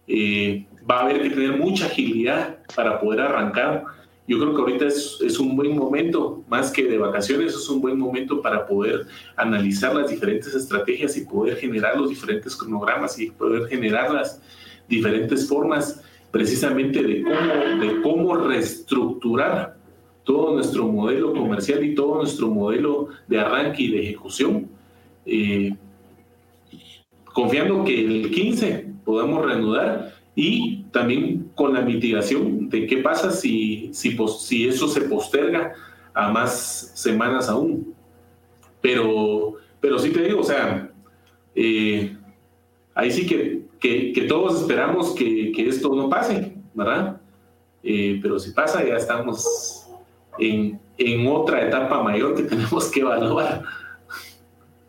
Eh, 0.07 0.65
va 0.89 1.01
a 1.01 1.05
haber 1.07 1.21
que 1.21 1.31
tener 1.31 1.59
mucha 1.59 1.87
agilidad 1.87 2.59
para 2.77 3.01
poder 3.01 3.23
arrancar 3.23 3.83
yo 4.29 4.39
creo 4.39 4.55
que 4.55 4.61
ahorita 4.61 4.87
es, 4.87 5.19
es, 5.23 5.39
un 5.39 5.57
buen 5.57 5.75
momento, 5.75 6.45
más 6.49 6.71
que 6.71 6.85
de 6.85 6.99
vacaciones, 6.99 7.55
es 7.55 7.69
un 7.71 7.81
buen 7.81 7.99
momento 7.99 8.43
para 8.43 8.67
poder 8.67 9.07
analizar 9.37 9.95
las 9.95 10.11
diferentes 10.11 10.55
estrategias 10.55 11.17
y 11.17 11.25
poder 11.25 11.57
generar 11.57 11.97
los 11.97 12.11
diferentes 12.11 12.55
cronogramas 12.55 13.19
y 13.19 13.31
poder 13.31 13.67
generar 13.69 14.13
las 14.13 14.41
diferentes 14.87 15.49
formas 15.49 16.03
precisamente 16.31 17.03
de 17.03 17.23
cómo, 17.23 17.83
de 17.83 18.03
cómo 18.03 18.37
reestructurar 18.37 19.79
todo 20.25 20.55
nuestro 20.55 20.87
modelo 20.87 21.33
comercial 21.33 21.83
y 21.83 21.95
todo 21.95 22.17
nuestro 22.17 22.49
modelo 22.49 23.09
de 23.27 23.41
arranque 23.41 23.85
y 23.85 23.93
de 23.93 24.01
ejecución. 24.03 24.69
Eh, 25.25 25.75
confiando 27.25 27.83
que 27.83 28.05
el 28.05 28.31
15 28.31 28.93
podamos 29.07 29.47
reanudar 29.47 30.15
y 30.35 30.83
también 30.93 31.48
con 31.59 31.75
la 31.75 31.81
mitigación 31.81 32.69
de 32.69 32.87
qué 32.87 32.99
pasa 32.99 33.33
si, 33.33 33.91
si, 33.93 34.17
si 34.39 34.69
eso 34.69 34.87
se 34.87 35.01
posterga 35.01 35.75
a 36.15 36.31
más 36.31 36.93
semanas 36.95 37.49
aún. 37.49 37.95
Pero, 38.81 39.55
pero 39.81 39.99
sí 39.99 40.11
te 40.11 40.23
digo, 40.23 40.43
o 40.43 40.45
sea, 40.45 40.89
eh, 41.57 42.17
ahí 42.95 43.11
sí 43.11 43.27
que, 43.27 43.65
que, 43.81 44.25
todos 44.29 44.61
esperamos 44.61 45.17
que, 45.17 45.51
que, 45.51 45.69
esto 45.69 45.93
no 45.97 46.09
pase, 46.09 46.55
¿verdad? 46.75 47.21
Eh, 47.83 48.21
pero 48.23 48.39
si 48.39 48.53
pasa, 48.53 48.87
ya 48.87 48.95
estamos 48.95 49.89
en, 50.39 50.79
en 50.97 51.27
otra 51.27 51.67
etapa 51.67 52.01
mayor 52.05 52.37
que 52.37 52.43
tenemos 52.55 52.89
que 52.89 53.01
evaluar. 53.01 53.65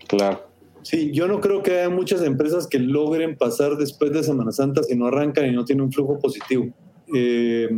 Claro. 0.08 0.49
Sí, 0.82 1.12
yo 1.12 1.28
no 1.28 1.42
creo 1.42 1.62
que 1.62 1.80
haya 1.80 1.90
muchas 1.90 2.22
empresas 2.24 2.68
que 2.68 2.80
logren 2.80 3.36
pasar 3.36 3.78
después 3.78 4.12
de 4.12 4.24
Semana 4.24 4.52
Santa 4.52 4.84
si 4.84 4.96
no 4.96 5.08
arrancan 5.08 5.48
y 5.48 5.52
no 5.52 5.66
tienen 5.66 5.86
un 5.86 5.92
flujo 5.92 6.20
positivo. 6.20 6.70
Eh, 7.14 7.70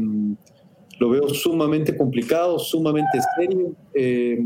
lo 0.99 1.09
veo 1.09 1.29
sumamente 1.29 1.97
complicado, 1.97 2.59
sumamente 2.59 3.17
serio. 3.35 3.75
Eh, 3.95 4.39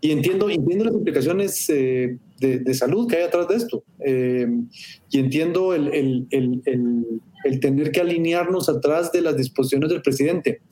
y 0.00 0.10
entiendo, 0.10 0.48
entiendo 0.48 0.86
las 0.86 0.94
implicaciones 0.94 1.68
eh, 1.68 2.16
de, 2.40 2.74
salud 2.74 3.06
que 3.06 3.16
hay 3.16 3.22
atrás 3.24 3.46
de 3.48 3.56
esto. 3.56 3.84
y 5.10 5.18
entiendo 5.18 5.74
el, 5.74 5.88
el, 5.92 6.26
el, 6.30 7.20
el, 7.44 7.60
tener 7.60 7.92
que 7.92 8.00
alinearnos 8.00 8.70
atrás 8.70 9.12
de 9.12 9.20
las 9.20 9.36
disposiciones 9.36 9.90
del 9.90 10.00
presidente. 10.00 10.62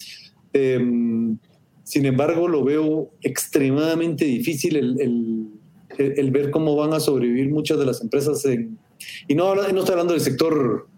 sin 0.53 2.07
embargo, 2.07 2.49
lo 2.49 2.65
veo 2.65 3.11
extremadamente 3.21 4.25
difícil 4.25 4.77
el 4.77 5.60
el, 6.01 6.31
ver 6.31 6.51
cómo 6.51 6.77
van 6.77 6.93
a 6.95 7.01
sobrevivir 7.01 7.51
muchas 7.51 7.79
de 7.79 7.87
las 7.87 8.01
empresas 8.01 8.45
y 9.29 9.35
no, 9.35 9.55
no 9.55 9.63
estoy 9.63 9.93
hablando 9.93 10.13
del 10.13 10.23
sector 10.23 10.89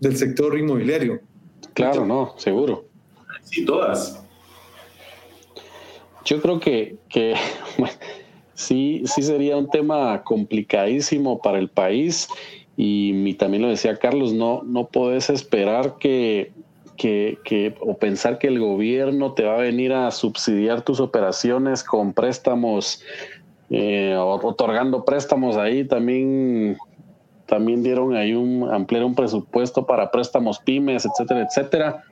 del 0.00 0.16
sector 0.16 0.58
inmobiliario. 0.58 1.20
Claro, 1.74 2.06
no, 2.06 2.34
seguro. 2.38 2.86
Sí, 3.42 3.64
todas. 3.64 4.22
Yo 6.24 6.40
creo 6.40 6.58
que, 6.58 6.96
que 7.08 7.34
sí, 8.54 9.02
sí 9.06 9.22
sería 9.22 9.56
un 9.56 9.70
tema 9.70 10.22
complicadísimo 10.24 11.40
para 11.40 11.58
el 11.58 11.68
país 11.68 12.28
y, 12.76 13.34
también 13.34 13.62
lo 13.62 13.68
decía 13.68 13.96
Carlos, 13.96 14.32
no, 14.32 14.62
no 14.64 14.88
puedes 14.88 15.30
esperar 15.30 15.96
que, 15.98 16.52
que, 16.96 17.38
que, 17.44 17.74
o 17.80 17.96
pensar 17.96 18.38
que 18.38 18.48
el 18.48 18.58
gobierno 18.58 19.32
te 19.32 19.44
va 19.44 19.54
a 19.54 19.60
venir 19.60 19.92
a 19.92 20.10
subsidiar 20.10 20.82
tus 20.82 21.00
operaciones 21.00 21.82
con 21.82 22.12
préstamos 22.12 23.02
eh, 23.70 24.16
otorgando 24.16 25.04
préstamos 25.04 25.56
ahí 25.56 25.84
también 25.84 26.76
también 27.46 27.82
dieron 27.82 28.14
ahí 28.14 28.32
un 28.32 28.68
ampliar 28.72 29.04
un 29.04 29.14
presupuesto 29.14 29.86
para 29.86 30.10
préstamos 30.10 30.58
pymes 30.58 31.06
etcétera 31.06 31.42
etcétera. 31.48 32.04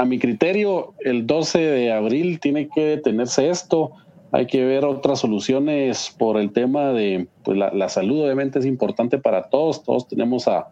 A 0.00 0.04
mi 0.06 0.18
criterio 0.18 0.94
el 1.00 1.26
12 1.26 1.58
de 1.58 1.92
abril 1.92 2.40
tiene 2.40 2.68
que 2.68 2.82
detenerse 2.82 3.50
esto. 3.50 3.92
Hay 4.32 4.46
que 4.46 4.64
ver 4.64 4.86
otras 4.86 5.18
soluciones 5.18 6.14
por 6.16 6.38
el 6.38 6.52
tema 6.52 6.92
de 6.92 7.26
pues 7.42 7.58
la, 7.58 7.88
salud 7.90 8.24
obviamente 8.24 8.60
es 8.60 8.64
importante 8.64 9.18
para 9.18 9.50
todos. 9.50 9.82
Todos 9.82 10.08
tenemos 10.08 10.48
a, 10.48 10.68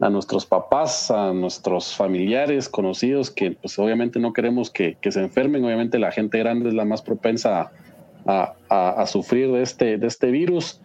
a 0.00 0.08
nuestros 0.08 0.46
papás, 0.46 1.10
a 1.10 1.32
nuestros 1.32 1.96
familiares, 1.96 2.68
conocidos, 2.68 3.32
que 3.32 3.50
pues 3.50 3.76
obviamente 3.78 4.20
no 4.20 4.32
queremos 4.32 4.70
que, 4.70 4.96
que, 5.00 5.10
se 5.10 5.20
enfermen. 5.20 5.64
Obviamente 5.64 5.98
la 5.98 6.12
gente 6.12 6.38
grande 6.38 6.68
es 6.68 6.74
la 6.74 6.84
más 6.84 7.02
propensa 7.02 7.72
a, 8.30 9.06
sufrir 9.06 9.50
de 9.50 9.62
este, 9.62 9.98
de 9.98 10.06
este 10.06 10.30
virus, 10.30 10.80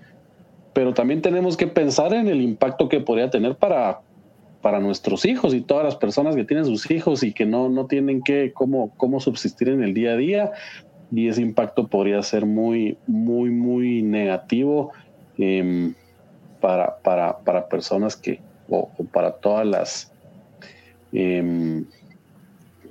pero 0.74 0.94
también 0.94 1.22
tenemos 1.22 1.56
que 1.58 1.68
pensar 1.68 2.14
en 2.14 2.28
el 2.28 2.42
impacto 2.42 2.90
que 2.90 3.00
podría 3.00 3.30
tener 3.30 3.56
para, 3.56 4.02
para 4.62 4.80
nuestros 4.80 5.26
hijos 5.26 5.54
y 5.54 5.62
todas 5.62 5.86
las 5.86 5.96
personas 5.96 6.36
que 6.36 6.44
tienen 6.44 6.66
sus 6.66 6.90
hijos 6.90 7.24
y 7.24 7.34
que 7.34 7.46
no, 7.46 7.70
no 7.70 7.86
tienen 7.86 8.22
que 8.22 8.52
cómo, 8.54 8.92
cómo 8.98 9.20
subsistir 9.20 9.70
en 9.70 9.84
el 9.84 9.94
día 9.94 10.14
a 10.14 10.18
día. 10.18 10.52
Y 11.12 11.28
ese 11.28 11.42
impacto 11.42 11.88
podría 11.88 12.22
ser 12.24 12.46
muy, 12.46 12.98
muy, 13.06 13.52
muy 13.52 14.02
negativo 14.02 14.92
em, 15.38 15.94
para, 16.60 16.98
para, 16.98 17.38
para, 17.38 17.70
personas 17.70 18.16
que, 18.16 18.40
o, 18.68 18.90
para 19.14 19.34
todas 19.34 19.68
las, 19.68 20.12
em, 21.14 21.86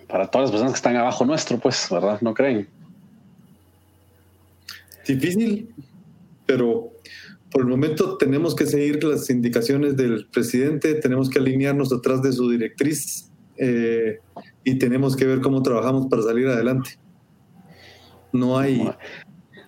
para 0.06 0.28
todas 0.28 0.44
las 0.44 0.50
personas 0.52 0.72
que 0.72 0.76
están 0.76 0.96
abajo 0.96 1.24
nuestro, 1.24 1.58
pues, 1.58 1.88
¿verdad? 1.90 2.20
¿No 2.20 2.34
creen? 2.34 2.68
Difícil, 5.06 5.68
pero 6.46 6.92
por 7.50 7.62
el 7.62 7.68
momento 7.68 8.16
tenemos 8.16 8.54
que 8.54 8.66
seguir 8.66 9.04
las 9.04 9.30
indicaciones 9.30 9.96
del 9.96 10.26
presidente, 10.26 10.94
tenemos 10.94 11.30
que 11.30 11.38
alinearnos 11.38 11.92
atrás 11.92 12.22
de 12.22 12.32
su 12.32 12.50
directriz 12.50 13.30
eh, 13.58 14.18
y 14.64 14.76
tenemos 14.76 15.14
que 15.14 15.24
ver 15.24 15.40
cómo 15.40 15.62
trabajamos 15.62 16.06
para 16.08 16.22
salir 16.22 16.48
adelante. 16.48 16.98
No 18.32 18.58
hay... 18.58 18.90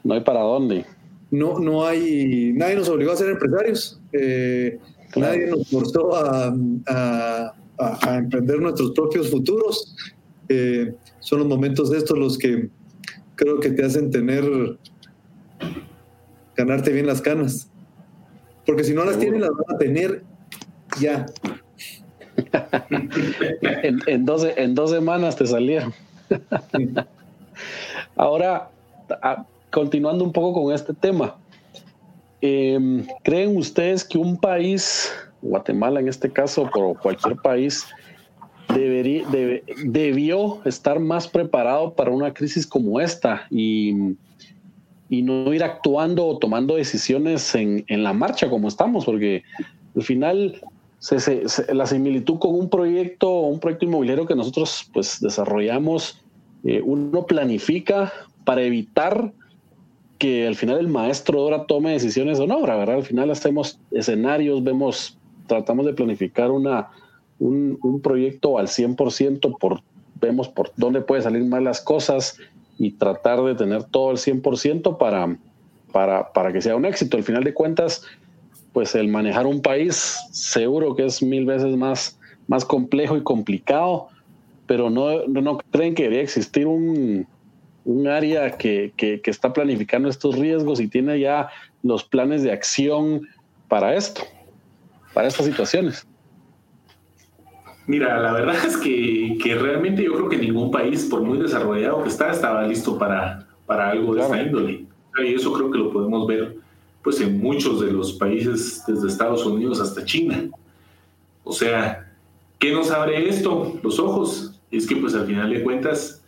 No 0.02 0.14
hay 0.14 0.20
para 0.20 0.40
dónde. 0.40 0.84
No, 1.30 1.58
no 1.60 1.86
hay... 1.86 2.52
Nadie 2.54 2.74
nos 2.74 2.88
obligó 2.88 3.12
a 3.12 3.16
ser 3.16 3.30
empresarios. 3.30 4.00
Eh, 4.12 4.78
nadie 5.14 5.46
nos 5.46 5.68
forzó 5.70 6.16
a, 6.16 7.54
emprender 8.18 8.60
nuestros 8.60 8.90
propios 8.92 9.30
futuros. 9.30 9.94
Eh, 10.48 10.92
son 11.20 11.40
los 11.40 11.48
momentos 11.48 11.92
estos 11.92 12.18
los 12.18 12.36
que 12.36 12.68
creo 13.36 13.60
que 13.60 13.70
te 13.70 13.84
hacen 13.84 14.10
tener 14.10 14.44
ganarte 16.56 16.92
bien 16.92 17.06
las 17.06 17.20
canas. 17.20 17.70
Porque 18.64 18.84
si 18.84 18.94
no 18.94 19.04
las 19.04 19.18
tienen, 19.18 19.40
las 19.40 19.50
van 19.50 19.76
a 19.76 19.78
tener 19.78 20.22
ya. 21.00 21.26
en, 23.82 24.00
en, 24.06 24.24
dos, 24.24 24.46
en 24.56 24.74
dos 24.74 24.90
semanas 24.90 25.36
te 25.36 25.46
salieron. 25.46 25.92
Ahora, 28.16 28.70
continuando 29.70 30.24
un 30.24 30.32
poco 30.32 30.62
con 30.62 30.74
este 30.74 30.94
tema, 30.94 31.36
em, 32.40 33.06
¿creen 33.22 33.56
ustedes 33.56 34.04
que 34.04 34.18
un 34.18 34.38
país, 34.38 35.12
Guatemala 35.42 36.00
en 36.00 36.08
este 36.08 36.30
caso, 36.30 36.68
o 36.74 36.94
cualquier 36.94 37.36
país, 37.36 37.86
debería, 38.74 39.24
debió 39.84 40.60
estar 40.64 40.98
más 40.98 41.28
preparado 41.28 41.94
para 41.94 42.10
una 42.10 42.34
crisis 42.34 42.66
como 42.66 43.00
esta 43.00 43.46
y, 43.50 44.16
y 45.08 45.22
no 45.22 45.52
ir 45.54 45.62
actuando 45.62 46.26
o 46.26 46.38
tomando 46.38 46.76
decisiones 46.76 47.54
en, 47.54 47.84
en, 47.88 48.02
la 48.02 48.12
marcha 48.12 48.50
como 48.50 48.68
estamos? 48.68 49.04
Porque 49.04 49.42
al 49.94 50.02
final 50.02 50.60
la 51.72 51.86
similitud 51.86 52.38
con 52.38 52.54
un 52.54 52.68
proyecto, 52.68 53.40
un 53.40 53.60
proyecto 53.60 53.84
inmobiliario 53.84 54.26
que 54.26 54.34
nosotros 54.34 54.90
pues 54.92 55.20
desarrollamos, 55.20 56.22
eh, 56.64 56.80
uno 56.84 57.26
planifica 57.26 58.12
para 58.44 58.62
evitar 58.62 59.32
que 60.18 60.46
al 60.46 60.56
final 60.56 60.78
el 60.78 60.88
maestro 60.88 61.40
ahora 61.40 61.66
tome 61.66 61.92
decisiones 61.92 62.40
o 62.40 62.46
no, 62.46 62.62
¿verdad? 62.62 62.96
Al 62.96 63.04
final 63.04 63.30
hacemos 63.30 63.78
escenarios, 63.90 64.64
vemos, 64.64 65.18
tratamos 65.46 65.86
de 65.86 65.92
planificar 65.92 66.50
una, 66.50 66.88
un, 67.38 67.78
un 67.82 68.00
proyecto 68.00 68.58
al 68.58 68.66
100%, 68.66 69.58
por, 69.58 69.82
vemos 70.20 70.48
por 70.48 70.72
dónde 70.76 71.02
puede 71.02 71.22
salir 71.22 71.44
mal 71.44 71.64
las 71.64 71.80
cosas 71.80 72.38
y 72.78 72.92
tratar 72.92 73.42
de 73.42 73.54
tener 73.54 73.84
todo 73.84 74.10
al 74.10 74.16
100% 74.16 74.98
para, 74.98 75.36
para, 75.92 76.32
para 76.32 76.52
que 76.52 76.60
sea 76.60 76.76
un 76.76 76.84
éxito. 76.84 77.16
Al 77.16 77.24
final 77.24 77.44
de 77.44 77.54
cuentas, 77.54 78.02
pues 78.72 78.94
el 78.94 79.08
manejar 79.08 79.46
un 79.46 79.62
país 79.62 80.18
seguro 80.30 80.94
que 80.94 81.06
es 81.06 81.22
mil 81.22 81.46
veces 81.46 81.76
más, 81.76 82.18
más 82.48 82.64
complejo 82.64 83.16
y 83.16 83.22
complicado, 83.22 84.08
pero 84.66 84.90
no, 84.90 85.26
no 85.26 85.58
creen 85.70 85.94
que 85.94 86.04
debería 86.04 86.22
existir 86.22 86.66
un, 86.66 87.26
un 87.84 88.08
área 88.08 88.50
que, 88.58 88.92
que, 88.96 89.20
que, 89.20 89.30
está 89.30 89.52
planificando 89.52 90.08
estos 90.08 90.36
riesgos 90.36 90.80
y 90.80 90.88
tiene 90.88 91.18
ya 91.20 91.48
los 91.82 92.04
planes 92.04 92.42
de 92.42 92.52
acción 92.52 93.22
para 93.68 93.94
esto, 93.94 94.22
para 95.14 95.28
estas 95.28 95.46
situaciones. 95.46 96.06
Mira, 97.86 98.20
la 98.20 98.32
verdad 98.32 98.56
es 98.66 98.76
que, 98.76 99.38
que 99.40 99.54
realmente 99.54 100.02
yo 100.02 100.14
creo 100.14 100.28
que 100.28 100.38
ningún 100.38 100.70
país, 100.70 101.04
por 101.04 101.22
muy 101.22 101.38
desarrollado 101.38 102.02
que 102.02 102.08
está, 102.08 102.32
estaba 102.32 102.66
listo 102.66 102.98
para, 102.98 103.46
para 103.64 103.90
algo 103.90 104.14
de 104.14 104.22
esta 104.22 104.42
índole. 104.42 104.86
Y 105.24 105.34
eso 105.34 105.52
creo 105.52 105.70
que 105.70 105.78
lo 105.78 105.92
podemos 105.92 106.26
ver 106.26 106.56
pues 107.02 107.20
en 107.20 107.40
muchos 107.40 107.80
de 107.80 107.92
los 107.92 108.14
países, 108.14 108.82
desde 108.84 109.06
Estados 109.06 109.46
Unidos 109.46 109.80
hasta 109.80 110.04
China. 110.04 110.48
O 111.44 111.52
sea, 111.52 112.12
¿qué 112.58 112.72
nos 112.72 112.90
abre 112.90 113.28
esto? 113.28 113.78
Los 113.80 114.00
ojos. 114.00 114.60
Es 114.72 114.88
que 114.88 114.96
pues 114.96 115.14
al 115.14 115.24
final 115.24 115.48
de 115.48 115.62
cuentas, 115.62 116.24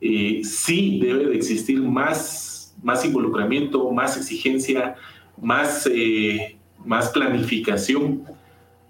eh, 0.00 0.42
sí 0.44 1.00
debe 1.02 1.26
de 1.26 1.34
existir 1.34 1.82
más, 1.82 2.76
más 2.80 3.04
involucramiento, 3.04 3.90
más 3.90 4.16
exigencia, 4.16 4.94
más, 5.36 5.88
eh, 5.92 6.56
más 6.84 7.08
planificación 7.08 8.22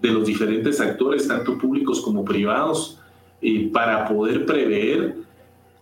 de 0.01 0.09
los 0.09 0.25
diferentes 0.25 0.79
actores, 0.81 1.27
tanto 1.27 1.57
públicos 1.57 2.01
como 2.01 2.25
privados, 2.25 2.99
eh, 3.41 3.69
para 3.71 4.07
poder 4.07 4.45
prever 4.45 5.15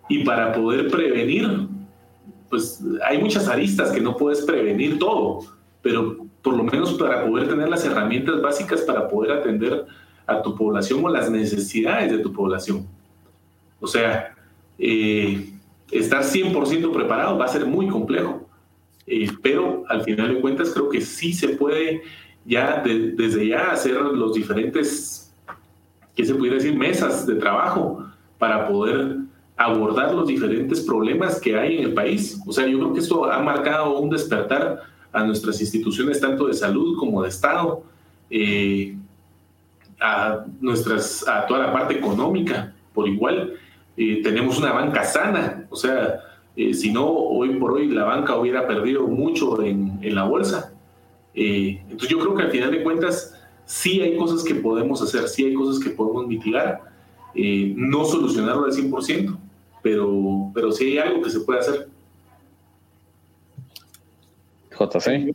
y 0.08 0.24
para 0.24 0.52
poder 0.54 0.90
prevenir 0.90 1.68
pues 2.50 2.84
hay 3.06 3.20
muchas 3.20 3.48
aristas 3.48 3.92
que 3.92 4.02
no 4.02 4.18
puedes 4.18 4.42
prevenir 4.42 4.98
todo, 4.98 5.42
pero 5.82 6.18
por 6.42 6.56
lo 6.56 6.64
menos 6.64 6.94
para 6.96 7.26
poder 7.26 7.48
tener 7.48 7.70
las 7.70 7.86
herramientas 7.86 8.42
básicas 8.42 8.82
para 8.82 9.08
poder 9.08 9.32
atender 9.32 9.86
a 10.26 10.42
tu 10.42 10.56
población 10.56 11.04
o 11.04 11.10
las 11.10 11.30
necesidades 11.30 12.12
de 12.12 12.20
tu 12.20 12.34
población. 12.34 12.88
O 13.80 13.88
sea, 13.88 14.36
eh, 14.78 15.50
estar 15.92 16.24
100% 16.24 16.92
preparado 16.92 17.38
va 17.38 17.46
a 17.46 17.50
ser 17.50 17.66
muy 17.66 17.88
complejo, 17.88 18.48
eh, 19.06 19.30
pero 19.42 19.84
al 19.88 20.04
final 20.04 20.36
de 20.36 20.42
cuentas 20.42 20.72
creo 20.72 20.90
que 20.90 21.02
sí 21.02 21.34
se 21.34 21.50
puede 21.50 22.02
ya 22.50 22.82
desde 22.84 23.48
ya 23.48 23.72
hacer 23.72 23.96
los 24.02 24.34
diferentes, 24.34 25.32
¿qué 26.16 26.26
se 26.26 26.34
pudiera 26.34 26.56
decir? 26.56 26.76
Mesas 26.76 27.28
de 27.28 27.36
trabajo 27.36 28.04
para 28.40 28.68
poder 28.68 29.18
abordar 29.56 30.16
los 30.16 30.28
diferentes 30.28 30.82
problemas 30.82 31.40
que 31.40 31.56
hay 31.56 31.78
en 31.78 31.84
el 31.84 31.94
país. 31.94 32.42
O 32.48 32.52
sea, 32.52 32.66
yo 32.66 32.80
creo 32.80 32.94
que 32.94 33.02
esto 33.02 33.32
ha 33.32 33.40
marcado 33.44 34.00
un 34.00 34.10
despertar 34.10 34.82
a 35.14 35.24
nuestras 35.24 35.62
instituciones, 35.62 36.20
tanto 36.20 36.48
de 36.48 36.54
salud 36.54 36.98
como 36.98 37.22
de 37.22 37.30
Estado, 37.30 37.84
eh, 38.32 38.98
a, 40.00 40.44
nuestras, 40.60 41.28
a 41.28 41.46
toda 41.46 41.68
la 41.68 41.72
parte 41.72 41.94
económica 41.94 42.74
por 42.96 43.08
igual. 43.08 43.54
Eh, 43.96 44.22
tenemos 44.24 44.58
una 44.58 44.72
banca 44.72 45.04
sana, 45.04 45.68
o 45.70 45.76
sea, 45.76 46.22
eh, 46.56 46.74
si 46.74 46.92
no, 46.92 47.08
hoy 47.08 47.60
por 47.60 47.74
hoy 47.74 47.90
la 47.90 48.06
banca 48.06 48.36
hubiera 48.38 48.66
perdido 48.66 49.06
mucho 49.06 49.62
en, 49.62 50.00
en 50.02 50.16
la 50.16 50.24
bolsa. 50.24 50.74
Entonces 51.34 52.10
yo 52.10 52.20
creo 52.20 52.36
que 52.36 52.44
al 52.44 52.52
final 52.52 52.72
de 52.72 52.84
cuentas 52.84 53.36
sí 53.66 54.02
hay 54.02 54.18
cosas 54.18 54.44
que 54.44 54.56
podemos 54.56 55.02
hacer, 55.02 55.28
sí 55.28 55.46
hay 55.46 55.54
cosas 55.54 55.84
que 55.84 55.92
podemos 55.92 56.28
mitigar, 56.28 56.82
no 57.36 58.06
solucionarlo 58.06 58.66
al 58.66 58.72
100%, 58.72 59.38
pero, 59.82 60.52
pero 60.54 60.72
sí 60.72 60.86
hay 60.86 60.98
algo 60.98 61.22
que 61.22 61.30
se 61.30 61.40
puede 61.42 61.60
hacer. 61.60 61.88
JC. 64.72 65.34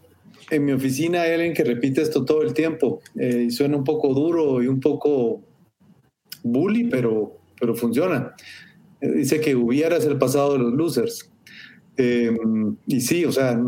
En 0.50 0.64
mi 0.64 0.72
oficina 0.72 1.22
hay 1.22 1.32
alguien 1.32 1.54
que 1.54 1.64
repite 1.64 2.02
esto 2.02 2.24
todo 2.24 2.42
el 2.42 2.52
tiempo 2.52 3.00
eh, 3.18 3.44
y 3.46 3.50
suena 3.50 3.76
un 3.76 3.84
poco 3.84 4.12
duro 4.12 4.62
y 4.62 4.66
un 4.66 4.80
poco 4.80 5.40
bully, 6.42 6.84
pero, 6.84 7.38
pero 7.58 7.74
funciona. 7.74 8.34
Eh, 9.00 9.10
dice 9.10 9.40
que 9.40 9.54
hubiera 9.54 9.96
es 9.96 10.04
el 10.04 10.18
pasado 10.18 10.52
de 10.52 10.58
los 10.58 10.72
losers. 10.74 11.30
Y 12.86 13.00
sí, 13.00 13.24
o 13.24 13.32
sea, 13.32 13.60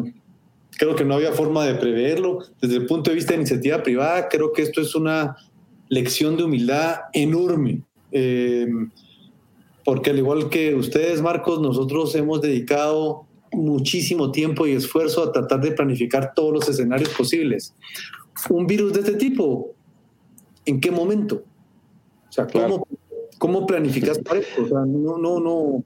creo 0.78 0.94
que 0.94 1.04
no 1.04 1.14
había 1.14 1.32
forma 1.32 1.64
de 1.64 1.74
preverlo. 1.74 2.40
Desde 2.60 2.76
el 2.76 2.86
punto 2.86 3.10
de 3.10 3.16
vista 3.16 3.32
de 3.32 3.38
iniciativa 3.38 3.82
privada, 3.82 4.28
creo 4.28 4.52
que 4.52 4.62
esto 4.62 4.80
es 4.80 4.94
una 4.94 5.36
lección 5.88 6.36
de 6.36 6.44
humildad 6.44 6.96
enorme. 7.12 7.82
Eh, 8.12 8.66
porque 9.84 10.10
al 10.10 10.18
igual 10.18 10.48
que 10.48 10.74
ustedes, 10.74 11.22
Marcos, 11.22 11.60
nosotros 11.60 12.14
hemos 12.14 12.40
dedicado 12.40 13.24
muchísimo 13.52 14.32
tiempo 14.32 14.66
y 14.66 14.72
esfuerzo 14.72 15.22
a 15.22 15.32
tratar 15.32 15.60
de 15.60 15.72
planificar 15.72 16.32
todos 16.34 16.52
los 16.52 16.68
escenarios 16.68 17.10
posibles. 17.10 17.74
Un 18.50 18.66
virus 18.66 18.92
de 18.92 19.00
este 19.00 19.14
tipo, 19.14 19.72
¿en 20.64 20.80
qué 20.80 20.90
momento? 20.90 21.44
O 22.28 22.32
sea, 22.32 22.46
¿cómo, 22.46 22.86
¿cómo 23.38 23.66
planificas 23.66 24.18
para 24.18 24.40
esto? 24.40 24.64
O 24.64 24.68
sea, 24.68 24.80
no, 24.80 25.18
no, 25.18 25.40
no. 25.40 25.84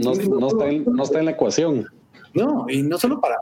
No, 0.00 0.12
está, 0.12 0.68
en, 0.68 0.84
no 0.84 1.02
está 1.02 1.18
en 1.18 1.24
la 1.24 1.30
ecuación. 1.32 1.86
No, 2.34 2.66
y 2.68 2.82
no 2.82 2.98
solo 2.98 3.20
para. 3.20 3.36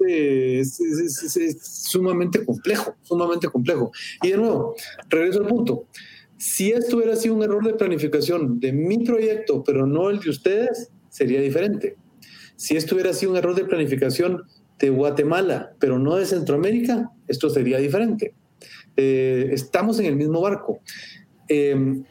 es, 0.00 0.80
es, 0.80 1.36
es, 1.36 1.58
sumamente 1.62 2.44
complejo, 2.44 2.94
sumamente 3.02 3.48
complejo. 3.48 3.92
Y 4.22 4.30
de 4.30 4.38
nuevo, 4.38 4.74
regreso 5.08 5.40
al 5.40 5.48
punto. 5.48 5.86
Si 6.38 6.70
esto 6.70 6.96
hubiera 6.96 7.14
sido 7.16 7.34
un 7.34 7.42
error 7.42 7.64
de 7.64 7.74
planificación 7.74 8.58
de 8.58 8.72
mi 8.72 9.04
proyecto, 9.04 9.62
pero 9.64 9.86
no 9.86 10.08
el 10.08 10.20
de 10.20 10.30
ustedes, 10.30 10.90
sería 11.10 11.40
diferente. 11.40 11.96
Si 12.56 12.76
esto 12.76 12.94
hubiera 12.94 13.12
sido 13.12 13.32
un 13.32 13.38
error 13.38 13.54
de 13.54 13.64
planificación 13.64 14.44
de 14.78 14.90
Guatemala, 14.90 15.72
pero 15.78 15.98
no 15.98 16.16
de 16.16 16.26
Centroamérica, 16.26 17.10
esto 17.26 17.50
sería 17.50 17.78
diferente. 17.78 18.34
Eh, 18.96 19.50
estamos 19.52 20.00
en 20.00 20.06
el 20.06 20.16
mismo 20.16 20.40
barco. 20.40 20.80
Em, 21.48 22.04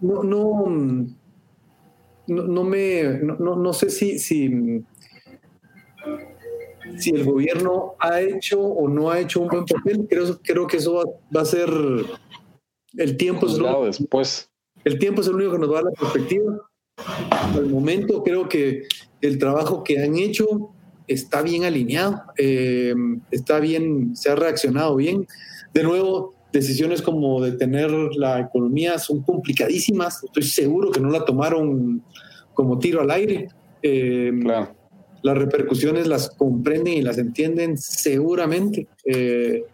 no, 0.00 0.22
no 0.22 1.06
no, 2.30 2.64
me, 2.64 3.02
no, 3.02 3.72
sé 3.72 3.90
si, 3.90 4.18
si, 4.18 4.82
si, 6.98 7.10
el 7.10 7.24
gobierno 7.24 7.94
ha 7.98 8.20
hecho 8.20 8.60
o 8.60 8.88
no 8.88 9.10
ha 9.10 9.18
hecho 9.18 9.40
un 9.40 9.48
buen 9.48 9.64
papel. 9.64 10.06
Creo, 10.08 10.38
creo 10.42 10.66
que 10.66 10.76
eso 10.76 11.04
va, 11.34 11.40
a 11.40 11.44
ser 11.44 11.68
el 12.96 13.16
tiempo. 13.16 13.46
Es 13.46 13.58
lo, 13.58 13.84
después. 13.84 14.50
El 14.84 14.98
tiempo 14.98 15.20
es 15.20 15.28
el 15.28 15.34
único 15.34 15.52
que 15.52 15.58
nos 15.58 15.70
va 15.70 15.80
a 15.80 15.82
dar 15.82 15.92
la 15.92 16.00
perspectiva. 16.00 16.70
Al 17.54 17.66
momento 17.66 18.22
creo 18.22 18.48
que 18.48 18.84
el 19.20 19.38
trabajo 19.38 19.82
que 19.82 20.02
han 20.02 20.16
hecho 20.16 20.72
está 21.06 21.42
bien 21.42 21.64
alineado, 21.64 22.22
eh, 22.38 22.94
está 23.30 23.58
bien, 23.58 24.14
se 24.14 24.30
ha 24.30 24.36
reaccionado 24.36 24.96
bien. 24.96 25.26
De 25.74 25.82
nuevo, 25.82 26.34
decisiones 26.52 27.02
como 27.02 27.40
detener 27.40 27.90
la 28.16 28.40
economía 28.40 28.98
son 28.98 29.22
complicadísimas. 29.22 30.24
Estoy 30.24 30.42
seguro 30.42 30.90
que 30.90 31.00
no 31.00 31.10
la 31.10 31.24
tomaron 31.24 32.02
como 32.54 32.78
tiro 32.78 33.00
al 33.00 33.10
aire. 33.10 33.48
Eh, 33.82 34.32
las 35.22 35.36
repercusiones 35.36 36.06
las 36.06 36.30
comprenden 36.30 36.94
y 36.94 37.02
las 37.02 37.18
entienden 37.18 37.76
seguramente. 37.76 38.86
Eh, 39.04 39.64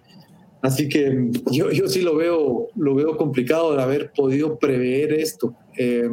así 0.63 0.89
que 0.89 1.31
yo, 1.51 1.71
yo 1.71 1.89
sí 1.89 2.03
lo 2.03 2.17
veo, 2.17 2.69
lo 2.75 2.95
veo 2.95 3.17
complicado 3.17 3.77
de 3.77 3.83
haber 3.83 4.13
podido 4.13 4.59
prever 4.59 5.13
esto. 5.13 5.55
Eh, 5.79 6.09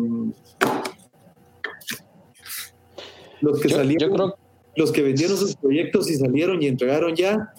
los 3.41 3.59
que 3.59 3.70
salieron, 3.70 4.34
los 4.76 4.91
que 4.91 5.01
vendieron 5.01 5.38
sus 5.38 5.55
proyectos 5.55 6.09
y 6.09 6.16
salieron 6.16 6.61
y 6.61 6.68
entregaron 6.68 7.16
ya, 7.16 7.53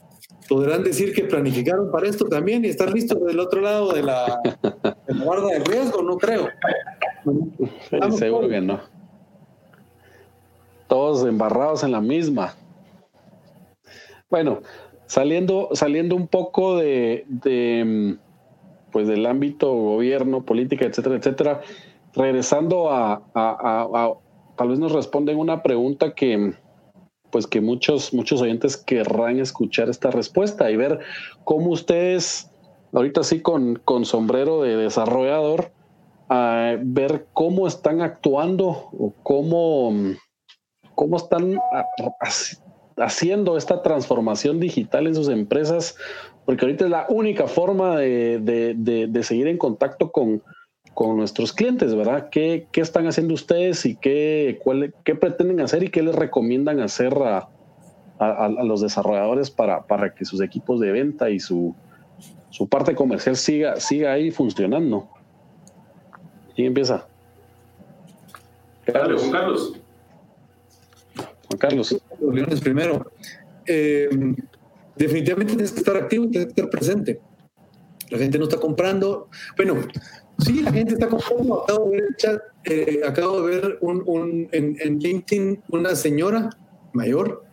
podrán 0.48 0.82
decir 0.82 1.14
que 1.14 1.24
planificaron 1.24 1.90
para 1.90 2.08
esto 2.08 2.26
también 2.26 2.64
y 2.64 2.68
estar 2.68 2.92
listos 2.92 3.24
del 3.24 3.38
otro 3.40 3.60
lado 3.60 3.92
de 3.92 4.02
la, 4.02 4.40
guarda 5.24 5.48
de 5.48 5.58
riesgo, 5.60 6.02
no 6.02 6.16
creo. 6.18 6.48
seguro 8.16 8.48
que 8.48 8.60
no. 8.60 8.80
Todos 10.86 11.26
embarrados 11.26 11.82
en 11.82 11.92
la 11.92 12.00
misma. 12.00 12.54
Bueno, 14.28 14.60
saliendo, 15.06 15.70
saliendo 15.72 16.16
un 16.16 16.28
poco 16.28 16.76
de, 16.76 17.26
pues 18.90 19.08
del 19.08 19.26
ámbito 19.26 19.72
gobierno, 19.72 20.44
política, 20.44 20.84
etcétera, 20.84 21.16
etcétera, 21.16 21.60
regresando 22.14 22.90
a, 22.90 23.22
a 23.34 24.14
tal 24.56 24.68
vez 24.68 24.78
nos 24.78 24.92
responden 24.92 25.38
una 25.38 25.62
pregunta 25.62 26.14
que, 26.14 26.54
pues 27.34 27.48
que 27.48 27.60
muchos, 27.60 28.14
muchos 28.14 28.40
oyentes 28.40 28.76
querrán 28.76 29.40
escuchar 29.40 29.88
esta 29.88 30.08
respuesta 30.12 30.70
y 30.70 30.76
ver 30.76 31.00
cómo 31.42 31.70
ustedes, 31.70 32.48
ahorita 32.92 33.24
sí 33.24 33.42
con, 33.42 33.74
con 33.84 34.04
sombrero 34.04 34.62
de 34.62 34.76
desarrollador, 34.76 35.72
a 36.28 36.76
ver 36.80 37.26
cómo 37.32 37.66
están 37.66 38.02
actuando 38.02 38.68
o 38.68 39.12
cómo, 39.24 39.92
cómo 40.94 41.16
están 41.16 41.58
haciendo 42.98 43.56
esta 43.56 43.82
transformación 43.82 44.60
digital 44.60 45.08
en 45.08 45.16
sus 45.16 45.28
empresas, 45.28 45.96
porque 46.44 46.66
ahorita 46.66 46.84
es 46.84 46.90
la 46.92 47.06
única 47.08 47.48
forma 47.48 47.96
de 47.98 49.20
seguir 49.24 49.48
en 49.48 49.58
contacto 49.58 50.12
con, 50.12 50.40
con 50.94 51.16
nuestros 51.16 51.52
clientes, 51.52 51.94
¿verdad? 51.94 52.28
¿Qué, 52.30 52.66
qué 52.72 52.80
están 52.80 53.06
haciendo 53.06 53.34
ustedes 53.34 53.84
y 53.84 53.96
qué, 53.96 54.58
cuál, 54.62 54.94
qué 55.04 55.14
pretenden 55.14 55.60
hacer 55.60 55.82
y 55.82 55.90
qué 55.90 56.02
les 56.02 56.14
recomiendan 56.14 56.80
hacer 56.80 57.12
a, 57.18 57.48
a, 58.18 58.48
los 58.48 58.80
desarrolladores 58.80 59.50
para, 59.50 59.82
para, 59.82 60.14
que 60.14 60.24
sus 60.24 60.40
equipos 60.40 60.80
de 60.80 60.92
venta 60.92 61.30
y 61.30 61.40
su, 61.40 61.74
su 62.50 62.68
parte 62.68 62.94
comercial 62.94 63.36
siga, 63.36 63.80
siga 63.80 64.12
ahí 64.12 64.30
funcionando? 64.30 65.08
¿Quién 66.54 66.68
empieza? 66.68 67.08
Carlos. 68.86 69.22
Juan 69.22 69.32
Carlos. 69.32 69.80
Juan 71.48 71.58
Carlos. 71.58 72.02
Leones 72.20 72.60
primero. 72.60 73.10
Eh, 73.66 74.08
definitivamente 74.94 75.54
tienes 75.54 75.72
que 75.72 75.80
estar 75.80 75.96
activo, 75.96 76.28
tienes 76.28 76.46
que 76.46 76.60
estar 76.60 76.70
presente. 76.70 77.20
La 78.10 78.18
gente 78.18 78.38
no 78.38 78.44
está 78.44 78.58
comprando. 78.58 79.28
Bueno, 79.56 79.76
Sí, 80.44 80.62
la 80.62 80.72
gente 80.72 80.94
está 80.94 81.08
comprando. 81.08 81.62
Acabo 81.62 81.90
de 81.90 82.00
ver, 82.00 82.16
chat, 82.16 82.42
eh, 82.64 83.00
acabo 83.06 83.42
de 83.42 83.56
ver 83.56 83.78
un, 83.80 84.02
un, 84.06 84.48
en, 84.52 84.76
en, 84.80 84.98
LinkedIn 84.98 85.62
una 85.70 85.94
señora 85.96 86.50
mayor 86.92 87.44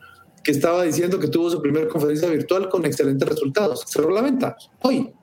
que 0.43 0.51
estaba 0.51 0.83
diciendo 0.83 1.19
que 1.19 1.27
tuvo 1.27 1.49
su 1.49 1.61
primera 1.61 1.87
conferencia 1.87 2.27
virtual 2.29 2.69
con 2.69 2.85
excelentes 2.85 3.27
resultados. 3.27 3.85
Cerró 3.87 4.11
la 4.11 4.21
venta 4.21 4.57
hoy. 4.81 5.13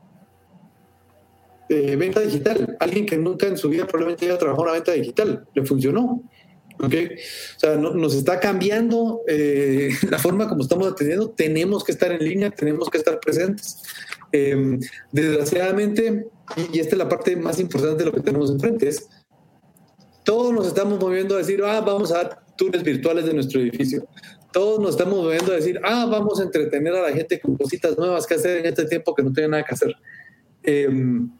Eh, 1.68 1.96
venta 1.96 2.20
digital. 2.20 2.76
Alguien 2.80 3.04
que 3.04 3.18
nunca 3.18 3.46
en 3.46 3.58
su 3.58 3.68
vida 3.68 3.86
probablemente 3.86 4.26
haya 4.26 4.38
trabajado 4.38 4.62
una 4.62 4.72
venta 4.72 4.92
digital. 4.92 5.46
Le 5.54 5.66
funcionó. 5.66 6.22
¿okay? 6.80 7.06
O 7.06 7.60
sea, 7.60 7.76
no, 7.76 7.92
nos 7.94 8.14
está 8.14 8.40
cambiando 8.40 9.22
eh, 9.26 9.90
la 10.10 10.18
forma 10.18 10.48
como 10.48 10.62
estamos 10.62 10.86
atendiendo. 10.86 11.30
Tenemos 11.30 11.84
que 11.84 11.92
estar 11.92 12.12
en 12.12 12.24
línea, 12.24 12.50
tenemos 12.50 12.88
que 12.88 12.98
estar 12.98 13.20
presentes. 13.20 13.82
Eh, 14.32 14.78
desgraciadamente, 15.12 16.26
y 16.56 16.78
esta 16.78 16.94
es 16.94 16.98
la 16.98 17.08
parte 17.08 17.36
más 17.36 17.58
importante 17.60 17.98
de 17.98 18.06
lo 18.06 18.12
que 18.12 18.20
tenemos 18.20 18.50
enfrente, 18.50 18.88
es 18.88 19.08
todos 20.24 20.52
nos 20.52 20.66
estamos 20.66 21.00
moviendo 21.00 21.34
a 21.34 21.38
decir, 21.38 21.62
ah, 21.64 21.80
vamos 21.80 22.12
a 22.12 22.16
dar 22.18 22.46
tours 22.56 22.82
virtuales 22.82 23.24
de 23.24 23.32
nuestro 23.32 23.60
edificio. 23.60 24.06
Todos 24.52 24.80
nos 24.80 24.90
estamos 24.90 25.22
moviendo 25.22 25.52
a 25.52 25.56
decir, 25.56 25.80
ah, 25.84 26.06
vamos 26.10 26.40
a 26.40 26.42
entretener 26.42 26.94
a 26.94 27.02
la 27.02 27.12
gente 27.12 27.40
con 27.40 27.56
cositas 27.56 27.96
nuevas 27.96 28.26
que 28.26 28.34
hacer 28.34 28.58
en 28.58 28.66
este 28.66 28.84
tiempo 28.84 29.14
que 29.14 29.22
no 29.22 29.32
tiene 29.32 29.48
nada 29.48 29.64
que 29.64 29.74
hacer. 29.74 29.94
Em, 30.62 31.30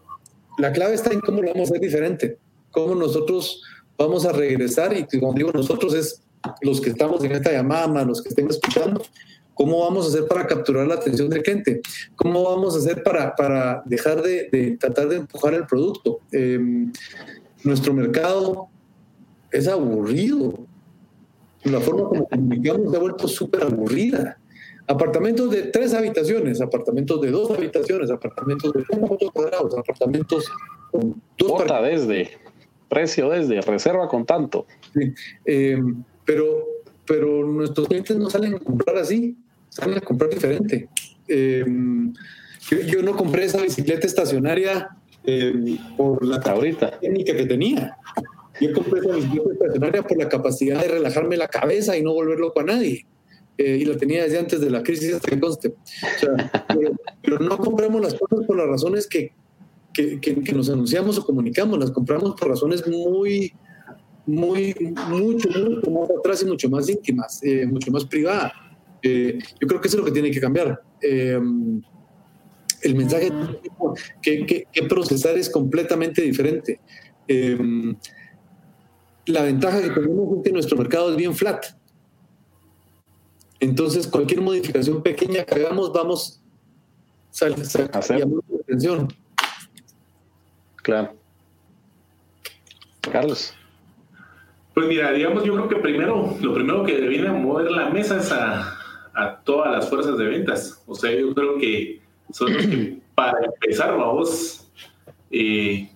la 0.59 0.72
clave 0.72 0.94
está 0.94 1.12
en 1.12 1.20
cómo 1.20 1.42
lo 1.42 1.48
vamos 1.48 1.68
a 1.68 1.72
hacer 1.72 1.80
diferente, 1.80 2.38
cómo 2.70 2.94
nosotros 2.94 3.62
vamos 3.98 4.24
a 4.24 4.32
regresar 4.32 4.96
y 4.96 5.04
como 5.04 5.34
digo 5.34 5.52
nosotros 5.52 5.92
es 5.92 6.22
los 6.62 6.80
que 6.80 6.90
estamos 6.90 7.22
en 7.24 7.32
esta 7.32 7.52
llamada, 7.52 8.04
los 8.04 8.22
que 8.22 8.30
estén 8.30 8.48
escuchando, 8.48 9.02
¿Cómo 9.59 9.80
vamos 9.80 10.06
a 10.06 10.09
hacer 10.11 10.28
para 10.28 10.46
capturar 10.46 10.86
la 10.86 10.94
atención 10.94 11.28
del 11.28 11.42
cliente? 11.42 11.80
¿Cómo 12.14 12.44
vamos 12.44 12.76
a 12.76 12.78
hacer 12.78 13.02
para, 13.02 13.34
para 13.34 13.82
dejar 13.86 14.22
de, 14.22 14.78
tratar 14.78 15.09
de 15.09 15.16
empujar 15.16 15.52
el 15.52 15.66
producto? 15.66 16.20
Em, 16.30 16.92
nuestro 17.64 17.92
mercado 17.92 18.68
es 19.50 19.66
aburrido. 19.66 20.61
La 21.64 21.80
forma 21.80 22.09
como 22.09 22.28
comunicamos 22.28 22.92
se 22.92 22.96
ha 22.96 23.00
vuelto 23.00 23.26
súper 23.26 23.64
aburrida. 23.64 24.38
Apartamentos 24.86 25.50
de 25.50 25.62
tres 25.62 25.92
habitaciones, 25.92 26.61
apartamentos 26.61 27.20
de 27.20 27.32
dos 27.32 27.50
habitaciones, 27.50 28.12
apartamentos 28.12 28.72
de 28.72 28.84
cuatro 28.86 29.09
metros 29.11 29.32
cuadrados, 29.32 29.76
apartamentos 29.76 30.44
con 30.92 31.20
dos 31.36 31.64
desde, 31.82 32.30
precio 32.88 33.28
desde, 33.30 33.61
reserva 33.62 34.06
con 34.06 34.24
tanto. 34.24 34.66
Sí, 34.94 35.12
em, 35.44 36.04
pero, 36.24 36.64
pero 37.04 37.44
nuestros 37.44 37.88
clientes 37.88 38.16
no 38.16 38.30
salen 38.30 38.54
a 38.54 38.61
comprar 38.61 38.96
así 38.98 39.36
salen 39.78 39.98
a 39.98 40.00
comprar 40.00 40.30
diferente. 40.30 40.88
Em, 41.28 42.12
yo, 42.86 43.02
no 43.02 43.16
compré 43.16 43.44
esa 43.44 43.62
bicicleta 43.62 44.06
estacionaria 44.06 44.88
em, 45.24 45.78
por 45.96 46.24
la 46.24 46.36
ahorita 46.36 46.98
técnica 46.98 47.36
que 47.36 47.46
tenía. 47.46 47.96
Yo 48.60 48.72
compré 48.72 49.00
esa 49.00 49.14
bicicleta 49.14 49.52
estacionaria 49.52 50.02
por 50.02 50.18
la 50.18 50.28
capacidad 50.28 50.82
de 50.82 50.88
relajarme 50.88 51.36
la 51.36 51.48
cabeza 51.48 51.96
y 51.96 52.02
no 52.02 52.12
volver 52.12 52.38
loco 52.38 52.60
a 52.60 52.64
nadie. 52.64 53.06
Eh, 53.56 53.78
y 53.80 53.84
la 53.84 53.96
tenía 53.96 54.22
desde 54.22 54.38
antes 54.38 54.60
de 54.60 54.70
la 54.70 54.82
crisis 54.82 55.14
hasta 55.14 55.30
que 55.30 55.40
conste. 55.40 55.74
pero, 57.22 57.38
no 57.38 57.58
compramos 57.58 58.00
las 58.00 58.14
cosas 58.14 58.46
por 58.46 58.56
las 58.56 58.66
razones 58.66 59.06
que, 59.06 59.32
que, 59.92 60.20
que, 60.20 60.52
nos 60.52 60.70
anunciamos 60.70 61.18
o 61.18 61.24
comunicamos, 61.24 61.78
las 61.78 61.90
compramos 61.90 62.34
por 62.38 62.48
razones 62.48 62.86
muy, 62.86 63.52
muy, 64.26 64.74
mucho, 65.08 65.48
mucho 65.48 65.90
más 65.90 66.10
atrás 66.10 66.42
y 66.42 66.46
mucho 66.46 66.68
más 66.68 66.88
íntimas, 66.88 67.42
eh, 67.42 67.66
mucho 67.66 67.90
más 67.90 68.04
privadas. 68.04 68.52
Eh, 69.03 69.38
yo 69.61 69.68
creo 69.68 69.80
que 69.80 69.88
eso 69.88 69.96
es 69.96 70.01
lo 70.01 70.05
que 70.05 70.12
tiene 70.12 70.30
que 70.30 70.40
cambiar. 70.40 70.80
Eh, 71.01 71.38
el 72.82 72.94
mensaje 72.94 73.32
que, 74.22 74.66
que, 74.72 74.82
procesar 74.84 75.36
es 75.36 75.51
completamente 75.51 76.22
diferente. 76.22 76.80
Eh, 77.26 77.59
la 79.26 79.42
ventaja 79.42 79.82
que 79.82 79.90
tenemos 79.90 80.38
es 80.38 80.44
que 80.44 80.53
nuestro 80.53 80.76
mercado 80.76 81.11
es 81.11 81.16
bien 81.16 81.34
flat. 81.34 81.66
Entonces, 83.61 84.07
cualquier 84.07 84.40
modificación 84.40 85.03
pequeña 85.03 85.44
que 85.44 85.57
hagamos, 85.57 85.92
vamos 85.92 86.40
a 87.42 87.46
hacer 87.46 87.90
atención. 87.92 89.09
Claro. 90.76 91.14
Carlos. 93.01 93.55
Pues 94.74 94.86
mira, 94.86 95.11
digamos, 95.12 95.44
yo 95.44 95.55
creo 95.55 95.68
que 95.68 95.76
primero, 95.76 96.36
lo 96.40 96.55
primero 96.55 96.84
que 96.84 97.01
viene 97.01 97.28
a 97.28 97.32
mover 97.32 97.70
la 97.70 97.90
mesa 97.90 98.18
es 98.18 98.30
a, 98.30 98.77
a 99.18 99.40
todas 99.40 99.72
las 99.72 99.88
fuerzas 99.88 100.16
de 100.16 100.24
ventas. 100.24 100.82
O 100.86 100.94
sea, 100.94 101.10
yo 101.12 101.34
creo 101.34 101.58
que 101.58 102.00
son 102.32 102.52
los 102.52 102.66
que, 102.66 102.98
para 103.14 103.38
empezar, 103.44 103.96
vamos, 103.96 104.70
eh, 105.30 105.90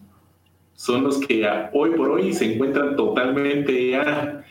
son 0.75 1.05
los 1.05 1.19
que 1.19 1.49
hoy 1.73 1.91
por 1.91 2.11
hoy 2.11 2.33
se 2.33 2.53
encuentran 2.53 2.97
totalmente 2.97 3.91
ya 3.91 4.45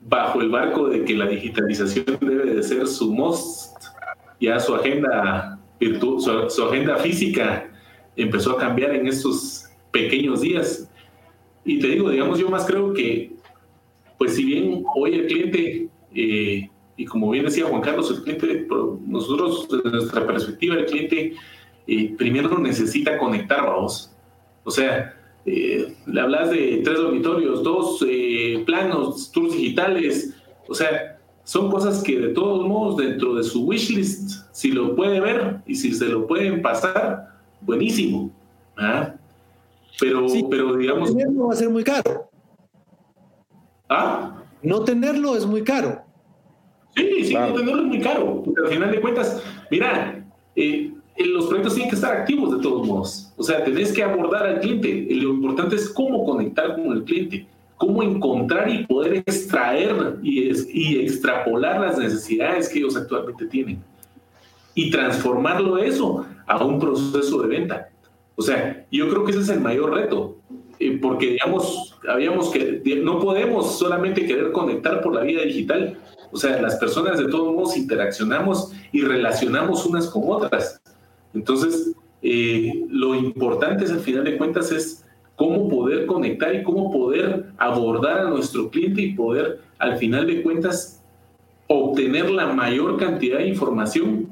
bajo 0.00 0.40
el 0.40 0.48
barco 0.48 0.88
de 0.88 1.04
que 1.04 1.14
la 1.14 1.26
digitalización 1.26 2.18
debe 2.20 2.54
de 2.54 2.62
ser 2.62 2.86
su 2.86 3.12
most, 3.12 3.74
ya 4.40 4.60
su 4.60 4.74
agenda 4.74 5.58
virtu 5.80 6.20
su, 6.20 6.62
agenda 6.64 6.96
física 6.96 7.68
empezó 8.14 8.52
a 8.52 8.58
cambiar 8.58 8.94
en 8.94 9.08
estos 9.08 9.68
pequeños 9.90 10.40
días. 10.40 10.88
Y 11.64 11.80
te 11.80 11.88
digo, 11.88 12.10
digamos, 12.10 12.38
yo 12.38 12.48
más 12.48 12.64
creo 12.64 12.92
que, 12.92 13.32
pues 14.16 14.36
si 14.36 14.44
bien 14.44 14.84
hoy 14.94 15.14
el 15.14 15.26
cliente 15.26 15.88
eh, 16.14 16.70
y 16.96 17.04
como 17.04 17.30
bien 17.30 17.44
decía 17.44 17.66
Juan 17.66 17.82
Carlos, 17.82 18.10
el 18.10 18.22
cliente, 18.22 18.66
nosotros 19.06 19.68
desde 19.70 19.90
nuestra 19.90 20.26
perspectiva, 20.26 20.76
el 20.76 20.86
cliente 20.86 21.34
eh, 21.86 22.14
primero 22.16 22.58
necesita 22.58 23.18
conectar, 23.18 23.62
vamos. 23.62 24.10
O 24.64 24.70
sea, 24.70 25.14
eh, 25.44 25.94
le 26.06 26.20
hablas 26.20 26.50
de 26.50 26.80
tres 26.82 26.96
dormitorios, 26.96 27.62
dos 27.62 28.04
eh, 28.08 28.62
planos, 28.64 29.30
tours 29.30 29.52
digitales, 29.52 30.34
o 30.66 30.74
sea, 30.74 31.18
son 31.44 31.70
cosas 31.70 32.02
que 32.02 32.18
de 32.18 32.28
todos 32.30 32.66
modos 32.66 32.96
dentro 32.96 33.34
de 33.34 33.44
su 33.44 33.64
wishlist, 33.66 34.46
si 34.52 34.72
lo 34.72 34.96
puede 34.96 35.20
ver 35.20 35.60
y 35.66 35.76
si 35.76 35.92
se 35.92 36.06
lo 36.06 36.26
pueden 36.26 36.62
pasar, 36.62 37.28
buenísimo. 37.60 38.32
¿ah? 38.76 39.14
Pero, 40.00 40.26
pero 40.50 40.76
digamos... 40.76 41.10
No 41.10 41.16
tenerlo 41.16 41.46
va 41.46 41.52
a 41.52 41.56
ser 41.56 41.70
muy 41.70 41.84
caro. 41.84 42.30
¿Ah? 43.88 44.42
No 44.62 44.80
tenerlo 44.80 45.36
es 45.36 45.46
muy 45.46 45.62
caro. 45.62 46.05
Sí, 46.96 47.24
sí, 47.24 47.34
no 47.34 47.52
tenerlo 47.52 47.82
es 47.82 47.88
muy 47.88 48.00
caro. 48.00 48.42
al 48.64 48.70
final 48.70 48.90
de 48.90 49.00
cuentas, 49.00 49.42
mira, 49.70 50.24
eh, 50.54 50.92
los 51.18 51.46
proyectos 51.46 51.74
tienen 51.74 51.90
que 51.90 51.96
estar 51.96 52.16
activos 52.16 52.56
de 52.56 52.62
todos 52.62 52.86
modos. 52.86 53.32
O 53.36 53.42
sea, 53.42 53.62
tenés 53.64 53.92
que 53.92 54.02
abordar 54.02 54.46
al 54.46 54.60
cliente. 54.60 55.06
Lo 55.10 55.30
importante 55.30 55.76
es 55.76 55.88
cómo 55.90 56.24
conectar 56.24 56.74
con 56.74 56.92
el 56.92 57.04
cliente, 57.04 57.46
cómo 57.76 58.02
encontrar 58.02 58.68
y 58.70 58.86
poder 58.86 59.16
extraer 59.16 60.16
y, 60.22 60.50
y 60.72 61.00
extrapolar 61.00 61.80
las 61.80 61.98
necesidades 61.98 62.68
que 62.68 62.78
ellos 62.78 62.96
actualmente 62.96 63.46
tienen 63.46 63.78
y 64.76 64.90
transformarlo 64.90 65.78
eso 65.78 66.24
a 66.46 66.64
un 66.64 66.78
proceso 66.78 67.42
de 67.42 67.48
venta. 67.48 67.88
O 68.36 68.42
sea, 68.42 68.86
yo 68.92 69.08
creo 69.08 69.24
que 69.24 69.32
ese 69.32 69.40
es 69.40 69.48
el 69.48 69.60
mayor 69.60 69.94
reto, 69.94 70.36
eh, 70.78 70.98
porque 71.00 71.30
digamos, 71.30 71.98
habíamos 72.06 72.50
que 72.50 72.82
no 73.02 73.18
podemos 73.18 73.78
solamente 73.78 74.26
querer 74.26 74.52
conectar 74.52 75.00
por 75.00 75.14
la 75.14 75.22
vía 75.22 75.42
digital. 75.42 75.96
O 76.36 76.38
sea, 76.38 76.60
las 76.60 76.76
personas 76.76 77.16
de 77.16 77.28
todos 77.28 77.54
modos 77.54 77.78
interaccionamos 77.78 78.70
y 78.92 79.00
relacionamos 79.00 79.86
unas 79.86 80.06
con 80.06 80.24
otras. 80.26 80.82
Entonces, 81.32 81.94
eh, 82.20 82.84
lo 82.90 83.14
importante 83.14 83.86
es, 83.86 83.90
al 83.90 84.00
final 84.00 84.22
de 84.24 84.36
cuentas, 84.36 84.70
es 84.70 85.02
cómo 85.34 85.66
poder 85.66 86.04
conectar 86.04 86.54
y 86.54 86.62
cómo 86.62 86.92
poder 86.92 87.46
abordar 87.56 88.18
a 88.18 88.28
nuestro 88.28 88.68
cliente 88.68 89.00
y 89.00 89.14
poder, 89.14 89.60
al 89.78 89.96
final 89.96 90.26
de 90.26 90.42
cuentas, 90.42 91.02
obtener 91.68 92.28
la 92.28 92.48
mayor 92.48 92.98
cantidad 92.98 93.38
de 93.38 93.48
información 93.48 94.28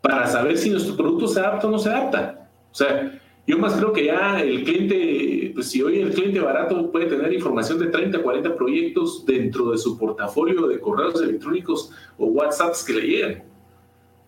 para 0.00 0.24
saber 0.28 0.56
si 0.56 0.70
nuestro 0.70 0.96
producto 0.96 1.26
se 1.26 1.40
adapta 1.40 1.66
o 1.66 1.70
no 1.72 1.80
se 1.80 1.88
adapta. 1.88 2.48
O 2.70 2.74
sea, 2.76 3.20
yo 3.44 3.58
más 3.58 3.72
creo 3.72 3.92
que 3.92 4.04
ya 4.04 4.40
el 4.40 4.62
cliente, 4.62 5.37
pues 5.58 5.72
si 5.72 5.82
hoy 5.82 5.98
el 5.98 6.12
cliente 6.12 6.38
barato 6.38 6.88
puede 6.92 7.06
tener 7.06 7.32
información 7.32 7.80
de 7.80 7.88
30, 7.88 8.22
40 8.22 8.54
proyectos 8.54 9.26
dentro 9.26 9.72
de 9.72 9.78
su 9.78 9.98
portafolio 9.98 10.68
de 10.68 10.78
correos 10.78 11.20
electrónicos 11.20 11.90
o 12.16 12.26
WhatsApps 12.26 12.84
que 12.84 12.92
le 12.92 13.02
llegan, 13.02 13.42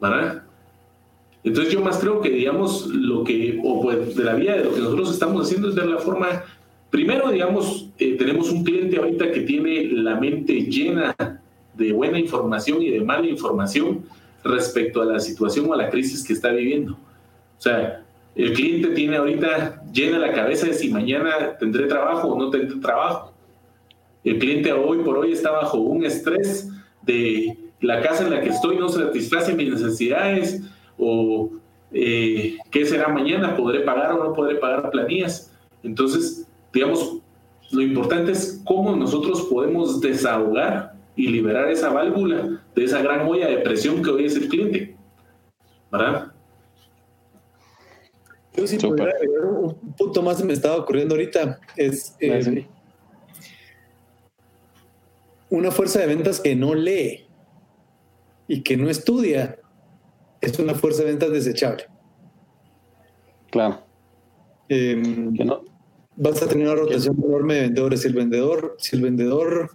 ¿verdad? 0.00 0.42
Entonces 1.44 1.72
yo 1.72 1.82
más 1.82 1.98
creo 1.98 2.20
que, 2.20 2.30
digamos, 2.30 2.88
lo 2.88 3.22
que, 3.22 3.60
o 3.62 3.80
pues 3.80 4.16
de 4.16 4.24
la 4.24 4.34
vía 4.34 4.56
de 4.56 4.64
lo 4.64 4.74
que 4.74 4.80
nosotros 4.80 5.12
estamos 5.12 5.46
haciendo 5.46 5.68
es 5.68 5.76
ver 5.76 5.86
la 5.86 5.98
forma, 5.98 6.42
primero, 6.90 7.30
digamos, 7.30 7.88
eh, 8.00 8.16
tenemos 8.16 8.50
un 8.50 8.64
cliente 8.64 8.96
ahorita 8.96 9.30
que 9.30 9.42
tiene 9.42 9.84
la 9.84 10.16
mente 10.16 10.62
llena 10.62 11.14
de 11.74 11.92
buena 11.92 12.18
información 12.18 12.82
y 12.82 12.90
de 12.90 13.02
mala 13.02 13.28
información 13.28 14.02
respecto 14.42 15.00
a 15.00 15.04
la 15.04 15.20
situación 15.20 15.70
o 15.70 15.74
a 15.74 15.76
la 15.76 15.90
crisis 15.90 16.26
que 16.26 16.32
está 16.32 16.50
viviendo. 16.50 16.94
O 16.94 17.62
sea, 17.62 18.04
el 18.34 18.52
cliente 18.52 18.88
tiene 18.88 19.16
ahorita 19.16 19.82
llena 19.92 20.18
la 20.18 20.32
cabeza 20.32 20.66
de 20.66 20.74
si 20.74 20.90
mañana 20.90 21.56
tendré 21.58 21.86
trabajo 21.86 22.28
o 22.28 22.38
no 22.38 22.50
tendré 22.50 22.78
trabajo. 22.78 23.32
El 24.22 24.38
cliente 24.38 24.72
hoy 24.72 24.98
por 24.98 25.18
hoy 25.18 25.32
está 25.32 25.50
bajo 25.50 25.78
un 25.78 26.04
estrés 26.04 26.70
de 27.02 27.56
la 27.80 28.00
casa 28.02 28.24
en 28.24 28.30
la 28.30 28.40
que 28.40 28.50
estoy 28.50 28.76
no 28.76 28.88
satisface 28.88 29.54
mis 29.54 29.70
necesidades, 29.70 30.62
o 30.98 31.50
eh, 31.92 32.58
qué 32.70 32.84
será 32.84 33.08
mañana, 33.08 33.56
podré 33.56 33.80
pagar 33.80 34.12
o 34.12 34.24
no 34.24 34.32
podré 34.32 34.56
pagar 34.56 34.90
planillas. 34.90 35.52
Entonces, 35.82 36.46
digamos, 36.72 37.18
lo 37.72 37.80
importante 37.80 38.32
es 38.32 38.60
cómo 38.64 38.94
nosotros 38.94 39.42
podemos 39.50 40.00
desahogar 40.00 40.94
y 41.16 41.28
liberar 41.28 41.70
esa 41.70 41.90
válvula 41.90 42.62
de 42.74 42.84
esa 42.84 43.02
gran 43.02 43.26
olla 43.26 43.48
de 43.48 43.58
presión 43.58 44.02
que 44.02 44.10
hoy 44.10 44.26
es 44.26 44.36
el 44.36 44.48
cliente. 44.48 44.96
¿Verdad? 45.90 46.29
Yo 48.60 48.66
sí 48.66 48.76
podría 48.76 49.14
un 49.42 49.94
punto 49.96 50.22
más 50.22 50.36
que 50.36 50.44
me 50.44 50.52
estaba 50.52 50.76
ocurriendo 50.76 51.14
ahorita. 51.14 51.58
Es 51.76 52.14
eh, 52.20 52.66
una 55.48 55.70
fuerza 55.70 56.00
de 56.00 56.06
ventas 56.06 56.40
que 56.40 56.54
no 56.54 56.74
lee 56.74 57.26
y 58.46 58.62
que 58.62 58.76
no 58.76 58.90
estudia 58.90 59.58
es 60.42 60.58
una 60.58 60.74
fuerza 60.74 61.02
de 61.02 61.08
ventas 61.08 61.30
desechable. 61.32 61.84
Claro. 63.50 63.80
Em, 64.68 65.32
no. 65.32 65.64
Vas 66.16 66.42
a 66.42 66.46
tener 66.46 66.66
una 66.66 66.76
rotación 66.76 67.16
enorme 67.24 67.54
de 67.54 67.60
vendedores. 67.62 68.02
Si 68.02 68.08
el 68.08 68.14
vendedor, 68.14 68.76
si 68.78 68.96
el 68.96 69.02
vendedor 69.02 69.70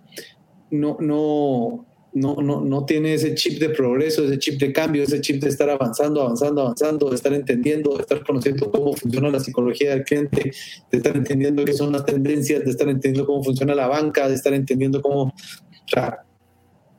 no, 0.69 0.97
no, 0.99 1.87
no, 2.15 2.35
no, 2.37 2.61
no 2.61 2.85
tiene 2.85 3.13
ese 3.13 3.35
chip 3.35 3.59
de 3.59 3.69
progreso, 3.69 4.23
ese 4.23 4.39
chip 4.39 4.57
de 4.57 4.71
cambio, 4.71 5.03
ese 5.03 5.19
chip 5.19 5.43
de 5.43 5.49
estar 5.49 5.69
avanzando, 5.69 6.21
avanzando, 6.21 6.61
avanzando, 6.61 7.09
de 7.09 7.15
estar 7.17 7.33
entendiendo, 7.33 7.93
de 7.97 8.03
estar 8.03 8.23
conociendo 8.23 8.71
cómo 8.71 8.93
funciona 8.93 9.29
la 9.29 9.41
psicología 9.41 9.89
del 9.89 10.05
cliente, 10.05 10.53
de 10.91 10.97
estar 10.97 11.15
entendiendo 11.17 11.65
qué 11.65 11.73
son 11.73 11.91
las 11.91 12.05
tendencias, 12.05 12.63
de 12.63 12.71
estar 12.71 12.87
entendiendo 12.87 13.27
cómo 13.27 13.43
funciona 13.43 13.75
la 13.75 13.87
banca, 13.87 14.29
de 14.29 14.35
estar 14.35 14.53
entendiendo 14.53 15.01
cómo... 15.01 15.23
O 15.23 15.87
sea, 15.87 16.19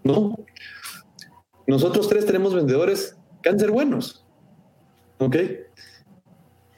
¿no? 0.05 0.37
Nosotros 1.67 2.09
tres 2.11 2.27
tenemos 2.27 2.55
vendedores 2.55 3.17
cáncer 3.41 3.71
buenos. 3.71 4.27
¿Ok? 5.17 5.37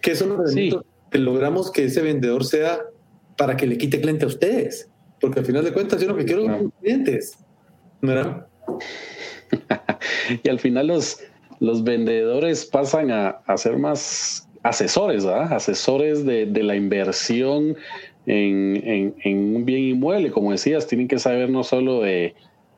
¿Qué 0.00 0.14
son 0.14 0.38
los 0.38 0.54
que 0.54 1.18
logramos 1.18 1.72
que 1.72 1.86
ese 1.86 2.02
vendedor 2.02 2.44
sea 2.44 2.82
para 3.36 3.56
que 3.56 3.66
le 3.66 3.76
quite 3.76 4.00
cliente 4.00 4.26
a 4.26 4.28
ustedes? 4.28 4.88
Porque 5.20 5.40
al 5.40 5.44
final 5.44 5.64
de 5.64 5.72
cuentas 5.72 6.00
yo 6.00 6.06
lo 6.06 6.16
que 6.16 6.24
quiero 6.24 6.44
son 6.44 6.70
clientes. 6.80 7.36
Y 10.44 10.48
al 10.48 10.58
final 10.58 10.88
los, 10.88 11.20
los 11.60 11.82
vendedores 11.82 12.66
pasan 12.66 13.10
a, 13.10 13.40
ser 13.56 13.78
más 13.78 14.48
asesores, 14.62 15.24
¿verdad? 15.24 15.52
Asesores 15.52 16.24
de, 16.24 16.46
la 16.62 16.76
inversión 16.76 17.76
en, 18.26 19.14
en, 19.24 19.56
un 19.56 19.64
bien 19.64 19.84
inmueble. 19.84 20.30
Como 20.30 20.52
decías, 20.52 20.86
tienen 20.86 21.08
que 21.08 21.18
saber 21.18 21.48
no 21.48 21.64
solo 21.64 22.02
de, 22.02 22.34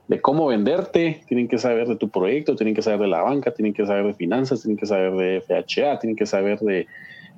de 0.08 0.20
cómo 0.20 0.46
venderte, 0.46 1.22
tienen 1.28 1.48
que 1.48 1.58
saber 1.58 1.88
de 1.88 1.96
tu 1.96 2.08
proyecto, 2.08 2.56
tienen 2.56 2.74
que 2.74 2.82
saber 2.82 3.00
de 3.00 3.08
la 3.08 3.22
banca, 3.22 3.52
tienen 3.52 3.74
que 3.74 3.86
saber 3.86 4.06
de 4.06 4.14
finanzas, 4.14 4.62
tienen 4.62 4.76
que 4.76 4.86
saber 4.86 5.12
de 5.12 5.40
FHA, 5.40 5.98
tienen 5.98 6.16
que 6.16 6.26
saber 6.26 6.58
de, 6.60 6.86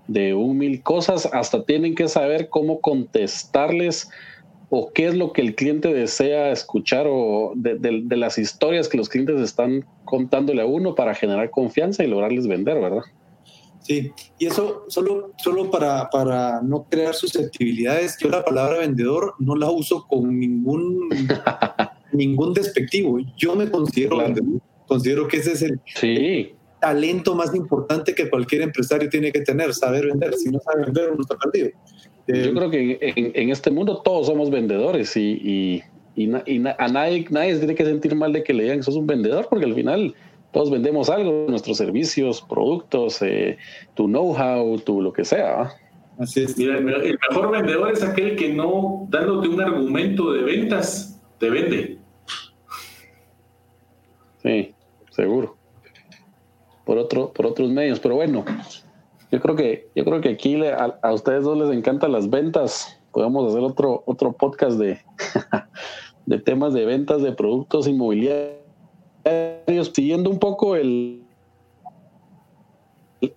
de 0.09 0.35
un 0.35 0.59
mil 0.59 0.83
cosas, 0.83 1.29
hasta 1.33 1.65
tienen 1.65 1.95
que 1.95 2.09
saber 2.09 2.49
cómo 2.49 2.81
contestarles 2.81 4.11
o 4.75 4.91
qué 4.95 5.07
es 5.09 5.15
lo 5.15 5.35
que 5.35 5.43
el 5.43 5.55
cliente 5.55 5.93
desea 5.93 6.51
escuchar 6.51 7.07
o 7.07 7.53
de, 7.55 7.75
de, 7.75 8.17
las 8.17 8.39
historias 8.39 8.89
que 8.89 8.97
los 8.97 9.11
clientes 9.11 9.39
están 9.39 9.85
contándole 10.07 10.63
a 10.63 10.67
uno 10.67 10.95
para 10.95 11.15
generar 11.15 11.51
confianza 11.51 12.03
y 12.03 12.07
lograrles 12.07 12.47
vender, 12.47 12.81
¿verdad? 12.81 13.03
Sí, 13.81 14.13
y 14.39 14.47
eso 14.47 14.87
solo, 14.89 15.35
solo 15.37 15.71
para, 15.71 16.09
para 16.09 16.63
no 16.63 16.85
crear 16.85 17.15
susceptibilidades, 17.15 18.17
yo 18.19 18.31
la 18.31 18.47
palabra 18.47 18.79
vendedor 18.79 19.35
no 19.39 19.57
la 19.57 19.71
uso 19.71 20.07
con 20.09 20.39
ningún 20.41 21.11
ningún 22.13 22.55
despectivo. 22.55 23.19
Yo 23.37 23.55
me 23.55 23.71
considero, 23.71 24.25
considero 24.87 25.29
que 25.29 25.37
ese 25.37 25.53
es 25.53 25.63
el, 25.63 26.57
talento 26.81 27.35
más 27.35 27.55
importante 27.55 28.15
que 28.15 28.29
cualquier 28.29 28.63
empresario 28.63 29.09
tiene 29.09 29.31
que 29.31 29.43
tener, 29.43 29.73
saber 29.75 30.07
vender. 30.07 30.35
Si 30.35 30.49
no 30.49 30.59
sabe 30.61 30.87
vender, 30.87 31.11
uno 31.11 31.21
está 31.21 31.37
perdido. 31.37 31.71
Yo 32.27 32.35
eh, 32.35 32.53
creo 32.55 32.71
que 32.71 32.99
en, 33.35 33.51
este 33.51 33.71
mundo 33.71 34.01
todos 34.03 34.27
somos 34.27 34.51
vendedores 34.51 35.17
y, 35.17 35.83
a 36.79 36.89
nadie, 36.89 37.27
nadie 37.31 37.55
se 37.55 37.59
tiene 37.61 37.75
que 37.75 37.85
sentir 37.85 38.15
mal 38.15 38.33
de 38.33 38.43
que 38.45 38.53
le 38.53 38.65
digan 38.65 38.79
que 38.79 38.85
sos 38.85 38.97
un 38.97 39.07
vendedor, 39.07 39.49
porque 39.49 39.65
al 39.65 39.75
final 39.75 40.15
todos 40.53 40.71
vendemos 40.71 41.09
algo, 41.11 41.47
nuestros 41.49 41.79
servicios, 41.79 42.43
productos, 42.43 43.23
eh, 43.23 43.59
tu 43.95 44.07
know-how, 44.07 44.79
tu 44.81 45.01
lo 45.01 45.13
que 45.13 45.25
sea. 45.25 45.73
Así 46.19 46.43
es. 46.43 46.57
Mira, 46.57 46.77
el 46.77 47.19
mejor 47.31 47.51
vendedor 47.51 47.91
es 47.91 48.03
aquel 48.03 48.37
que 48.37 48.53
no, 48.53 49.07
dándote 49.11 49.49
un 49.49 49.61
argumento 49.61 50.33
de 50.33 50.43
ventas, 50.43 51.21
te 51.39 51.51
vende. 51.51 51.99
Sí, 54.43 54.75
seguro. 55.11 55.57
Por 56.85 56.99
otro, 56.99 57.33
por 57.33 57.47
otros 57.47 57.71
medios. 57.71 57.99
Pero 58.01 58.17
bueno, 58.17 58.45
yo 59.33 59.41
creo 59.41 59.57
que, 59.57 59.89
yo 59.97 60.05
creo 60.05 60.21
que 60.21 60.29
aquí 60.29 60.61
a, 60.65 61.13
ustedes 61.13 61.43
dos 61.43 61.59
les 61.59 61.77
encantan 61.77 62.13
las 62.13 62.29
ventas. 62.29 63.01
Podemos 63.13 63.51
hacer 63.51 63.65
otro, 63.65 64.03
otro 64.07 64.33
podcast 64.33 64.79
de, 64.79 65.01
de 66.27 66.39
temas 66.39 66.75
de 66.75 66.85
ventas 66.85 67.23
de 67.23 67.33
productos 67.33 67.89
inmobiliarios, 67.89 68.61
siguiendo 69.93 70.31
un 70.31 70.39
poco 70.39 70.77
el 70.77 71.23
y, 73.21 73.31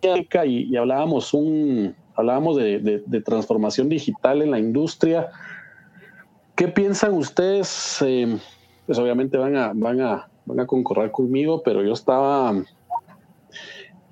y 0.43 0.75
hablábamos 0.75 1.33
un 1.33 1.95
hablábamos 2.15 2.57
de, 2.57 3.21
transformación 3.25 3.89
digital 3.89 4.41
en 4.41 4.51
la 4.51 4.59
industria. 4.59 5.29
¿Qué 6.55 6.67
piensan 6.67 7.13
ustedes? 7.13 8.01
Eh, 8.01 8.37
pues 8.85 8.97
obviamente 8.97 9.37
van 9.37 9.55
a, 9.55 9.71
van 9.73 10.01
a, 10.01 10.29
van 10.45 10.59
a 10.59 10.67
concordar 10.67 11.11
conmigo, 11.11 11.61
pero 11.63 11.83
yo 11.83 11.93
estaba 11.93 12.53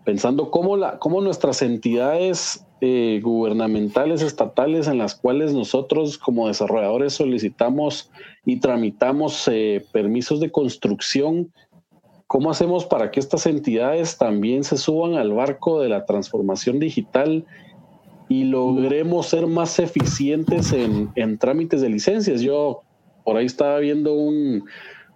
pensando 0.03 0.51
cómo, 0.51 0.77
la, 0.77 0.99
cómo 0.99 1.21
nuestras 1.21 1.61
entidades 1.61 2.65
eh, 2.81 3.21
gubernamentales, 3.23 4.21
estatales, 4.21 4.87
en 4.87 4.97
las 4.97 5.15
cuales 5.15 5.53
nosotros 5.53 6.17
como 6.17 6.47
desarrolladores 6.47 7.13
solicitamos 7.13 8.11
y 8.45 8.59
tramitamos 8.59 9.47
eh, 9.47 9.85
permisos 9.91 10.39
de 10.39 10.51
construcción, 10.51 11.51
¿cómo 12.27 12.51
hacemos 12.51 12.85
para 12.85 13.11
que 13.11 13.19
estas 13.19 13.45
entidades 13.45 14.17
también 14.17 14.63
se 14.63 14.77
suban 14.77 15.15
al 15.15 15.31
barco 15.31 15.81
de 15.81 15.89
la 15.89 16.05
transformación 16.05 16.79
digital 16.79 17.45
y 18.27 18.45
logremos 18.45 19.27
ser 19.27 19.47
más 19.47 19.79
eficientes 19.79 20.73
en, 20.73 21.09
en 21.15 21.37
trámites 21.37 21.81
de 21.81 21.89
licencias? 21.89 22.41
Yo 22.41 22.81
por 23.23 23.37
ahí 23.37 23.45
estaba 23.45 23.79
viendo 23.79 24.13
un, 24.13 24.65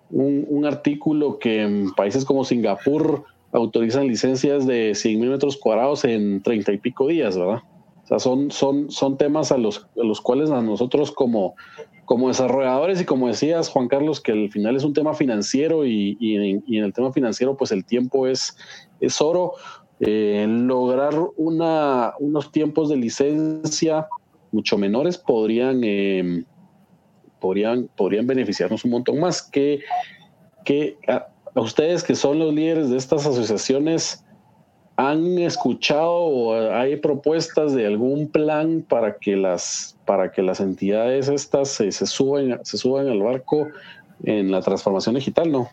un, 0.10 0.66
artículo 0.66 1.40
que 1.40 1.64
en 1.64 1.94
países 1.94 2.26
como 2.26 2.46
Singapur 2.46 3.26
autorizan 3.52 4.08
licencias 4.08 4.66
de 4.66 4.94
100 4.94 5.20
mil 5.20 5.30
metros 5.30 5.58
cuadrados 5.58 6.04
en 6.06 6.42
30 6.42 6.74
y 6.74 6.78
pico 6.78 7.08
días, 7.08 7.38
¿verdad? 7.38 7.62
O 8.04 8.08
sea, 8.08 8.20
son, 8.20 8.52
son, 8.52 8.90
son 8.90 9.18
temas 9.18 9.52
a 9.52 9.58
los, 9.58 9.88
a 10.02 10.04
los 10.04 10.22
cuales 10.22 10.50
a 10.50 10.62
nosotros 10.62 11.12
como, 11.12 11.56
como 12.06 12.30
desarrolladores 12.30 13.02
y 13.02 13.06
como 13.06 13.28
decías, 13.28 13.68
Juan 13.70 13.90
Carlos, 13.90 14.22
que 14.22 14.32
al 14.32 14.50
final 14.50 14.78
es 14.78 14.86
un 14.86 14.94
tema 14.94 15.14
financiero 15.14 15.86
y, 15.86 16.18
en, 16.22 16.84
el 16.84 16.94
tema 16.94 17.12
financiero, 17.12 17.58
pues 17.58 17.72
el 17.72 17.84
tiempo 17.84 18.28
es, 18.28 18.56
es 19.02 19.22
oro. 19.22 19.54
Eh, 20.00 20.46
lograr 20.48 21.16
una, 21.36 22.14
unos 22.20 22.52
tiempos 22.52 22.88
de 22.88 22.98
licencia 22.98 24.08
mucho 24.52 24.78
menores 24.78 25.18
podrían, 25.18 25.82
eh, 25.84 26.46
podrían, 27.40 27.90
podrían 27.96 28.26
beneficiarnos 28.26 28.86
un 28.86 28.92
montón 28.92 29.20
más. 29.20 29.42
Que, 29.42 29.82
que 30.64 30.98
a, 31.08 31.28
ustedes 31.62 32.04
que 32.04 32.16
son 32.16 32.40
los 32.40 32.54
líderes 32.54 32.90
de 32.90 32.98
estas 32.98 33.26
asociaciones, 33.26 34.24
¿Han 35.00 35.38
escuchado 35.38 36.12
o 36.12 36.72
hay 36.72 36.96
propuestas 36.96 37.76
de 37.76 37.86
algún 37.86 38.32
plan 38.32 38.84
para 38.90 39.20
que 39.20 39.36
las, 39.36 39.96
para 40.08 40.32
que 40.32 40.42
las 40.42 40.60
entidades 40.60 41.30
estas 41.30 41.70
se, 41.70 41.92
suban, 41.92 42.60
se 42.64 42.80
suban 42.80 43.08
al 43.08 43.22
barco 43.22 43.68
en 44.24 44.50
la 44.50 44.60
transformación 44.64 45.14
digital? 45.14 45.52
No. 45.52 45.70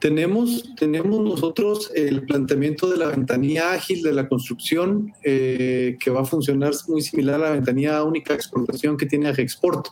Tenemos, 0.00 0.74
tenemos 0.74 1.20
nosotros 1.20 1.92
el 1.94 2.26
planteamiento 2.26 2.90
de 2.90 2.96
la 2.96 3.06
ventanilla 3.06 3.74
ágil 3.74 4.02
de 4.02 4.12
la 4.12 4.28
construcción 4.28 5.12
eh, 5.22 5.96
que 6.00 6.10
va 6.10 6.22
a 6.22 6.24
funcionar 6.24 6.72
muy 6.88 7.00
similar 7.00 7.36
a 7.36 7.44
la 7.44 7.50
ventanilla 7.50 8.02
única 8.02 8.32
de 8.32 8.38
exportación 8.38 8.96
que 8.96 9.06
tiene 9.06 9.28
Agexport, 9.28 9.86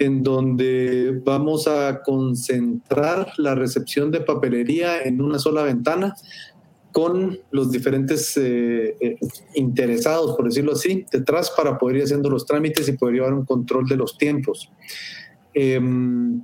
en 0.00 0.22
donde 0.22 1.20
vamos 1.24 1.68
a 1.68 2.00
concentrar 2.02 3.34
la 3.36 3.54
recepción 3.54 4.10
de 4.10 4.22
papelería 4.22 5.02
en 5.02 5.20
una 5.20 5.38
sola 5.38 5.62
ventana 5.62 6.14
con 6.90 7.38
los 7.50 7.70
diferentes 7.70 8.34
eh, 8.38 8.96
eh, 8.98 9.18
interesados, 9.54 10.34
por 10.36 10.46
decirlo 10.46 10.72
así, 10.72 11.04
detrás 11.12 11.50
para 11.50 11.78
poder 11.78 11.98
ir 11.98 12.02
haciendo 12.04 12.30
los 12.30 12.46
trámites 12.46 12.88
y 12.88 12.92
poder 12.92 13.16
llevar 13.16 13.34
un 13.34 13.44
control 13.44 13.86
de 13.86 13.96
los 13.96 14.16
tiempos. 14.16 14.72
Em, 15.52 16.42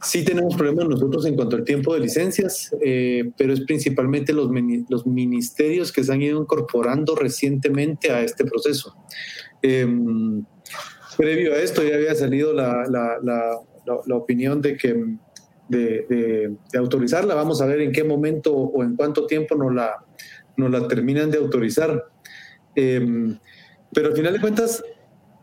sí 0.00 0.24
tenemos 0.24 0.56
problemas 0.56 0.88
nosotros 0.88 1.26
en 1.26 1.36
cuanto 1.36 1.56
al 1.56 1.64
tiempo 1.64 1.92
de 1.92 2.00
licencias, 2.00 2.74
eh, 2.82 3.30
pero 3.36 3.52
es 3.52 3.60
principalmente 3.60 4.32
los, 4.32 4.50
los 4.88 5.06
ministerios 5.06 5.92
que 5.92 6.02
se 6.02 6.12
han 6.14 6.22
ido 6.22 6.40
incorporando 6.40 7.14
recientemente 7.14 8.10
a 8.10 8.22
este 8.22 8.46
proceso. 8.46 8.96
Previo 11.16 11.54
a 11.54 11.58
esto 11.58 11.82
ya 11.82 11.94
había 11.94 12.14
salido 12.14 12.52
la, 12.52 12.84
la, 12.88 13.18
la, 13.22 14.16
opinión 14.16 14.60
de 14.60 14.76
que 14.76 15.16
de, 15.68 16.56
autorizarla. 16.76 17.34
Vamos 17.34 17.60
a 17.62 17.66
ver 17.66 17.80
en 17.80 17.92
qué 17.92 18.04
momento 18.04 18.54
o 18.54 18.82
en 18.82 18.96
cuánto 18.96 19.26
tiempo 19.26 19.54
nos 19.54 19.74
la, 19.74 20.04
la 20.56 20.88
terminan 20.88 21.30
de 21.30 21.38
autorizar. 21.38 22.04
Em, 22.74 23.38
pero 23.92 24.08
al 24.08 24.14
final 24.14 24.34
de 24.34 24.40
cuentas, 24.40 24.82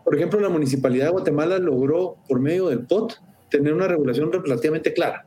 por 0.04 0.16
ejemplo, 0.16 0.40
la 0.40 0.50
Municipalidad 0.50 1.06
de 1.06 1.12
Guatemala 1.12 1.58
logró, 1.58 2.18
por 2.28 2.40
medio 2.40 2.68
del 2.68 2.86
POT, 2.86 3.14
tener 3.50 3.74
una 3.74 3.88
regulación 3.88 4.32
relativamente 4.32 4.94
clara. 4.94 5.26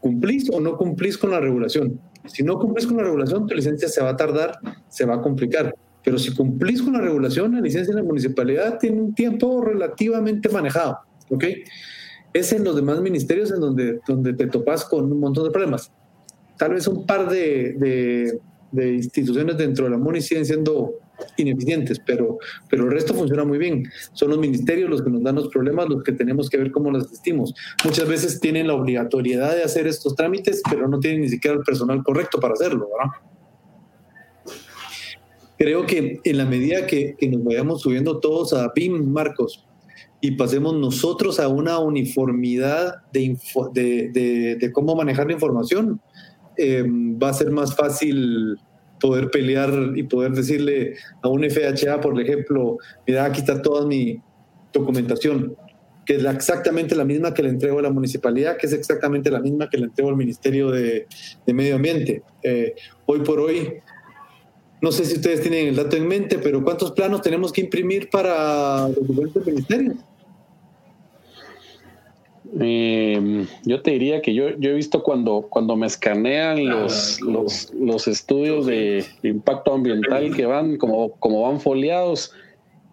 ¿Cumplís 0.00 0.50
o 0.50 0.60
no 0.60 0.76
cumplís 0.76 1.18
con 1.18 1.30
la 1.30 1.40
regulación? 1.40 2.00
Si 2.26 2.42
no 2.42 2.58
cumplís 2.58 2.86
con 2.86 2.96
la 2.96 3.04
regulación, 3.04 3.46
tu 3.46 3.54
licencia 3.54 3.88
se 3.88 4.02
va 4.02 4.10
a 4.10 4.16
tardar, 4.16 4.58
se 4.88 5.04
va 5.04 5.16
a 5.16 5.20
complicar. 5.20 5.74
Pero 6.02 6.18
si 6.18 6.34
cumplís 6.34 6.82
con 6.82 6.94
la 6.94 7.00
regulación, 7.00 7.52
la 7.52 7.60
licencia 7.60 7.94
de 7.94 8.00
la 8.00 8.06
municipalidad 8.06 8.78
tiene 8.78 9.00
un 9.00 9.14
tiempo 9.14 9.62
relativamente 9.62 10.48
manejado. 10.48 10.98
¿ok?, 11.30 11.44
es 12.32 12.52
en 12.52 12.64
los 12.64 12.76
demás 12.76 13.00
ministerios 13.00 13.50
en 13.50 13.60
donde, 13.60 14.00
donde 14.06 14.34
te 14.34 14.46
topas 14.46 14.84
con 14.84 15.10
un 15.10 15.18
montón 15.18 15.44
de 15.44 15.50
problemas. 15.50 15.90
Tal 16.56 16.74
vez 16.74 16.86
un 16.86 17.06
par 17.06 17.28
de, 17.28 18.38
de, 18.70 18.94
instituciones 18.94 19.56
dentro 19.56 19.86
de 19.86 19.90
la 19.90 19.98
MONI 19.98 20.20
siguen 20.20 20.44
siendo 20.44 20.94
ineficientes, 21.36 21.98
pero, 21.98 22.38
pero 22.68 22.84
el 22.84 22.90
resto 22.90 23.14
funciona 23.14 23.44
muy 23.44 23.58
bien. 23.58 23.84
Son 24.12 24.30
los 24.30 24.38
ministerios 24.38 24.88
los 24.88 25.02
que 25.02 25.10
nos 25.10 25.22
dan 25.22 25.34
los 25.34 25.48
problemas, 25.48 25.88
los 25.88 26.02
que 26.02 26.12
tenemos 26.12 26.48
que 26.48 26.56
ver 26.56 26.70
cómo 26.70 26.90
los 26.90 27.06
asistimos. 27.06 27.54
Muchas 27.84 28.08
veces 28.08 28.40
tienen 28.40 28.68
la 28.68 28.74
obligatoriedad 28.74 29.56
de 29.56 29.64
hacer 29.64 29.86
estos 29.86 30.14
trámites, 30.14 30.62
pero 30.70 30.86
no 30.86 31.00
tienen 31.00 31.22
ni 31.22 31.28
siquiera 31.28 31.56
el 31.56 31.62
personal 31.62 32.02
correcto 32.02 32.38
para 32.38 32.54
hacerlo, 32.54 32.88
Creo 35.60 35.84
que 35.84 36.20
en 36.24 36.38
la 36.38 36.46
medida 36.46 36.86
que, 36.86 37.14
que 37.18 37.28
nos 37.28 37.44
vayamos 37.44 37.82
subiendo 37.82 38.18
todos 38.18 38.54
a 38.54 38.72
BIM, 38.74 39.12
Marcos, 39.12 39.62
y 40.22 40.30
pasemos 40.30 40.74
nosotros 40.74 41.38
a 41.38 41.48
una 41.48 41.78
uniformidad 41.80 42.94
de, 43.12 43.36
de, 43.74 44.56
de, 44.58 44.72
cómo 44.72 44.96
manejar 44.96 45.26
la 45.26 45.34
información, 45.34 46.00
eh, 46.56 46.82
va 46.82 47.28
a 47.28 47.34
ser 47.34 47.50
más 47.50 47.76
fácil 47.76 48.56
poder 48.98 49.30
pelear 49.30 49.92
y 49.96 50.02
poder 50.04 50.32
decirle 50.32 50.94
a 51.22 51.28
un 51.28 51.44
FHA, 51.44 52.00
por 52.00 52.18
ejemplo, 52.18 52.78
mira, 53.06 53.26
aquí 53.26 53.40
está 53.40 53.60
toda 53.60 53.86
mi 53.86 54.18
documentación, 54.72 55.56
que 56.06 56.16
es 56.16 56.24
exactamente 56.24 56.94
la 56.94 57.04
misma 57.04 57.34
que 57.34 57.42
le 57.42 57.50
entrego 57.50 57.80
a 57.80 57.82
la 57.82 57.90
municipalidad, 57.90 58.56
que 58.56 58.66
es 58.66 58.72
exactamente 58.72 59.30
la 59.30 59.40
misma 59.40 59.68
que 59.68 59.76
le 59.76 59.84
entrego 59.84 60.08
al 60.08 60.16
Ministerio 60.16 60.70
de, 60.70 61.06
Medio 61.48 61.76
Ambiente. 61.76 62.22
Eh, 62.42 62.74
hoy 63.04 63.20
por 63.20 63.40
hoy, 63.40 63.82
no 64.80 64.92
sé 64.92 65.04
si 65.04 65.16
ustedes 65.16 65.42
tienen 65.42 65.68
el 65.68 65.76
dato 65.76 65.96
en 65.96 66.08
mente, 66.08 66.38
pero 66.38 66.62
¿cuántos 66.62 66.92
planos 66.92 67.20
tenemos 67.22 67.52
que 67.52 67.60
imprimir 67.60 68.08
para 68.08 68.88
los 68.88 69.06
diferentes 69.06 69.46
ministerios? 69.46 69.96
Eh, 72.58 73.46
yo 73.64 73.80
te 73.80 73.92
diría 73.92 74.20
que 74.22 74.34
yo, 74.34 74.50
yo 74.58 74.70
he 74.70 74.74
visto 74.74 75.02
cuando, 75.02 75.42
cuando 75.48 75.76
me 75.76 75.86
escanean 75.86 76.68
los, 76.68 77.20
los, 77.20 77.72
los, 77.72 78.08
estudios 78.08 78.66
de 78.66 79.04
impacto 79.22 79.72
ambiental 79.72 80.34
que 80.34 80.46
van 80.46 80.76
como, 80.76 81.12
como 81.12 81.42
van 81.42 81.60
foliados 81.60 82.32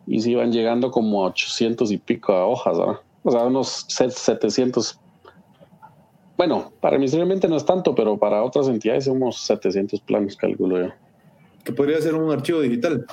y 0.06 0.22
si 0.22 0.36
van 0.36 0.52
llegando 0.52 0.92
como 0.92 1.24
a 1.24 1.30
800 1.30 1.92
y 1.92 1.98
pico 1.98 2.34
de 2.34 2.40
hojas, 2.40 2.78
o 3.24 3.32
sea, 3.32 3.46
unos 3.46 3.86
700. 3.88 5.00
Bueno, 6.38 6.72
para 6.80 6.98
Ambiente 6.98 7.48
no 7.48 7.58
es 7.58 7.66
tanto, 7.66 7.96
pero 7.96 8.18
para 8.18 8.44
otras 8.44 8.68
entidades 8.68 9.06
somos 9.06 9.42
700 9.42 10.00
planos, 10.02 10.38
calculo 10.38 10.86
yo. 10.86 10.94
Que 11.68 11.74
podría 11.74 12.00
ser 12.00 12.16
un 12.16 12.32
archivo 12.32 12.62
digital. 12.62 13.06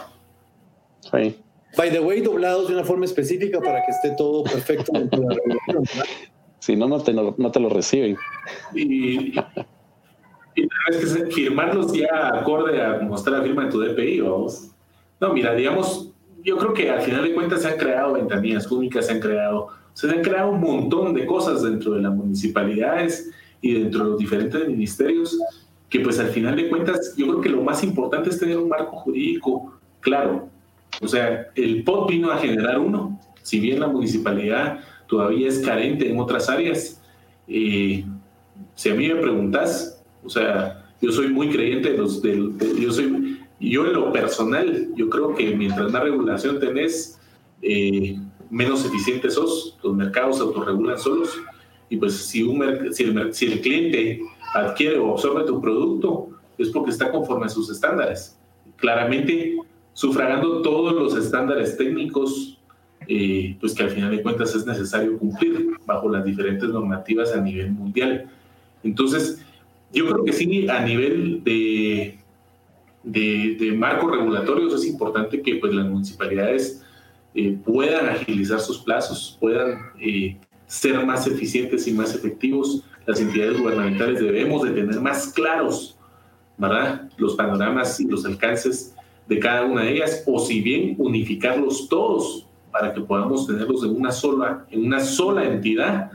Sí. 1.01 1.37
By 1.77 1.91
the 1.91 1.99
way, 1.99 2.21
doblados 2.21 2.69
de 2.69 2.75
una 2.75 2.85
forma 2.85 3.05
específica 3.05 3.61
para 3.61 3.85
que 3.85 3.91
esté 3.91 4.11
todo 4.17 4.45
perfecto 4.45 4.93
dentro 4.93 5.23
de 5.23 5.35
la 5.35 5.85
si 6.61 6.77
no, 6.77 6.87
no 6.87 7.03
te, 7.03 7.13
no, 7.13 7.51
te 7.51 7.59
lo 7.59 7.69
reciben. 7.69 8.17
Y, 8.77 9.37
y 10.55 10.69
vez 10.89 11.17
que 11.17 11.27
firmarlos 11.33 11.93
ya 11.93 12.29
acorde 12.29 12.81
a 12.81 13.01
mostrar 13.01 13.39
la 13.39 13.45
firma 13.45 13.65
de 13.65 13.71
tu 13.73 13.81
DPI, 13.81 14.21
vamos. 14.21 14.71
No, 15.21 15.33
mira, 15.33 15.53
digamos, 15.53 16.13
yo 16.45 16.57
creo 16.57 16.73
que 16.73 16.91
al 16.91 17.03
final 17.03 17.25
de 17.25 17.35
cuentas 17.35 17.63
se 17.63 17.69
han 17.69 17.77
creado 17.77 18.13
ventanillas 18.13 18.71
únicas, 18.71 19.09
se 19.09 19.13
han 19.15 19.21
creado, 19.21 19.71
se 19.95 20.09
han 20.09 20.23
creado 20.23 20.53
un 20.53 20.61
montón 20.61 21.13
de 21.13 21.27
cosas 21.27 21.65
dentro 21.65 21.95
de 21.95 22.03
las 22.03 22.15
municipalidades 22.15 23.33
y 23.61 23.81
dentro 23.81 24.05
de 24.05 24.11
los 24.11 24.19
diferentes 24.19 24.69
ministerios, 24.69 25.37
que 25.95 26.01
pues 26.01 26.19
al 26.19 26.31
final 26.31 26.57
de 26.57 26.69
cuentas 26.69 27.15
yo 27.17 27.29
creo 27.29 27.41
que 27.41 27.49
lo 27.51 27.63
más 27.63 27.85
importante 27.85 28.29
es 28.29 28.41
tener 28.41 28.59
un 28.59 28.69
marco 28.69 28.97
jurídico 28.97 29.79
claro. 30.01 30.49
O 31.01 31.07
sea, 31.07 31.47
el 31.55 31.85
POT 31.85 32.11
vino 32.11 32.33
a 32.33 32.39
generar 32.39 32.81
uno, 32.81 33.21
si 33.43 33.61
bien 33.61 33.79
la 33.79 33.87
municipalidad 33.87 34.81
todavía 35.07 35.47
es 35.47 35.61
carente 35.61 36.11
en 36.11 36.19
otras 36.19 36.51
áreas. 36.51 37.01
Eh, 37.47 38.05
si 38.75 38.91
a 38.91 38.95
mí 38.97 39.07
me 39.07 39.21
preguntas, 39.21 40.03
o 40.25 40.29
sea, 40.29 40.85
yo 41.01 41.13
soy 41.13 41.29
muy 41.29 41.49
creyente 41.51 41.93
de 41.93 41.99
los, 41.99 42.21
yo 42.21 42.91
soy, 42.91 43.39
yo 43.61 43.87
en 43.87 43.93
lo 43.93 44.13
personal, 44.13 44.89
yo 44.97 45.09
creo 45.09 45.33
que 45.37 45.55
mientras 45.55 45.93
más 45.93 46.03
regulación 46.03 46.59
tenés, 46.59 47.21
eh, 47.63 48.19
menos 48.51 48.85
eficientes 48.85 49.35
sos, 49.35 49.79
los 49.81 49.95
mercados 49.95 50.39
se 50.39 50.43
autorregulan 50.43 50.99
solos, 50.99 51.39
y 51.89 51.97
pues 51.99 52.15
si, 52.17 52.43
un, 52.43 52.93
si, 52.93 53.05
el, 53.05 53.33
si 53.33 53.47
el 53.47 53.61
cliente 53.61 54.21
adquiere 54.55 54.99
o 54.99 55.13
absorbe 55.13 55.45
tu 55.45 55.61
producto, 55.61 56.29
es 56.57 56.71
porque 56.71 56.93
está 56.93 57.11
conforme 57.11 57.47
a 57.47 57.49
sus 57.49 57.71
estándares. 57.71 58.39
Claramente, 58.77 59.57
sufragando 59.93 60.63
todos 60.63 60.95
los 60.95 61.17
estándares 61.17 61.77
técnicos, 61.77 62.59
eh, 63.07 63.57
pues 63.61 63.75
que 63.75 63.83
al 63.83 63.91
final 63.91 64.11
de 64.11 64.23
cuentas 64.23 64.55
es 64.55 64.65
necesario 64.65 65.19
cumplir 65.19 65.77
bajo 65.85 66.09
las 66.09 66.25
diferentes 66.25 66.69
normativas 66.69 67.33
a 67.33 67.41
nivel 67.41 67.73
mundial. 67.73 68.31
Entonces, 68.83 69.45
yo 69.93 70.07
creo 70.09 70.25
que 70.25 70.33
sí, 70.33 70.69
a 70.69 70.85
nivel 70.85 71.43
de, 71.45 72.19
de, 73.03 73.73
marcos 73.77 74.11
regulatorios 74.11 74.75
es 74.75 74.87
importante 74.87 75.43
que 75.43 75.57
pues, 75.57 75.73
las 75.75 75.87
municipalidades 75.87 76.83
eh, 77.35 77.57
puedan 77.65 78.09
agilizar 78.09 78.61
sus 78.61 78.79
plazos, 78.79 79.37
puedan 79.41 79.79
eh, 80.01 80.37
ser 80.67 81.05
más 81.05 81.27
eficientes 81.27 81.87
y 81.87 81.93
más 81.93 82.15
efectivos. 82.15 82.83
Las 83.07 83.21
entidades 83.21 83.59
gubernamentales 83.59 84.21
debemos 84.21 84.63
de 84.63 84.71
tener 84.71 85.01
más 85.01 85.29
claros 85.29 85.97
¿verdad? 86.57 87.11
los 87.17 87.35
panoramas 87.35 88.01
y 88.01 88.07
los 88.07 88.25
alcances 88.25 88.95
de 89.29 89.39
cada 89.39 89.65
una 89.65 89.83
de 89.83 89.93
ellas, 89.95 90.23
o 90.27 90.39
si 90.39 90.61
bien 90.61 90.95
unificarlos 90.99 91.89
todos 91.89 92.47
para 92.71 92.93
que 92.93 93.01
podamos 93.01 93.47
tenerlos 93.47 93.85
en 93.85 93.97
una 93.97 94.13
sola, 94.13 94.67
en 94.71 94.85
una 94.87 95.01
sola 95.01 95.45
entidad, 95.45 96.11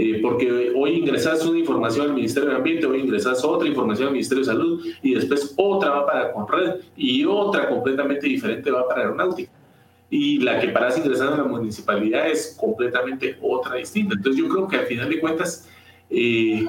Eh, 0.00 0.20
porque 0.22 0.72
hoy 0.76 0.92
ingresas 0.92 1.44
una 1.44 1.58
información 1.58 2.06
al 2.06 2.14
Ministerio 2.14 2.50
de 2.50 2.54
Ambiente, 2.54 2.86
hoy 2.86 3.00
ingresas 3.00 3.44
otra 3.44 3.66
información 3.66 4.06
al 4.06 4.12
Ministerio 4.12 4.44
de 4.44 4.50
Salud 4.52 4.80
y 5.02 5.14
después 5.14 5.52
otra 5.56 5.90
va 5.90 6.06
para 6.06 6.32
Conred 6.32 6.76
y 6.96 7.24
otra 7.24 7.68
completamente 7.68 8.28
diferente 8.28 8.70
va 8.70 8.86
para 8.86 9.00
Aeronáutica. 9.02 9.50
Y 10.08 10.38
la 10.38 10.60
que 10.60 10.68
paras 10.68 10.96
ingresando 10.96 11.34
a 11.34 11.38
la 11.38 11.44
municipalidad 11.44 12.28
es 12.28 12.56
completamente 12.60 13.38
otra 13.42 13.74
distinta. 13.74 14.14
Entonces 14.14 14.40
yo 14.40 14.48
creo 14.48 14.68
que 14.68 14.76
al 14.76 14.86
final 14.86 15.08
de 15.08 15.18
cuentas 15.18 15.68
eh, 16.10 16.64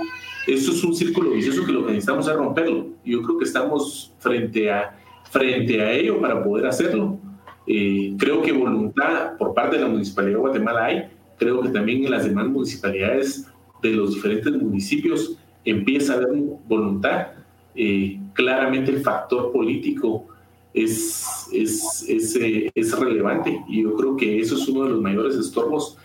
esto 0.48 0.72
es 0.72 0.84
un 0.84 0.96
círculo 0.96 1.32
vicioso 1.32 1.66
que 1.66 1.72
lo 1.72 1.86
que 1.86 1.94
necesitamos 1.94 2.28
es 2.28 2.36
romperlo. 2.36 2.88
Yo 3.06 3.22
creo 3.22 3.38
que 3.38 3.46
estamos 3.46 4.14
frente 4.20 4.72
a, 4.72 4.98
frente 5.30 5.82
a 5.82 5.92
ello 5.92 6.20
para 6.20 6.44
poder 6.44 6.66
hacerlo. 6.66 7.20
Eh, 7.68 8.16
creo 8.18 8.42
que 8.42 8.52
voluntad 8.52 9.38
por 9.38 9.54
parte 9.54 9.78
de 9.78 9.84
la 9.84 9.90
Municipalidad 9.90 10.38
de 10.38 10.42
Guatemala 10.42 10.86
hay, 10.86 11.04
creo 11.38 11.62
que 11.62 11.70
también 11.70 12.04
en 12.04 12.12
las 12.12 12.26
demás 12.26 12.48
municipalidades 12.48 13.48
de 13.82 13.92
los 13.92 14.16
diferentes 14.16 14.52
municipios 14.54 15.38
empieza 15.64 16.14
a 16.14 16.16
haber 16.18 16.30
voluntad. 16.68 17.28
Eh, 17.76 18.20
claramente 18.34 18.92
el 18.92 19.02
factor 19.02 19.52
político 19.52 20.28
es, 20.74 21.48
es, 21.54 22.06
es, 22.10 22.36
eh, 22.36 22.72
es, 22.74 23.00
relevante 23.00 23.64
y 23.68 23.84
yo 23.84 23.96
creo 23.96 24.18
que 24.18 24.40
eso 24.40 24.56
es 24.56 24.68
uno 24.68 24.84
de 24.86 24.90
los 24.92 25.02
mayores 25.02 25.36
estorbos 25.36 25.98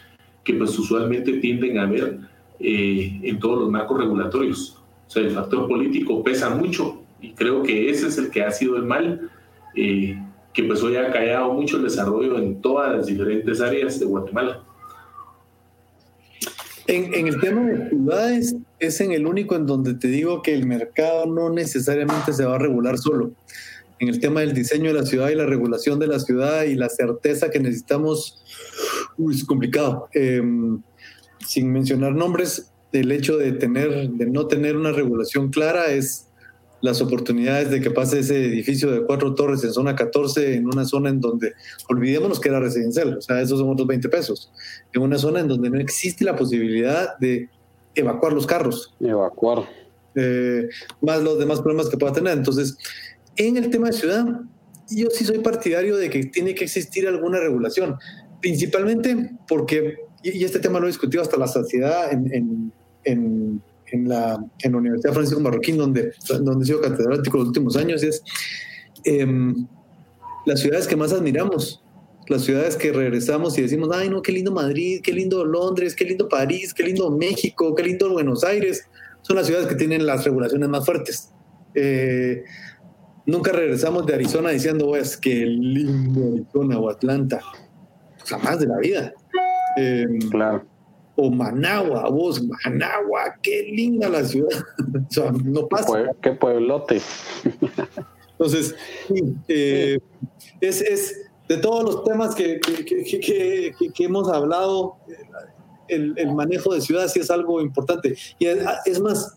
que 0.45 0.55
pues 0.55 0.79
usualmente 0.79 1.33
tienden 1.39 1.79
a 1.79 1.85
haber 1.85 2.21
eh, 2.65 3.21
en 3.23 3.39
todos 3.39 3.61
los 3.61 3.71
marcos 3.71 3.99
regulatorios. 3.99 4.83
O 5.07 5.11
sea, 5.11 5.23
el 5.23 5.31
factor 5.31 5.69
político 5.69 6.23
pesa 6.23 6.51
mucho 6.51 7.03
y 7.21 7.33
creo 7.33 7.63
que 7.63 7.91
ese 7.91 8.09
es 8.09 8.19
el 8.19 8.31
que 8.31 8.43
ha 8.43 8.51
sido 8.51 8.77
el 8.77 8.85
mal, 8.85 9.31
que 9.75 10.63
pues 10.67 10.83
hoy 10.83 10.97
ha 10.97 11.11
callado 11.11 11.53
mucho 11.53 11.77
el 11.77 11.83
desarrollo 11.83 12.39
en 12.39 12.61
todas 12.61 12.97
las 12.97 13.07
diferentes 13.07 13.61
áreas 13.61 13.99
de 13.99 14.07
Guatemala. 14.07 14.63
En, 16.87 17.27
el 17.27 17.41
tema 17.41 17.63
de 17.63 17.89
ciudades, 17.89 18.57
es 18.79 19.01
en 19.01 19.13
el 19.13 19.27
único 19.27 19.57
en 19.57 19.67
donde 19.67 19.95
te 19.95 20.09
digo 20.09 20.43
que 20.43 20.55
el 20.55 20.67
mercado 20.67 21.27
no 21.27 21.51
necesariamente 21.51 22.33
se 22.33 22.45
va 22.45 22.57
a 22.57 22.59
regular 22.59 22.99
solo. 22.99 23.33
En 23.99 24.09
el 24.09 24.21
tema 24.21 24.41
del 24.41 24.53
diseño 24.53 24.93
de 24.93 25.01
la 25.01 25.07
ciudad 25.07 25.31
y 25.31 25.35
la 25.35 25.47
regulación 25.47 25.99
de 25.99 26.09
la 26.09 26.19
ciudad 26.19 26.65
y 26.65 26.75
la 26.75 26.91
certeza 26.91 27.51
que 27.51 27.59
necesitamos, 27.59 28.45
uy, 29.17 29.35
es 29.35 29.45
complicado. 29.45 30.09
Em, 30.13 30.83
sin 31.47 31.73
mencionar 31.73 32.15
nombres, 32.15 32.73
el 32.93 33.11
hecho 33.11 33.37
de 33.37 33.53
tener, 33.53 34.11
de 34.11 34.27
no 34.27 34.47
tener 34.47 34.77
una 34.77 34.93
regulación 34.93 35.51
clara 35.51 35.87
es 35.87 36.29
las 36.81 37.01
oportunidades 37.01 37.71
de 37.71 37.81
que 37.81 37.91
pase 37.91 38.19
ese 38.19 38.45
edificio 38.45 38.91
de 38.91 39.07
cuatro 39.07 39.35
torres 39.35 39.65
en 39.65 39.73
zona 39.73 39.97
14, 39.97 40.55
en 40.55 40.67
una 40.67 40.85
zona 40.85 41.09
en 41.09 41.19
donde, 41.19 41.55
olvidémonos 41.89 42.39
que 42.39 42.51
era 42.51 42.61
residencial, 42.61 43.17
o 43.17 43.23
sea, 43.23 43.41
esos 43.41 43.59
son 43.59 43.71
otros 43.71 43.89
20 43.89 44.09
pesos, 44.11 44.53
en 44.93 45.01
una 45.01 45.17
zona 45.17 45.41
en 45.41 45.49
donde 45.49 45.71
no 45.71 45.81
existe 45.81 46.25
la 46.25 46.37
posibilidad 46.37 47.17
de 47.19 47.49
evacuar 47.95 48.35
los 48.35 48.47
carros. 48.47 48.95
Evacuar. 49.01 49.65
Eh, 50.15 50.69
más 51.01 51.23
los 51.23 51.39
demás 51.39 51.61
problemas 51.61 51.89
que 51.89 51.97
pueda 51.97 52.13
tener. 52.13 52.37
Entonces, 52.37 52.77
en 53.37 53.57
el 53.57 53.71
tema 53.71 53.87
de 53.87 53.95
ciudad, 53.95 54.27
yo 54.91 55.09
sí 55.11 55.25
soy 55.25 55.39
partidario 55.39 55.97
de 55.97 56.11
que 56.11 56.27
tiene 56.27 56.55
que 56.55 56.65
existir 56.65 57.09
alguna 57.09 57.41
regulación, 57.41 57.97
principalmente 58.41 59.31
porque, 59.49 59.97
y 60.33 60.45
este 60.45 60.59
tema 60.59 60.81
lo 60.81 60.87
he 60.87 60.91
discutido 60.91 61.23
hasta 61.23 61.37
la 61.37 61.47
saciedad 61.47 62.13
en, 62.13 62.73
en 63.05 63.63
en 63.95 64.09
la, 64.09 64.45
en 64.61 64.73
la 64.73 64.79
Universidad 64.79 65.13
Francisco 65.13 65.41
Marroquín, 65.41 65.77
donde, 65.77 66.13
donde 66.41 66.65
he 66.65 66.67
sido 66.67 66.81
catedrático 66.81 67.39
los 67.39 67.49
últimos 67.49 67.77
años, 67.77 68.03
es 68.03 68.23
em, 69.05 69.67
las 70.47 70.61
ciudades 70.61 70.87
que 70.87 70.97
más 70.97 71.13
admiramos, 71.13 71.83
las 72.29 72.43
ciudades 72.43 72.77
que 72.77 72.93
regresamos 72.93 73.57
y 73.59 73.63
decimos, 73.63 73.91
ay, 73.93 74.09
no, 74.09 74.23
qué 74.23 74.33
lindo 74.33 74.51
Madrid, 74.51 75.01
qué 75.03 75.13
lindo 75.13 75.45
Londres, 75.45 75.95
qué 75.95 76.05
lindo 76.05 76.29
París, 76.29 76.75
qué 76.75 76.83
lindo 76.83 77.11
México, 77.11 77.75
qué 77.75 77.85
lindo 77.85 78.11
Buenos 78.11 78.45
Aires, 78.45 78.89
son 79.23 79.37
las 79.37 79.47
ciudades 79.47 79.69
que 79.69 79.75
tienen 79.75 80.05
las 80.07 80.25
regulaciones 80.25 80.69
más 80.69 80.85
fuertes. 80.85 81.31
Eh, 81.75 82.43
nunca 83.27 83.53
regresamos 83.53 84.07
de 84.07 84.15
Arizona 84.15 84.51
diciendo, 84.51 84.87
pues, 84.89 85.17
qué 85.17 85.47
lindo 85.47 86.35
Arizona 86.35 86.79
o 86.79 86.91
Atlanta. 86.91 87.41
Jamás 88.27 88.59
de 88.59 88.67
la 88.67 88.79
vida. 88.79 89.15
Claro 90.31 90.65
o 91.17 91.31
Managua, 91.31 92.09
vos, 92.11 92.43
Managua, 92.43 93.37
qué 93.43 93.71
linda 93.73 94.09
la 94.09 94.25
ciudad. 94.25 94.65
o 95.09 95.13
sea, 95.13 95.33
no 95.33 95.69
pasa. 95.69 96.11
Qué 96.21 96.33
pueblote. 96.33 97.01
Entonces, 98.33 98.75
eh, 99.49 99.99
es, 100.61 100.81
es, 100.81 101.31
de 101.49 101.57
todos 101.59 101.85
los 101.85 102.05
temas 102.05 102.35
que, 102.35 102.59
que, 102.61 103.75
que, 103.95 104.05
hemos 104.05 104.29
hablado, 104.29 104.97
el, 105.89 106.15
el, 106.17 106.35
manejo 106.35 106.75
de 106.75 106.81
ciudad 106.81 107.07
sí 107.07 107.21
es 107.21 107.31
algo 107.31 107.61
importante. 107.61 108.17
Y 108.41 108.47
es, 108.47 109.01
más, 109.01 109.37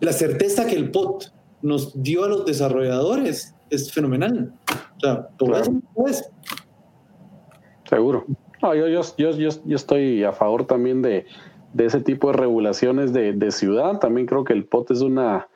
la 0.00 0.12
certeza 0.12 0.66
que 0.66 0.74
el 0.74 0.90
POT 0.90 1.32
nos 1.62 2.02
dio 2.02 2.24
a 2.24 2.28
los 2.28 2.44
desarrolladores 2.44 3.54
es 3.70 3.92
fenomenal. 3.92 4.52
O 4.96 5.00
sea, 5.00 5.28
por 5.28 5.54
eso 5.54 5.80
es. 6.06 6.28
Seguro. 7.88 8.26
No, 8.64 8.74
yo, 8.74 8.88
yo, 8.88 9.02
yo, 9.18 9.30
yo, 9.30 9.76
estoy 9.76 10.24
a 10.24 10.32
favor 10.32 10.66
también 10.66 11.02
de, 11.02 11.26
de 11.74 11.84
ese 11.84 12.00
tipo 12.00 12.28
de 12.28 12.38
regulaciones 12.38 13.12
de, 13.12 13.50
ciudad. 13.50 13.98
También 13.98 14.26
creo 14.26 14.42
que 14.42 14.54
el 14.54 14.64
POT 14.64 14.92
es 14.92 15.02
una, 15.02 15.48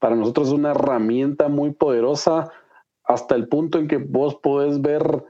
para 0.00 0.16
nosotros 0.16 0.48
es 0.48 0.52
una 0.52 0.72
herramienta 0.72 1.46
muy 1.46 1.70
poderosa 1.70 2.50
hasta 3.04 3.36
el 3.36 3.46
punto 3.46 3.78
en 3.78 3.86
que 3.86 3.98
vos 3.98 4.34
podés 4.42 4.82
ver 4.82 5.22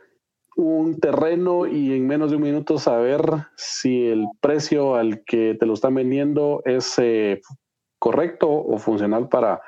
un 0.56 0.98
terreno 0.98 1.66
y 1.66 1.92
en 1.92 2.06
menos 2.06 2.30
de 2.30 2.36
un 2.36 2.42
minuto 2.42 2.78
saber 2.78 3.20
si 3.54 4.06
el 4.06 4.24
precio 4.40 4.94
al 4.94 5.22
que 5.24 5.58
te 5.60 5.66
lo 5.66 5.74
están 5.74 5.94
vendiendo 5.94 6.62
es 6.64 6.98
eh, 6.98 7.42
correcto 7.98 8.48
o 8.50 8.78
funcional 8.78 9.28
para, 9.28 9.60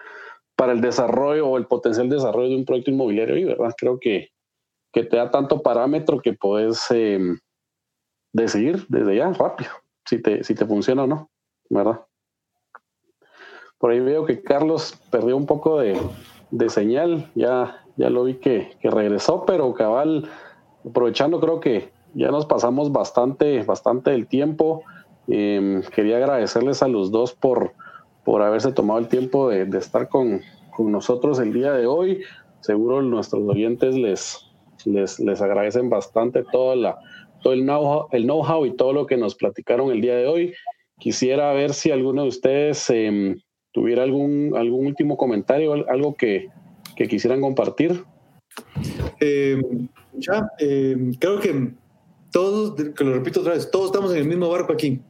para 0.57 0.73
el 0.73 0.81
desarrollo 0.81 1.47
o 1.47 1.59
el 1.59 1.66
potencial 1.66 2.09
desarrollo 2.09 2.49
de 2.49 2.57
un 2.57 2.65
proyecto 2.65 2.93
inmobiliario 2.93 3.36
y 3.36 3.45
verdad 3.45 3.74
creo 3.77 3.99
que, 4.01 4.28
que 4.90 5.05
te 5.05 5.19
da 5.19 5.31
tanto 5.31 5.61
parámetro 5.61 6.19
que 6.23 6.32
puedes 6.32 6.86
eh, 6.93 7.20
decidir 8.33 8.87
desde 8.89 9.17
ya, 9.17 9.33
rápido, 9.33 9.71
si 10.05 10.21
te, 10.21 10.45
si 10.45 10.55
te 10.55 10.67
funciona 10.67 11.05
o 11.05 11.07
no, 11.07 11.31
¿verdad? 11.71 12.01
Por 13.79 13.93
ahí 13.93 14.01
veo 14.01 14.25
que 14.25 14.43
Carlos 14.43 14.99
perdió 15.11 15.37
un 15.37 15.47
poco 15.47 15.79
de, 15.79 15.99
señal, 16.69 17.31
ya, 17.35 17.85
ya 17.97 18.11
lo 18.11 18.25
vi 18.25 18.35
que, 18.35 18.77
regresó, 18.83 19.45
pero 19.47 19.73
cabal, 19.73 20.29
aprovechando 20.85 21.41
creo 21.41 21.61
que 21.61 21.91
ya 22.15 22.31
nos 22.31 22.47
pasamos 22.47 22.91
bastante, 22.91 23.63
bastante 23.63 24.11
del 24.11 24.27
tiempo. 24.27 24.83
Em, 25.29 25.83
quería 25.95 26.17
agradecerles 26.17 26.83
a 26.83 26.89
los 26.89 27.13
dos 27.13 27.35
por, 27.35 27.73
por 28.25 28.43
haberse 28.43 28.73
tomado 28.73 28.99
el 28.99 29.09
tiempo 29.09 29.49
de, 29.49 29.63
estar 29.79 30.09
con, 30.09 30.41
con, 30.75 30.91
nosotros 30.91 31.39
el 31.39 31.53
día 31.53 31.73
de 31.73 31.87
hoy. 31.87 32.23
Seguro 32.61 33.01
nuestros 33.03 33.49
oyentes 33.49 33.95
les, 33.95 34.45
les, 34.87 35.21
les 35.21 35.41
agradecen 35.41 35.89
bastante 35.89 36.43
toda 36.43 36.75
la, 36.75 36.99
el 37.44 37.65
know-how 37.65 38.66
y 38.66 38.77
todo 38.77 38.93
lo 38.93 39.06
que 39.06 39.16
nos 39.16 39.35
platicaron 39.35 39.90
el 39.90 40.01
día 40.01 40.16
de 40.16 40.27
hoy. 40.27 40.55
Quisiera 40.98 41.52
ver 41.52 41.74
si 41.74 41.90
alguno 41.90 42.23
de 42.23 42.28
ustedes 42.28 42.89
em, 42.90 43.36
tuviera 43.73 44.02
algún, 44.02 44.52
algún 44.56 44.86
último 44.86 45.16
comentario, 45.16 45.73
algo 45.89 46.15
que, 46.16 46.48
que 46.97 47.06
quisieran 47.06 47.40
compartir. 47.40 48.02
Em, 49.20 49.89
ya, 50.15 50.48
em, 50.59 51.12
creo 51.15 51.40
que 51.40 51.73
todos, 52.32 52.74
que 52.93 53.05
lo 53.05 53.15
repito 53.15 53.40
otra 53.40 53.55
vez, 53.55 53.70
todos 53.70 53.86
estamos 53.86 54.12
en 54.12 54.19
el 54.19 54.28
mismo 54.28 54.48
barco 54.48 54.73
aquí. 54.73 55.01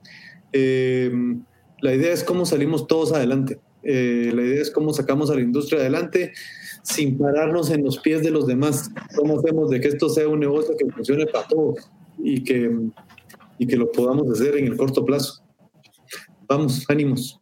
la 1.81 1.95
idea 1.95 2.13
es 2.13 2.25
cómo 2.25 2.45
salimos 2.45 2.87
todos 2.87 3.13
adelante. 3.13 3.61
Eh, 3.83 4.33
la 4.35 4.43
idea 4.43 4.63
es 4.63 4.71
cómo 4.71 4.93
sacamos 4.93 5.31
a 5.31 5.35
la 5.35 5.41
industria 5.41 5.81
adelante 5.81 6.33
sin 6.83 7.17
pararnos 7.17 7.71
en 7.71 7.85
los 7.85 7.99
pies 7.99 8.23
de 8.23 8.31
los 8.31 8.47
demás. 8.47 8.91
¿Cómo 9.17 9.39
hacemos 9.39 9.71
de 9.71 9.81
que 9.81 9.89
esto 9.89 10.09
sea 10.09 10.29
un 10.29 10.41
negocio 10.41 10.77
que 10.77 10.87
funcione 10.91 11.27
para 11.27 11.47
todos? 11.47 11.91
Y 12.19 12.43
que, 12.45 12.71
y 13.59 13.67
que 13.67 13.77
lo 13.77 13.91
podamos 13.91 14.31
hacer 14.31 14.57
en 14.57 14.67
el 14.67 14.77
corto 14.77 15.05
plazo. 15.05 15.43
Vamos, 16.47 16.85
ánimos. 16.89 17.41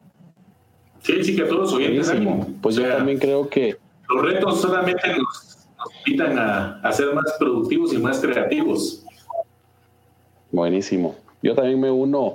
Sí, 1.03 1.23
sí, 1.23 1.37
que 1.37 1.43
a 1.43 1.49
todos 1.49 1.61
los 1.61 1.73
oyentes 1.75 2.09
ánimo. 2.09 2.47
Pues 2.61 2.77
yo 2.77 2.89
también 2.89 3.19
creo 3.19 3.49
que... 3.49 3.77
Los 4.09 4.25
retos 4.25 4.61
solamente 4.61 5.09
nos, 5.17 5.69
nos 5.79 5.89
invitan 6.07 6.39
a, 6.39 6.81
a 6.81 6.93
ser 6.93 7.15
más 7.15 7.35
productivos 7.39 7.93
y 7.93 7.99
más 7.99 8.21
creativos. 8.21 9.05
Buenísimo. 10.51 11.17
Yo 11.43 11.55
también 11.55 11.81
me 11.81 11.91
uno 11.91 12.35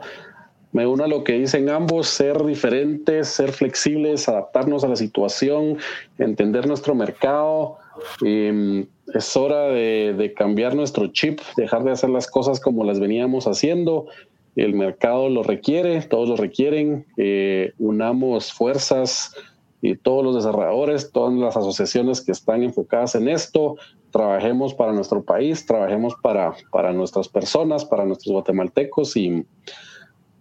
me 0.71 0.87
uno 0.87 1.03
a 1.03 1.07
lo 1.07 1.23
que 1.23 1.33
dicen 1.33 1.69
ambos, 1.69 2.07
ser 2.07 2.45
diferentes, 2.45 3.27
ser 3.27 3.51
flexibles, 3.51 4.29
adaptarnos 4.29 4.83
a 4.83 4.87
la 4.87 4.95
situación, 4.95 5.77
entender 6.17 6.65
nuestro 6.67 6.95
mercado. 6.95 7.77
Em, 8.23 8.87
es 9.13 9.35
hora 9.35 9.67
de, 9.67 10.33
cambiar 10.35 10.75
nuestro 10.75 11.07
chip, 11.07 11.39
dejar 11.57 11.83
de 11.83 11.91
hacer 11.91 12.09
las 12.09 12.27
cosas 12.27 12.59
como 12.59 12.83
las 12.83 12.99
veníamos 12.99 13.47
haciendo. 13.47 14.07
El 14.55 14.73
mercado 14.73 15.29
lo 15.29 15.43
requiere, 15.43 16.01
todos 16.01 16.27
lo 16.29 16.35
requieren. 16.35 17.05
Eh, 17.17 17.73
unamos 17.79 18.51
fuerzas 18.51 19.33
y 19.81 19.95
todos 19.95 20.23
los 20.23 20.35
desarrolladores, 20.35 21.11
todas 21.11 21.33
las 21.33 21.57
asociaciones 21.57 22.21
que 22.21 22.31
están 22.31 22.61
enfocadas 22.63 23.15
en 23.15 23.27
esto, 23.27 23.77
trabajemos 24.11 24.73
para 24.73 24.91
nuestro 24.91 25.23
país, 25.23 25.65
trabajemos 25.65 26.13
para, 26.21 26.53
para 26.71 26.93
nuestras 26.93 27.27
personas, 27.27 27.85
para 27.85 28.05
nuestros 28.05 28.33
guatemaltecos 28.33 29.17
y 29.17 29.43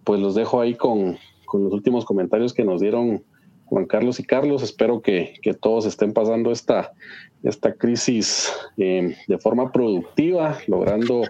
pues 0.03 0.19
los 0.19 0.35
dejo 0.35 0.61
ahí 0.61 0.75
con, 0.75 1.17
los 1.53 1.73
últimos 1.73 2.05
comentarios 2.05 2.53
que 2.53 2.63
nos 2.63 2.79
dieron 2.81 3.23
Juan 3.65 3.85
Carlos 3.85 4.19
y 4.19 4.23
Carlos. 4.23 4.63
Espero 4.63 5.01
que, 5.01 5.33
todos 5.59 5.85
estén 5.85 6.13
pasando 6.13 6.51
esta, 6.51 6.93
esta 7.43 7.73
crisis 7.73 8.51
eh, 8.77 9.15
de 9.27 9.37
forma 9.37 9.71
productiva, 9.71 10.57
logrando 10.67 11.23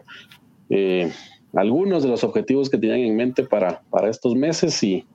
eh, 0.70 1.12
algunos 1.54 2.04
de 2.04 2.10
los 2.10 2.24
objetivos 2.24 2.70
que 2.70 2.78
tenían 2.78 3.00
en 3.00 3.16
mente 3.16 3.44
para, 3.44 3.82
para 3.90 4.10
estos 4.10 4.36
meses 4.36 4.82
y, 4.84 5.06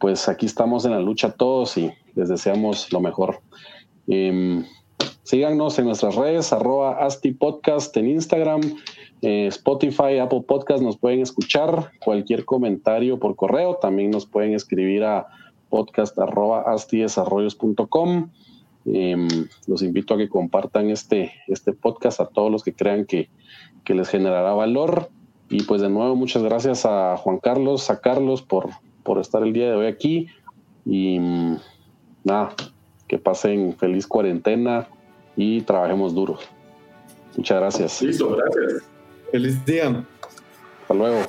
pues 0.00 0.28
aquí 0.28 0.46
estamos 0.46 0.84
en 0.84 0.90
la 0.90 1.00
lucha 1.00 1.30
todos 1.30 1.78
y 1.78 1.92
les 2.16 2.28
deseamos 2.28 2.92
lo 2.92 3.00
mejor. 3.00 3.40
Em, 4.08 4.64
síganos 5.22 5.78
en 5.78 5.84
nuestras 5.84 6.16
redes, 6.16 6.52
arroba 6.52 7.04
Asti 7.04 7.30
Podcast 7.30 7.96
en 7.96 8.08
Instagram, 8.08 8.62
eh, 9.22 9.46
Spotify, 9.46 10.18
Apple 10.20 10.42
Podcast, 10.46 10.82
nos 10.82 10.96
pueden 10.96 11.20
escuchar. 11.20 11.92
Cualquier 12.04 12.44
comentario 12.44 13.20
por 13.20 13.36
correo, 13.36 13.76
también 13.76 14.10
nos 14.10 14.26
pueden 14.26 14.54
escribir 14.54 15.04
a 15.04 15.28
podcast 15.68 16.18
arroba 16.18 16.62
astidesarrollos.com. 16.62 18.30
Em, 18.86 19.28
los 19.66 19.82
invito 19.82 20.14
a 20.14 20.16
que 20.16 20.28
compartan 20.28 20.90
este, 20.90 21.32
este 21.48 21.72
podcast 21.72 22.20
a 22.20 22.26
todos 22.26 22.52
los 22.52 22.62
que 22.62 22.72
crean 22.72 23.04
que, 23.04 23.28
que 23.84 23.94
les 23.94 24.08
generará 24.08 24.52
valor. 24.52 25.10
Y 25.48 25.62
pues 25.64 25.80
de 25.80 25.88
nuevo, 25.88 26.16
muchas 26.16 26.42
gracias 26.42 26.86
a 26.86 27.16
Juan 27.16 27.38
Carlos, 27.38 27.90
a 27.90 28.00
Carlos 28.00 28.42
por, 28.42 28.70
por 29.02 29.18
estar 29.18 29.42
el 29.42 29.52
día 29.52 29.70
de 29.70 29.76
hoy 29.76 29.86
aquí. 29.86 30.28
Y 30.84 31.18
mm, 31.18 31.56
nada, 32.24 32.54
que 33.08 33.18
pasen 33.18 33.76
feliz 33.76 34.06
cuarentena 34.06 34.88
y 35.36 35.62
trabajemos 35.62 36.14
duro. 36.14 36.38
Muchas 37.36 37.58
gracias. 37.58 38.02
Listo, 38.02 38.36
gracias. 38.36 38.82
Feliz 39.30 39.64
día. 39.64 40.04
Hasta 40.82 40.94
luego. 40.94 41.22